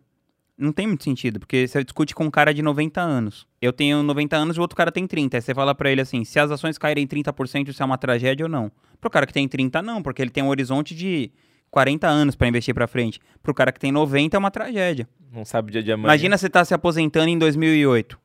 não 0.56 0.70
tem 0.70 0.86
muito 0.86 1.02
sentido, 1.02 1.40
porque 1.40 1.66
você 1.66 1.82
discute 1.82 2.14
com 2.14 2.24
um 2.24 2.30
cara 2.30 2.52
de 2.52 2.62
90 2.62 3.00
anos. 3.00 3.46
Eu 3.60 3.72
tenho 3.72 4.02
90 4.02 4.36
anos 4.36 4.56
e 4.56 4.58
o 4.58 4.62
outro 4.62 4.76
cara 4.76 4.92
tem 4.92 5.06
30. 5.06 5.36
Aí 5.36 5.40
você 5.40 5.54
fala 5.54 5.74
pra 5.74 5.90
ele 5.90 6.00
assim, 6.00 6.24
se 6.24 6.38
as 6.38 6.50
ações 6.50 6.78
caírem 6.78 7.06
30%, 7.06 7.68
isso 7.68 7.82
é 7.82 7.86
uma 7.86 7.98
tragédia 7.98 8.44
ou 8.44 8.50
não? 8.50 8.70
Pro 9.00 9.10
cara 9.10 9.26
que 9.26 9.32
tem 9.32 9.48
30, 9.48 9.82
não, 9.82 10.02
porque 10.02 10.22
ele 10.22 10.30
tem 10.30 10.44
um 10.44 10.48
horizonte 10.48 10.94
de 10.94 11.32
40 11.74 12.06
anos 12.06 12.36
pra 12.36 12.46
investir 12.46 12.72
pra 12.72 12.86
frente. 12.86 13.18
Pro 13.42 13.52
cara 13.52 13.72
que 13.72 13.80
tem 13.80 13.90
90, 13.90 14.36
é 14.36 14.38
uma 14.38 14.50
tragédia. 14.52 15.08
Não 15.32 15.44
sabe 15.44 15.70
o 15.70 15.72
dia 15.72 15.82
de 15.82 15.90
amanhã. 15.90 16.06
Imagina 16.06 16.38
você 16.38 16.48
tá 16.48 16.64
se 16.64 16.72
aposentando 16.72 17.28
em 17.28 17.36
2008 17.36 18.16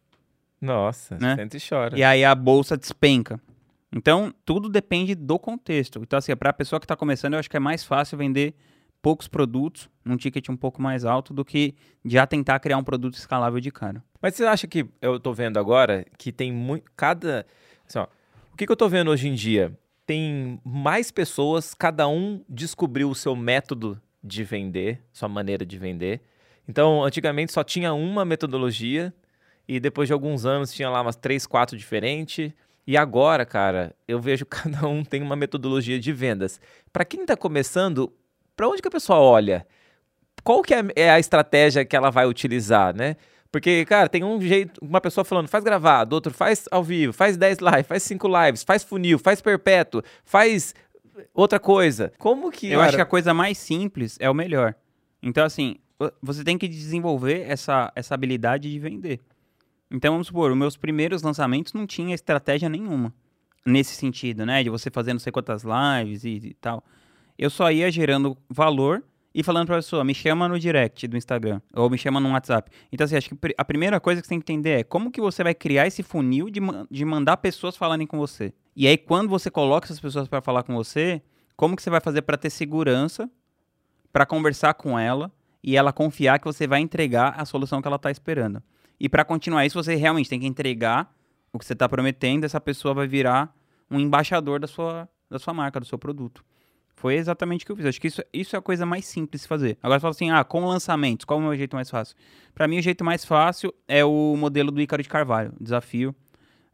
Nossa, 0.62 1.18
né? 1.20 1.36
senta 1.36 1.58
e 1.58 1.60
chora. 1.60 1.98
e 1.98 2.04
aí 2.04 2.24
a 2.24 2.36
bolsa 2.36 2.78
despenca. 2.78 3.42
Então, 3.92 4.32
tudo 4.46 4.70
depende 4.70 5.16
do 5.16 5.40
contexto. 5.40 6.00
Então, 6.00 6.20
assim, 6.20 6.36
pra 6.36 6.54
pessoa 6.54 6.80
que 6.80 6.86
tá 6.86 6.96
começando, 6.96 7.34
eu 7.34 7.40
acho 7.40 7.50
que 7.50 7.58
é 7.58 7.60
mais 7.60 7.84
fácil 7.84 8.20
vender 8.20 8.54
poucos 9.02 9.28
produtos 9.28 9.90
num 10.06 10.16
ticket 10.16 10.48
um 10.48 10.56
pouco 10.56 10.80
mais 10.80 11.04
alto 11.04 11.34
do 11.34 11.44
que 11.44 11.74
já 12.06 12.28
tentar 12.28 12.60
criar 12.60 12.78
um 12.78 12.84
produto 12.84 13.16
escalável 13.16 13.60
de 13.60 13.72
cara. 13.72 14.04
Mas 14.22 14.36
você 14.36 14.46
acha 14.46 14.68
que 14.68 14.86
eu 15.02 15.20
tô 15.20 15.34
vendo 15.34 15.58
agora 15.58 16.06
que 16.20 16.32
tem 16.32 16.52
muito. 16.54 16.86
Cada. 16.96 17.48
Assim, 17.88 17.98
ó, 17.98 18.06
o 18.54 18.58
que, 18.58 18.68
que 18.68 18.72
eu 18.72 18.78
tô 18.78 18.88
vendo 18.88 19.10
hoje 19.10 19.28
em 19.28 19.34
dia? 19.34 19.76
Tem 20.10 20.60
mais 20.65 21.12
pessoas, 21.12 21.76
cada 21.76 22.08
um 22.08 22.43
descobriu 22.50 23.12
o 23.12 23.13
seu 23.13 23.36
método 23.36 24.02
de 24.24 24.43
vender, 24.43 25.04
sua 25.13 25.30
maneira 25.30 25.63
de 25.63 25.78
vender. 25.78 26.22
Então, 26.67 27.04
antigamente 27.04 27.52
só 27.52 27.63
tinha 27.63 27.93
uma 27.93 28.26
metodologia 28.26 29.13
e 29.67 29.80
depois 29.80 30.10
de 30.10 30.13
alguns 30.13 30.48
anos 30.48 30.74
tinha 30.74 30.89
lá 30.89 31.04
umas 31.04 31.15
três, 31.15 31.45
quatro 31.45 31.78
diferentes. 31.78 32.52
E 32.88 32.98
agora, 32.98 33.45
cara, 33.45 33.95
eu 34.08 34.19
vejo 34.19 34.48
cada 34.50 34.88
um 34.88 35.06
tem 35.06 35.22
uma 35.22 35.36
metodologia 35.36 36.00
de 36.00 36.12
vendas. 36.12 36.60
Para 36.91 37.06
quem 37.06 37.24
tá 37.24 37.38
começando, 37.38 38.12
para 38.56 38.67
onde 38.67 38.82
que 38.82 38.88
a 38.88 38.91
pessoa 38.91 39.19
olha? 39.19 39.63
Qual 40.43 40.63
que 40.63 40.74
é 40.74 40.82
é 40.95 41.12
a 41.12 41.19
estratégia 41.19 41.86
que 41.86 41.95
ela 41.95 42.10
vai 42.10 42.26
utilizar, 42.26 42.95
né? 42.95 43.15
Porque, 43.52 43.84
cara, 43.86 44.08
tem 44.08 44.24
um 44.24 44.40
jeito, 44.40 44.80
uma 44.84 45.02
pessoa 45.02 45.26
falando, 45.26 45.48
faz 45.48 45.64
gravado, 45.64 46.14
outro 46.16 46.32
faz 46.34 46.66
ao 46.72 46.84
vivo, 46.84 47.12
faz 47.14 47.36
10 47.36 47.58
lives, 47.60 47.88
faz 47.88 48.04
5 48.04 48.28
lives, 48.28 48.64
faz 48.64 48.84
funil, 48.84 49.18
faz 49.18 49.42
perpétuo, 49.42 50.04
faz 50.24 50.76
outra 51.34 51.60
coisa. 51.60 52.14
Como 52.20 52.52
que. 52.52 52.68
Eu 52.68 52.80
acho 52.82 52.96
que 52.96 53.02
a 53.02 53.06
coisa 53.06 53.34
mais 53.34 53.58
simples 53.58 54.18
é 54.20 54.30
o 54.30 54.34
melhor. 54.36 54.76
Então, 55.22 55.44
assim, 55.46 55.78
vo- 55.98 56.12
você 56.22 56.44
tem 56.44 56.58
que 56.58 56.68
desenvolver 56.68 57.42
essa, 57.48 57.92
essa 57.96 58.14
habilidade 58.14 58.70
de 58.72 58.78
vender. 58.80 59.20
Então, 59.92 60.14
vamos 60.14 60.28
supor, 60.28 60.52
os 60.52 60.58
meus 60.58 60.78
primeiros 60.78 61.24
lançamentos 61.24 61.74
não 61.74 61.88
tinha 61.88 62.14
estratégia 62.14 62.70
nenhuma 62.70 63.12
nesse 63.66 63.96
sentido, 63.96 64.46
né? 64.46 64.62
De 64.64 64.70
você 64.70 64.92
fazer 64.92 65.12
não 65.14 65.20
sei 65.20 65.32
quantas 65.32 65.64
lives 65.64 66.24
e, 66.24 66.30
e 66.50 66.54
tal. 66.62 66.84
Eu 67.38 67.50
só 67.50 67.72
ia 67.72 67.90
gerando 67.90 68.38
valor 68.48 69.04
e 69.34 69.44
falando 69.44 69.68
pra 69.68 69.76
pessoa, 69.76 70.04
me 70.04 70.13
chama 70.13 70.48
no 70.48 70.60
direct 70.60 71.08
do 71.08 71.15
Instagram, 71.15 71.62
ou 71.74 71.89
me 71.89 71.98
chama 71.98 72.20
no 72.20 72.32
WhatsApp. 72.32 72.72
Então, 72.92 73.06
assim, 73.06 73.15
acho 73.15 73.30
que 73.30 73.38
a 73.58 73.63
primeira 73.65 74.00
coisa 74.00 74.22
que 74.22 74.28
você 74.28 74.30
tem 74.30 74.42
que 74.42 74.52
entender 74.52 74.80
é 74.80 74.84
como 74.84 75.12
que 75.12 75.22
você 75.22 75.44
vai 75.44 75.54
criar 75.54 75.86
esse 75.86 76.02
funil 76.02 76.50
de, 76.50 76.60
de 76.89 77.06
mandar 77.06 77.38
pessoas 77.38 77.78
falarem 77.78 78.08
com 78.08 78.18
você. 78.18 78.53
E 78.76 78.88
aí, 78.88 78.97
quando 78.97 79.30
você 79.30 79.51
coloca 79.51 79.86
essas 79.86 79.99
pessoas 79.99 80.28
para 80.28 80.41
falar 80.41 80.64
com 80.64 80.74
você, 80.74 81.22
como 81.56 81.76
que 81.76 81.84
você 81.84 81.89
vai 81.89 82.01
fazer 82.01 82.24
para 82.24 82.38
ter 82.38 82.49
segurança, 82.49 83.30
para 84.12 84.26
conversar 84.26 84.74
com 84.74 84.97
ela 84.97 85.32
e 85.64 85.78
ela 85.78 85.93
confiar 85.93 86.39
que 86.39 86.45
você 86.45 86.66
vai 86.66 86.80
entregar 86.80 87.36
a 87.38 87.45
solução 87.45 87.82
que 87.82 87.88
ela 87.88 87.99
tá 87.99 88.10
esperando. 88.10 88.64
E 88.99 89.08
para 89.08 89.24
continuar 89.24 89.66
isso, 89.66 89.82
você 89.82 89.95
realmente 89.95 90.30
tem 90.30 90.39
que 90.39 90.47
entregar 90.47 91.14
o 91.53 91.60
que 91.60 91.66
você 91.66 91.76
tá 91.76 91.88
prometendo, 91.88 92.45
essa 92.45 92.60
pessoa 92.60 92.93
vai 92.93 93.08
virar 93.08 93.56
um 93.89 93.99
embaixador 93.99 94.60
da 94.60 94.68
sua, 94.68 95.10
da 95.30 95.39
sua 95.39 95.53
marca, 95.53 95.80
do 95.80 95.86
seu 95.86 95.97
produto. 95.97 96.43
Foi 97.00 97.16
exatamente 97.16 97.64
o 97.64 97.66
que 97.66 97.72
eu 97.72 97.78
fiz. 97.78 97.86
Acho 97.86 98.02
que 98.02 98.08
isso, 98.08 98.22
isso 98.34 98.58
é 98.58 98.60
a 98.60 98.62
coisa 98.62 98.86
mais 98.86 99.06
simples 99.06 99.43
de 99.43 99.47
fazer. 99.47 99.78
Agora 99.82 100.02
fala 100.02 100.12
assim, 100.12 100.32
ah, 100.32 100.43
com 100.43 100.66
lançamentos, 100.66 101.24
qual 101.24 101.39
é 101.39 101.41
o 101.41 101.45
meu 101.45 101.56
jeito 101.56 101.74
mais 101.74 101.89
fácil? 101.89 102.14
Para 102.54 102.68
mim, 102.68 102.78
o 102.78 102.82
jeito 102.82 103.06
mais 103.06 103.24
fácil 103.24 103.74
é 103.88 104.04
o 104.04 104.36
modelo 104.38 104.70
do 104.70 104.82
Ícaro 104.82 105.02
de 105.02 105.08
Carvalho, 105.08 105.54
desafio. 105.62 106.14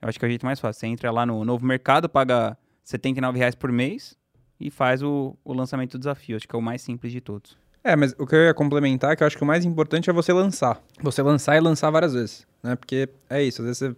Eu 0.02 0.10
acho 0.10 0.18
que 0.18 0.26
é 0.26 0.28
o 0.28 0.30
jeito 0.30 0.44
mais 0.44 0.60
fácil. 0.60 0.80
Você 0.80 0.88
entra 0.88 1.12
lá 1.12 1.28
no 1.28 1.46
Novo 1.46 1.64
Mercado, 1.64 2.10
paga 2.10 2.58
79 2.84 3.38
reais 3.38 3.54
por 3.54 3.72
mês, 3.72 4.18
e 4.60 4.72
faz 4.72 5.04
o, 5.04 5.38
o 5.46 5.54
lançamento 5.54 5.92
do 5.92 6.00
desafio. 6.00 6.38
Acho 6.38 6.48
que 6.48 6.56
é 6.56 6.58
o 6.58 6.62
mais 6.62 6.82
simples 6.82 7.12
de 7.12 7.22
todos. 7.22 7.56
É, 7.84 7.96
mas 7.96 8.16
o 8.18 8.26
que 8.26 8.36
eu 8.36 8.46
ia 8.46 8.54
complementar 8.56 9.12
é 9.12 9.16
que 9.16 9.22
eu 9.22 9.28
acho 9.28 9.38
que 9.38 9.44
o 9.44 9.46
mais 9.46 9.64
importante 9.64 10.10
é 10.10 10.14
você 10.14 10.34
lançar. 10.34 10.82
Você 11.04 11.22
lançar 11.22 11.56
e 11.56 11.60
lançar 11.60 11.92
várias 11.92 12.14
vezes, 12.14 12.48
né? 12.64 12.76
Porque 12.76 13.08
é 13.30 13.44
isso, 13.44 13.62
às 13.62 13.68
vezes 13.68 13.78
você... 13.78 13.96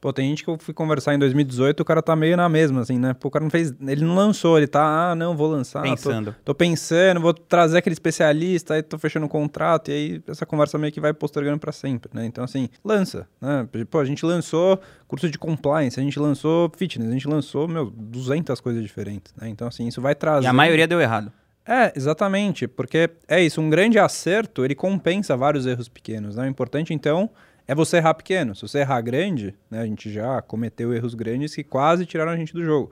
Pô, 0.00 0.12
tem 0.12 0.28
gente 0.28 0.44
que 0.44 0.50
eu 0.50 0.56
fui 0.58 0.72
conversar 0.72 1.14
em 1.14 1.18
2018, 1.18 1.80
o 1.80 1.84
cara 1.84 2.00
tá 2.00 2.14
meio 2.14 2.36
na 2.36 2.48
mesma, 2.48 2.82
assim, 2.82 2.98
né? 2.98 3.14
Pô, 3.14 3.28
o 3.28 3.30
cara 3.30 3.42
não 3.42 3.50
fez... 3.50 3.74
Ele 3.80 4.04
não 4.04 4.14
lançou, 4.14 4.56
ele 4.56 4.68
tá, 4.68 5.10
ah, 5.10 5.14
não, 5.14 5.36
vou 5.36 5.48
lançar. 5.48 5.82
Pensando. 5.82 6.32
Tô, 6.44 6.52
tô 6.52 6.54
pensando, 6.54 7.20
vou 7.20 7.34
trazer 7.34 7.78
aquele 7.78 7.94
especialista, 7.94 8.74
aí 8.74 8.82
tô 8.82 8.96
fechando 8.96 9.26
um 9.26 9.28
contrato, 9.28 9.90
e 9.90 9.92
aí 9.92 10.22
essa 10.28 10.46
conversa 10.46 10.78
meio 10.78 10.92
que 10.92 11.00
vai 11.00 11.12
postergando 11.12 11.58
para 11.58 11.72
sempre, 11.72 12.10
né? 12.14 12.24
Então, 12.26 12.44
assim, 12.44 12.68
lança, 12.84 13.26
né? 13.40 13.68
Pô, 13.90 13.98
a 13.98 14.04
gente 14.04 14.24
lançou 14.24 14.80
curso 15.08 15.28
de 15.28 15.38
compliance, 15.38 15.98
a 15.98 16.02
gente 16.02 16.18
lançou 16.20 16.70
fitness, 16.76 17.08
a 17.08 17.12
gente 17.12 17.26
lançou, 17.26 17.66
meu, 17.66 17.90
200 17.90 18.60
coisas 18.60 18.82
diferentes, 18.82 19.34
né? 19.36 19.48
Então, 19.48 19.66
assim, 19.66 19.88
isso 19.88 20.00
vai 20.00 20.14
trazer... 20.14 20.44
E 20.44 20.48
a 20.48 20.52
maioria 20.52 20.86
deu 20.86 21.00
errado. 21.00 21.32
É, 21.66 21.92
exatamente, 21.94 22.66
porque 22.66 23.10
é 23.28 23.42
isso, 23.42 23.60
um 23.60 23.68
grande 23.68 23.98
acerto, 23.98 24.64
ele 24.64 24.74
compensa 24.74 25.36
vários 25.36 25.66
erros 25.66 25.86
pequenos, 25.86 26.36
né? 26.36 26.44
O 26.44 26.46
importante, 26.46 26.94
então, 26.94 27.28
é 27.68 27.74
você 27.74 27.98
errar 27.98 28.14
pequeno. 28.14 28.54
Se 28.56 28.62
você 28.62 28.78
errar 28.78 29.00
grande, 29.02 29.54
né, 29.70 29.82
a 29.82 29.86
gente 29.86 30.10
já 30.10 30.40
cometeu 30.40 30.94
erros 30.94 31.14
grandes 31.14 31.54
que 31.54 31.62
quase 31.62 32.06
tiraram 32.06 32.32
a 32.32 32.36
gente 32.36 32.54
do 32.54 32.64
jogo. 32.64 32.90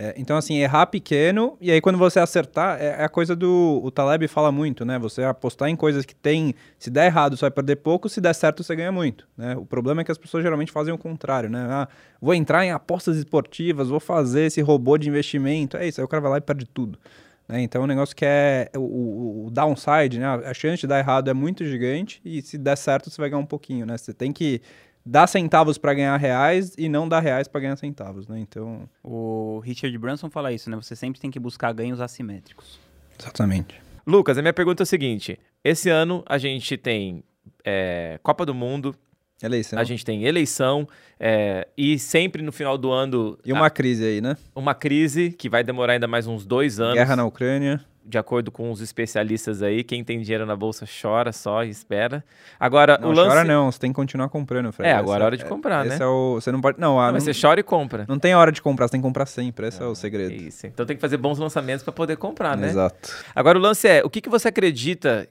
É, 0.00 0.14
então, 0.16 0.36
assim, 0.36 0.58
errar 0.58 0.86
pequeno, 0.86 1.56
e 1.60 1.72
aí 1.72 1.80
quando 1.80 1.98
você 1.98 2.20
acertar, 2.20 2.80
é, 2.80 3.00
é, 3.00 3.04
a 3.04 3.08
coisa 3.08 3.34
do. 3.34 3.80
O 3.82 3.90
Taleb 3.90 4.28
fala 4.28 4.52
muito, 4.52 4.84
né? 4.84 4.96
Você 4.96 5.24
apostar 5.24 5.68
em 5.68 5.74
coisas 5.74 6.04
que 6.04 6.14
tem. 6.14 6.54
Se 6.78 6.88
der 6.88 7.06
errado, 7.06 7.36
você 7.36 7.40
vai 7.40 7.50
perder 7.50 7.76
pouco, 7.76 8.08
se 8.08 8.20
der 8.20 8.32
certo, 8.32 8.62
você 8.62 8.76
ganha 8.76 8.92
muito. 8.92 9.26
Né? 9.36 9.56
O 9.56 9.66
problema 9.66 10.02
é 10.02 10.04
que 10.04 10.12
as 10.12 10.18
pessoas 10.18 10.44
geralmente 10.44 10.70
fazem 10.70 10.94
o 10.94 10.98
contrário, 10.98 11.50
né? 11.50 11.66
Ah, 11.68 11.88
vou 12.20 12.32
entrar 12.32 12.64
em 12.64 12.70
apostas 12.70 13.16
esportivas, 13.16 13.88
vou 13.88 13.98
fazer 13.98 14.42
esse 14.42 14.60
robô 14.60 14.96
de 14.96 15.08
investimento. 15.08 15.76
É 15.76 15.88
isso, 15.88 16.00
aí 16.00 16.04
o 16.04 16.08
cara 16.08 16.20
vai 16.20 16.30
lá 16.30 16.38
e 16.38 16.42
perde 16.42 16.64
tudo. 16.64 16.96
Né? 17.48 17.62
Então, 17.62 17.80
é 17.80 17.84
um 17.84 17.88
negócio 17.88 18.14
que 18.14 18.24
é 18.24 18.70
o, 18.76 19.46
o, 19.46 19.50
downside, 19.50 20.18
né? 20.18 20.26
A 20.26 20.52
chance 20.52 20.80
de 20.80 20.86
dar 20.86 20.98
errado 20.98 21.30
é 21.30 21.34
muito 21.34 21.64
gigante 21.64 22.20
e 22.24 22.42
se 22.42 22.58
der 22.58 22.76
certo, 22.76 23.10
você 23.10 23.20
vai 23.20 23.30
ganhar 23.30 23.40
um 23.40 23.46
pouquinho, 23.46 23.86
né? 23.86 23.96
Você 23.96 24.12
tem 24.12 24.32
que 24.32 24.60
dar 25.04 25.26
centavos 25.26 25.78
para 25.78 25.94
ganhar 25.94 26.16
reais 26.18 26.74
e 26.76 26.88
não 26.88 27.08
dar 27.08 27.20
reais 27.20 27.48
para 27.48 27.62
ganhar 27.62 27.76
centavos, 27.76 28.28
né? 28.28 28.38
Então... 28.38 28.88
O 29.02 29.60
Richard 29.64 29.96
Branson 29.96 30.28
fala 30.28 30.52
isso, 30.52 30.68
né? 30.68 30.76
Você 30.76 30.94
sempre 30.94 31.20
tem 31.20 31.30
que 31.30 31.40
buscar 31.40 31.72
ganhos 31.72 32.00
assimétricos. 32.00 32.78
Exatamente. 33.18 33.80
Lucas, 34.06 34.36
a 34.36 34.42
minha 34.42 34.52
pergunta 34.52 34.82
é 34.82 34.84
a 34.84 34.86
seguinte. 34.86 35.38
Esse 35.64 35.88
ano 35.88 36.22
a 36.26 36.36
gente 36.36 36.76
tem 36.76 37.24
é, 37.64 38.18
Copa 38.22 38.44
do 38.44 38.54
Mundo, 38.54 38.94
Eleição. 39.42 39.78
A 39.78 39.84
gente 39.84 40.04
tem 40.04 40.24
eleição 40.24 40.88
é, 41.18 41.68
e 41.76 41.98
sempre 41.98 42.42
no 42.42 42.50
final 42.50 42.76
do 42.76 42.90
ano. 42.90 43.38
E 43.44 43.52
uma 43.52 43.66
a, 43.66 43.70
crise 43.70 44.04
aí, 44.04 44.20
né? 44.20 44.36
Uma 44.54 44.74
crise 44.74 45.30
que 45.30 45.48
vai 45.48 45.62
demorar 45.62 45.92
ainda 45.92 46.08
mais 46.08 46.26
uns 46.26 46.44
dois 46.44 46.80
anos. 46.80 46.94
Guerra 46.94 47.14
na 47.14 47.24
Ucrânia. 47.24 47.80
De 48.04 48.16
acordo 48.16 48.50
com 48.50 48.72
os 48.72 48.80
especialistas 48.80 49.62
aí, 49.62 49.84
quem 49.84 50.02
tem 50.02 50.18
dinheiro 50.22 50.46
na 50.46 50.56
bolsa 50.56 50.86
chora 50.86 51.30
só 51.30 51.62
e 51.62 51.68
espera. 51.68 52.24
Agora, 52.58 52.96
não, 52.98 53.10
o 53.10 53.12
lance. 53.12 53.28
chora 53.28 53.44
não, 53.44 53.70
você 53.70 53.78
tem 53.78 53.90
que 53.90 53.96
continuar 53.96 54.30
comprando, 54.30 54.72
Fred. 54.72 54.90
É, 54.90 54.94
agora 54.94 55.24
é 55.24 55.26
hora 55.26 55.36
de 55.36 55.44
comprar, 55.44 55.80
esse 55.80 55.88
né? 55.90 55.94
Esse 55.96 56.02
é 56.02 56.06
o. 56.06 56.36
Você 56.36 56.50
não 56.50 56.60
pode. 56.60 56.80
Não, 56.80 56.96
não, 56.96 57.12
mas 57.12 57.22
você 57.22 57.38
chora 57.38 57.60
e 57.60 57.62
compra. 57.62 58.06
Não 58.08 58.18
tem 58.18 58.34
hora 58.34 58.50
de 58.50 58.62
comprar, 58.62 58.88
você 58.88 58.92
tem 58.92 59.00
que 59.02 59.06
comprar 59.06 59.26
sempre. 59.26 59.68
Esse 59.68 59.82
é 59.82 59.84
o 59.84 59.94
segredo. 59.94 60.32
Isso. 60.32 60.66
Então 60.66 60.86
tem 60.86 60.96
que 60.96 61.02
fazer 61.02 61.18
bons 61.18 61.38
lançamentos 61.38 61.84
para 61.84 61.92
poder 61.92 62.16
comprar, 62.16 62.56
né? 62.56 62.68
Exato. 62.68 63.14
Agora 63.34 63.58
o 63.58 63.60
lance 63.60 63.86
é: 63.86 64.02
o 64.02 64.08
que, 64.08 64.22
que 64.22 64.30
você 64.30 64.48
acredita 64.48 65.28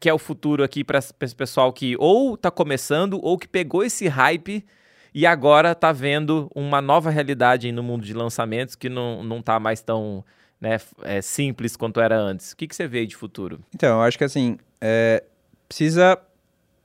que 0.00 0.08
é 0.08 0.14
o 0.14 0.18
futuro 0.18 0.64
aqui 0.64 0.82
para 0.82 0.98
esse 0.98 1.34
pessoal 1.34 1.72
que 1.72 1.94
ou 1.98 2.34
está 2.34 2.50
começando 2.50 3.20
ou 3.22 3.38
que 3.38 3.46
pegou 3.46 3.84
esse 3.84 4.08
hype 4.08 4.64
e 5.14 5.26
agora 5.26 5.72
está 5.72 5.92
vendo 5.92 6.50
uma 6.54 6.80
nova 6.80 7.10
realidade 7.10 7.70
no 7.70 7.82
mundo 7.82 8.04
de 8.04 8.14
lançamentos 8.14 8.74
que 8.74 8.88
não, 8.88 9.22
não 9.22 9.42
tá 9.42 9.60
mais 9.60 9.82
tão 9.82 10.24
né, 10.58 10.78
é, 11.02 11.20
simples 11.20 11.76
quanto 11.76 12.00
era 12.00 12.18
antes. 12.18 12.52
O 12.52 12.56
que, 12.56 12.66
que 12.66 12.74
você 12.74 12.86
vê 12.88 13.04
de 13.04 13.14
futuro? 13.14 13.60
Então, 13.74 13.98
eu 13.98 14.02
acho 14.02 14.16
que 14.16 14.24
assim, 14.24 14.56
é, 14.80 15.22
precisa 15.68 16.18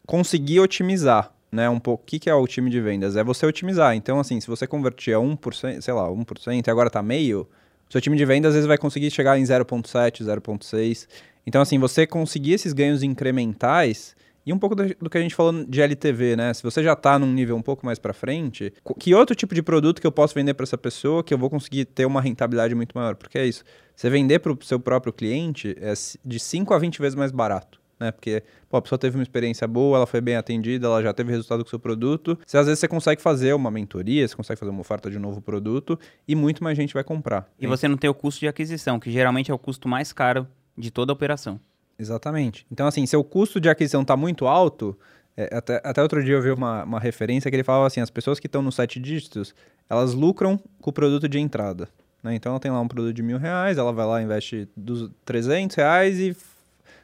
conseguir 0.06 0.60
otimizar. 0.60 1.32
Né, 1.52 1.70
um 1.70 1.80
pouco, 1.80 2.04
o 2.04 2.06
que, 2.06 2.20
que 2.20 2.30
é 2.30 2.36
o 2.36 2.46
time 2.46 2.70
de 2.70 2.82
vendas? 2.82 3.16
É 3.16 3.24
você 3.24 3.46
otimizar. 3.46 3.96
Então, 3.96 4.20
assim, 4.20 4.42
se 4.42 4.48
você 4.48 4.68
convertia 4.68 5.16
1%, 5.16 5.80
sei 5.80 5.94
lá, 5.94 6.10
1% 6.10 6.68
e 6.68 6.70
agora 6.70 6.88
está 6.88 7.02
meio, 7.02 7.48
seu 7.90 8.02
time 8.02 8.18
de 8.18 8.26
vendas 8.26 8.50
às 8.50 8.56
vezes 8.56 8.68
vai 8.68 8.78
conseguir 8.78 9.10
chegar 9.10 9.40
em 9.40 9.44
0,7, 9.44 10.22
0,6. 10.22 11.08
Então, 11.46 11.62
assim, 11.62 11.78
você 11.78 12.08
conseguir 12.08 12.54
esses 12.54 12.74
ganhos 12.74 13.04
incrementais 13.04 14.16
e 14.46 14.54
um 14.54 14.60
pouco 14.60 14.76
do, 14.76 15.10
que 15.10 15.18
a 15.18 15.22
gente 15.22 15.34
falou 15.34 15.66
de 15.66 15.82
LTV, 15.82 16.36
né? 16.36 16.54
Se 16.54 16.62
você 16.62 16.84
já 16.84 16.94
está 16.94 17.18
num 17.18 17.32
nível 17.32 17.56
um 17.56 17.62
pouco 17.64 17.84
mais 17.86 17.98
para 17.98 18.14
frente, 18.14 18.72
que 19.00 19.16
outro 19.16 19.36
tipo 19.36 19.56
de 19.56 19.64
produto 19.64 20.00
que 20.00 20.06
eu 20.06 20.12
posso 20.12 20.36
vender 20.36 20.54
para 20.54 20.64
essa 20.64 20.78
pessoa 20.78 21.24
que 21.24 21.34
eu 21.34 21.38
vou 21.38 21.50
conseguir 21.50 21.86
ter 21.86 22.06
uma 22.06 22.22
rentabilidade 22.22 22.76
muito 22.76 22.94
maior? 22.96 23.16
Porque 23.16 23.40
é 23.40 23.46
isso. 23.46 23.64
Você 23.96 24.08
vender 24.10 24.40
para 24.40 24.52
o 24.52 24.58
seu 24.62 24.80
próprio 24.80 25.12
cliente 25.12 25.76
é 25.80 25.94
de 26.24 26.40
5 26.40 26.74
a 26.74 26.78
20 26.78 27.00
vezes 27.00 27.16
mais 27.16 27.32
barato. 27.32 27.82
Né? 28.00 28.12
Porque 28.12 28.44
pô, 28.70 28.78
a 28.78 28.82
pessoa 28.82 29.00
teve 29.00 29.18
uma 29.18 29.24
experiência 29.24 29.68
boa, 29.68 29.98
ela 29.98 30.06
foi 30.06 30.22
bem 30.22 30.36
atendida, 30.36 30.86
ela 30.86 31.02
já 31.02 31.14
teve 31.14 31.32
resultado 31.32 31.64
com 31.64 31.68
o 31.68 31.70
seu 31.70 31.80
produto. 31.80 32.38
Você, 32.46 32.58
às 32.58 32.68
vezes 32.68 32.80
você 32.80 32.88
consegue 32.88 33.22
fazer 33.22 33.54
uma 33.54 33.72
mentoria, 33.72 34.28
você 34.28 34.36
consegue 34.36 34.60
fazer 34.60 34.70
uma 34.70 34.82
oferta 34.82 35.10
de 35.10 35.18
um 35.18 35.22
novo 35.22 35.42
produto 35.42 35.98
e 36.28 36.36
muito 36.36 36.64
mais 36.64 36.78
gente 36.78 36.94
vai 36.94 37.04
comprar. 37.04 37.50
E 37.60 37.66
você 37.66 37.88
não 37.88 37.98
tem 37.98 38.10
o 38.10 38.14
custo 38.14 38.42
de 38.42 38.48
aquisição, 38.48 39.00
que 39.00 39.10
geralmente 39.10 39.50
é 39.50 39.54
o 39.54 39.58
custo 39.58 39.88
mais 39.88 40.14
caro 40.14 40.46
de 40.78 40.92
toda 40.92 41.12
a 41.12 41.14
operação. 41.14 41.60
Exatamente. 41.98 42.66
Então, 42.72 42.88
assim, 42.88 43.06
seu 43.06 43.24
custo 43.24 43.60
de 43.60 43.70
aquisição 43.70 44.02
está 44.02 44.18
muito 44.18 44.48
alto, 44.48 44.98
é, 45.38 45.56
até, 45.56 45.82
até 45.84 46.02
outro 46.02 46.24
dia 46.24 46.36
eu 46.36 46.42
vi 46.42 46.52
uma, 46.52 46.84
uma 46.84 47.00
referência 47.00 47.50
que 47.50 47.56
ele 47.56 47.64
falava 47.64 47.88
assim, 47.88 48.02
as 48.02 48.10
pessoas 48.10 48.40
que 48.40 48.48
estão 48.48 48.62
nos 48.62 48.76
sete 48.76 49.00
dígitos, 49.00 49.54
elas 49.90 50.14
lucram 50.14 50.60
com 50.82 50.90
o 50.90 50.94
produto 50.94 51.28
de 51.28 51.40
entrada. 51.40 51.90
Né? 52.24 52.36
Então, 52.36 52.52
ela 52.52 52.60
tem 52.60 52.72
lá 52.72 52.80
um 52.80 52.88
produto 52.88 53.14
de 53.14 53.24
mil 53.24 53.38
reais, 53.38 53.78
ela 53.78 53.94
vai 53.94 54.06
lá, 54.06 54.22
investe 54.22 54.68
dos 54.76 55.10
300 55.26 55.76
reais 55.76 56.20
e 56.20 56.36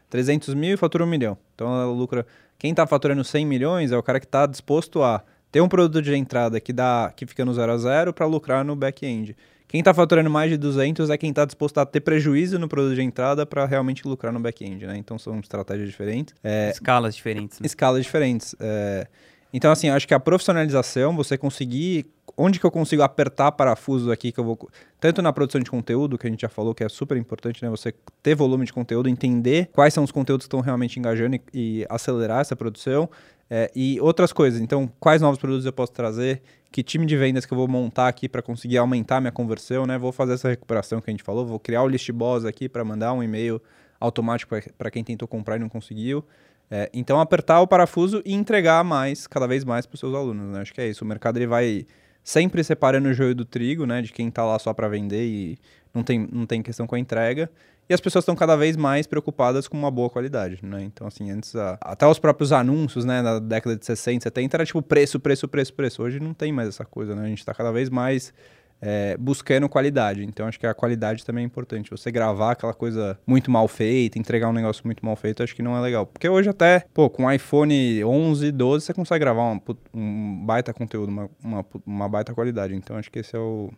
300 0.10 0.54
mil 0.54 0.74
e 0.74 0.78
fatura 0.78 1.04
um 1.04 1.08
milhão. 1.08 1.38
Então, 1.56 1.68
ela 1.68 1.92
lucra... 1.92 2.26
Quem 2.58 2.72
está 2.72 2.86
faturando 2.86 3.24
100 3.24 3.46
milhões 3.46 3.92
é 3.92 3.98
o 3.98 4.04
cara 4.04 4.20
que 4.20 4.26
está 4.28 4.46
disposto 4.46 5.02
a 5.02 5.24
ter 5.52 5.62
um 5.62 5.68
produto 5.68 6.02
de 6.02 6.16
entrada 6.16 6.60
que 6.60 6.72
dá 6.72 7.12
que 7.16 7.26
fica 7.26 7.44
no 7.44 7.54
zero 7.54 7.72
a 7.72 7.78
zero 7.78 8.14
para 8.14 8.26
lucrar 8.26 8.64
no 8.64 8.76
back-end. 8.76 9.36
Quem 9.72 9.80
está 9.80 9.94
faturando 9.94 10.30
mais 10.30 10.52
de 10.52 10.58
200 10.58 11.10
é 11.10 11.18
quem 11.18 11.30
está 11.30 11.46
disposto 11.46 11.78
a 11.78 11.86
ter 11.86 12.02
prejuízo 12.02 12.60
no 12.60 12.68
produto 12.68 12.94
de 12.94 13.02
entrada 13.02 13.46
para 13.46 13.66
realmente 13.66 14.06
lucrar 14.06 14.34
no 14.34 14.40
back-end, 14.42 14.86
né? 14.86 14.98
Então 14.98 15.18
são 15.18 15.40
estratégias 15.40 15.88
diferentes. 15.88 16.36
É, 16.44 16.72
escalas 16.72 17.16
diferentes. 17.16 17.58
Né? 17.58 17.66
Escalas 17.66 18.04
diferentes. 18.04 18.54
É, 18.60 19.08
então, 19.54 19.72
assim, 19.72 19.90
acho 19.90 20.06
que 20.06 20.14
a 20.14 20.20
profissionalização, 20.20 21.16
você 21.16 21.38
conseguir. 21.38 22.06
Onde 22.38 22.60
que 22.60 22.66
eu 22.66 22.72
consigo 22.72 23.02
apertar 23.02 23.52
parafusos 23.54 24.10
aqui 24.10 24.32
que 24.32 24.40
eu 24.40 24.44
vou. 24.44 24.70
Tanto 25.00 25.22
na 25.22 25.32
produção 25.32 25.62
de 25.62 25.70
conteúdo, 25.70 26.18
que 26.18 26.28
a 26.28 26.30
gente 26.30 26.42
já 26.42 26.50
falou 26.50 26.76
que 26.76 26.84
é 26.84 26.90
super 26.90 27.16
importante, 27.16 27.64
né? 27.64 27.70
Você 27.70 27.94
ter 28.22 28.36
volume 28.36 28.66
de 28.66 28.74
conteúdo, 28.74 29.08
entender 29.08 29.70
quais 29.72 29.94
são 29.94 30.04
os 30.04 30.12
conteúdos 30.12 30.46
que 30.46 30.48
estão 30.48 30.60
realmente 30.60 31.00
engajando 31.00 31.36
e, 31.36 31.42
e 31.54 31.86
acelerar 31.90 32.42
essa 32.42 32.58
produção. 32.58 33.10
É, 33.54 33.70
e 33.76 34.00
outras 34.00 34.32
coisas. 34.32 34.62
Então, 34.62 34.90
quais 34.98 35.22
novos 35.22 35.38
produtos 35.38 35.66
eu 35.66 35.74
posso 35.74 35.92
trazer? 35.92 36.42
Que 36.72 36.82
time 36.82 37.06
de 37.06 37.18
vendas 37.18 37.46
que 37.46 37.52
eu 37.52 37.58
vou 37.58 37.68
montar 37.68 38.08
aqui 38.08 38.30
para 38.30 38.42
conseguir 38.42 38.78
aumentar 38.78 39.20
minha 39.20 39.32
conversão, 39.32 39.86
né? 39.86 39.98
Vou 39.98 40.14
fazer 40.14 40.36
essa 40.36 40.48
recuperação 40.48 41.02
que 41.02 41.10
a 41.10 41.12
gente 41.12 41.22
falou. 41.22 41.46
Vou 41.46 41.60
criar 41.60 41.84
o 41.84 41.88
list 41.90 42.10
boss 42.14 42.46
aqui 42.46 42.70
para 42.70 42.86
mandar 42.86 43.12
um 43.12 43.22
e-mail 43.22 43.62
automático 44.00 44.56
para 44.78 44.90
quem 44.90 45.04
tentou 45.04 45.28
comprar 45.28 45.58
e 45.58 45.60
não 45.60 45.68
conseguiu. 45.68 46.24
É, 46.72 46.90
então, 46.94 47.20
apertar 47.20 47.60
o 47.60 47.68
parafuso 47.68 48.22
e 48.26 48.34
entregar 48.34 48.86
mais, 48.86 49.28
cada 49.28 49.46
vez 49.46 49.66
mais 49.66 49.86
para 49.86 49.96
os 49.96 50.00
seus 50.00 50.16
alunos, 50.16 50.54
né? 50.54 50.62
Acho 50.62 50.74
que 50.74 50.80
é 50.80 50.88
isso. 50.88 51.04
O 51.04 51.08
mercado 51.08 51.38
ele 51.38 51.48
vai 51.48 51.86
sempre 52.24 52.64
separando 52.64 53.10
o 53.10 53.14
joio 53.14 53.36
do 53.36 53.44
trigo, 53.44 53.86
né? 53.86 54.02
De 54.02 54.14
quem 54.14 54.30
está 54.30 54.46
lá 54.46 54.58
só 54.60 54.74
para 54.74 54.88
vender 54.88 55.26
e 55.26 55.60
não 55.94 56.04
tem, 56.04 56.26
não 56.32 56.46
tem 56.46 56.62
questão 56.62 56.88
com 56.88 56.96
a 56.96 57.00
entrega. 57.00 57.52
E 57.92 57.94
as 57.94 58.00
pessoas 58.00 58.24
estão 58.24 58.38
cada 58.38 58.56
vez 58.56 58.78
mais 58.78 59.06
preocupadas 59.06 59.68
com 59.68 59.78
uma 59.78 59.92
boa 59.92 60.10
qualidade, 60.10 60.60
né? 60.64 60.82
Então, 60.82 61.06
assim, 61.06 61.30
antes, 61.30 61.54
a, 61.58 61.78
até 61.82 62.08
os 62.08 62.18
próprios 62.18 62.54
anúncios, 62.54 63.04
né, 63.04 63.22
na 63.22 63.38
década 63.38 63.76
de 63.76 63.86
60, 63.86 64.24
70, 64.24 64.56
era 64.56 64.66
tipo 64.66 64.82
preço, 64.82 65.20
preço, 65.20 65.46
preço, 65.46 65.74
preço. 65.74 66.02
Hoje 66.02 66.18
não 66.18 66.34
tem 66.34 66.54
mais 66.54 66.70
essa 66.70 66.86
coisa, 66.86 67.14
né? 67.14 67.26
A 67.26 67.28
gente 67.28 67.40
está 67.40 67.54
cada 67.54 67.70
vez 67.70 67.90
mais 67.90 68.34
é, 68.82 69.18
buscando 69.18 69.68
qualidade. 69.68 70.24
Então, 70.24 70.48
acho 70.48 70.58
que 70.58 70.66
a 70.66 70.74
qualidade 70.74 71.26
também 71.26 71.44
é 71.44 71.46
importante. 71.46 71.92
Você 71.92 72.10
gravar 72.10 72.52
aquela 72.52 72.74
coisa 72.74 73.20
muito 73.28 73.52
mal 73.52 73.68
feita, 73.68 74.18
entregar 74.18 74.48
um 74.48 74.54
negócio 74.54 74.84
muito 74.86 75.06
mal 75.06 75.18
feito, 75.18 75.44
acho 75.44 75.54
que 75.54 75.62
não 75.62 75.76
é 75.76 75.82
legal. 75.82 76.06
Porque 76.06 76.30
hoje 76.30 76.48
até, 76.48 76.86
pô, 76.94 77.10
com 77.10 77.30
iPhone 77.30 78.06
11, 78.06 78.54
12, 78.54 78.86
você 78.86 78.94
consegue 78.94 79.20
gravar 79.20 79.60
um, 79.94 80.46
baita 80.46 80.74
conteúdo, 80.74 81.10
uma, 81.10 81.30
uma, 81.44 81.66
uma, 81.86 82.08
baita 82.08 82.34
qualidade. 82.34 82.74
Então, 82.74 82.96
acho 82.96 83.12
que 83.12 83.20
esse 83.20 83.36
é 83.36 83.40
o 83.40 83.70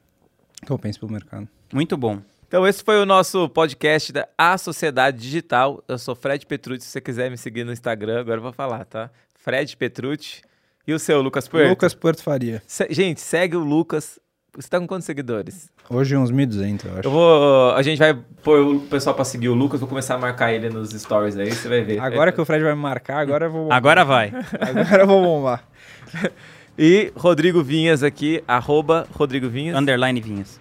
que 0.64 0.72
eu 0.72 0.78
penso 0.78 1.00
pelo 1.00 1.12
mercado. 1.12 1.48
Muito 1.74 1.98
bom. 1.98 2.22
Então, 2.54 2.68
esse 2.68 2.84
foi 2.84 3.02
o 3.02 3.06
nosso 3.06 3.50
podcast 3.50 4.14
da 4.14 4.28
A 4.38 4.60
Sociedade 4.60 5.18
Digital. 5.18 5.84
Eu 5.88 5.98
sou 5.98 6.14
Fred 6.14 6.46
Petrucci. 6.46 6.86
Se 6.86 6.92
você 6.92 7.02
quiser 7.02 7.32
me 7.32 7.36
seguir 7.36 7.64
no 7.64 7.74
Instagram, 7.74 8.20
agora 8.20 8.38
eu 8.38 8.44
vou 8.44 8.54
falar, 8.54 8.86
tá? 8.86 9.10
Fred 9.34 9.76
Petrucci. 9.76 10.44
E 10.86 10.94
o 10.94 11.00
seu, 11.00 11.20
Lucas 11.20 11.48
Puerto? 11.48 11.72
Lucas 11.72 11.96
Puerto 11.96 12.22
Faria. 12.22 12.62
Se, 12.68 12.86
gente, 12.92 13.22
segue 13.22 13.58
o 13.58 13.60
Lucas. 13.60 14.20
Você 14.56 14.70
tá 14.70 14.80
com 14.80 14.86
quantos 14.86 15.08
seguidores? 15.08 15.72
Hoje 15.90 16.16
uns 16.16 16.32
1.200, 16.32 16.86
eu 16.86 16.92
acho. 16.92 17.08
Eu 17.08 17.12
vou, 17.12 17.72
a 17.72 17.82
gente 17.82 17.98
vai 17.98 18.14
pôr 18.14 18.60
o 18.60 18.82
pessoal 18.82 19.16
pra 19.16 19.26
seguir 19.26 19.50
o 19.50 19.56
Lucas. 19.56 19.80
Vou 19.80 19.90
começar 19.90 20.14
a 20.14 20.20
marcar 20.20 20.54
ele 20.54 20.70
nos 20.70 20.92
stories 20.92 21.36
aí, 21.36 21.52
você 21.52 21.68
vai 21.68 21.82
ver. 21.82 22.00
Agora 22.00 22.32
que 22.32 22.40
o 22.40 22.46
Fred 22.46 22.64
vai 22.64 22.76
me 22.76 22.82
marcar, 22.82 23.18
agora 23.18 23.48
eu 23.48 23.52
vou... 23.52 23.74
Agora 23.74 24.06
vai. 24.06 24.32
agora 24.62 25.02
eu 25.02 25.08
vou 25.08 25.24
bombar. 25.24 25.68
e 26.78 27.12
Rodrigo 27.16 27.64
Vinhas 27.64 28.04
aqui, 28.04 28.44
arroba 28.48 29.08
Rodrigo 29.12 29.50
Vinhas. 29.50 29.76
Underline 29.76 30.22
Vinhas. 30.22 30.60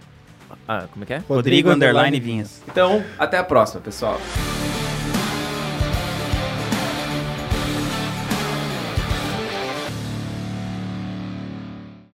Ah, 0.67 0.87
como 0.93 1.05
é 1.05 1.07
que 1.07 1.15
é? 1.15 1.23
Rodrigo 1.29 1.71
Underline 1.71 2.19
Vinhas. 2.21 2.63
Então, 2.69 3.05
até 3.19 3.39
a 3.39 3.45
próxima, 3.45 3.81
pessoal. 3.81 4.21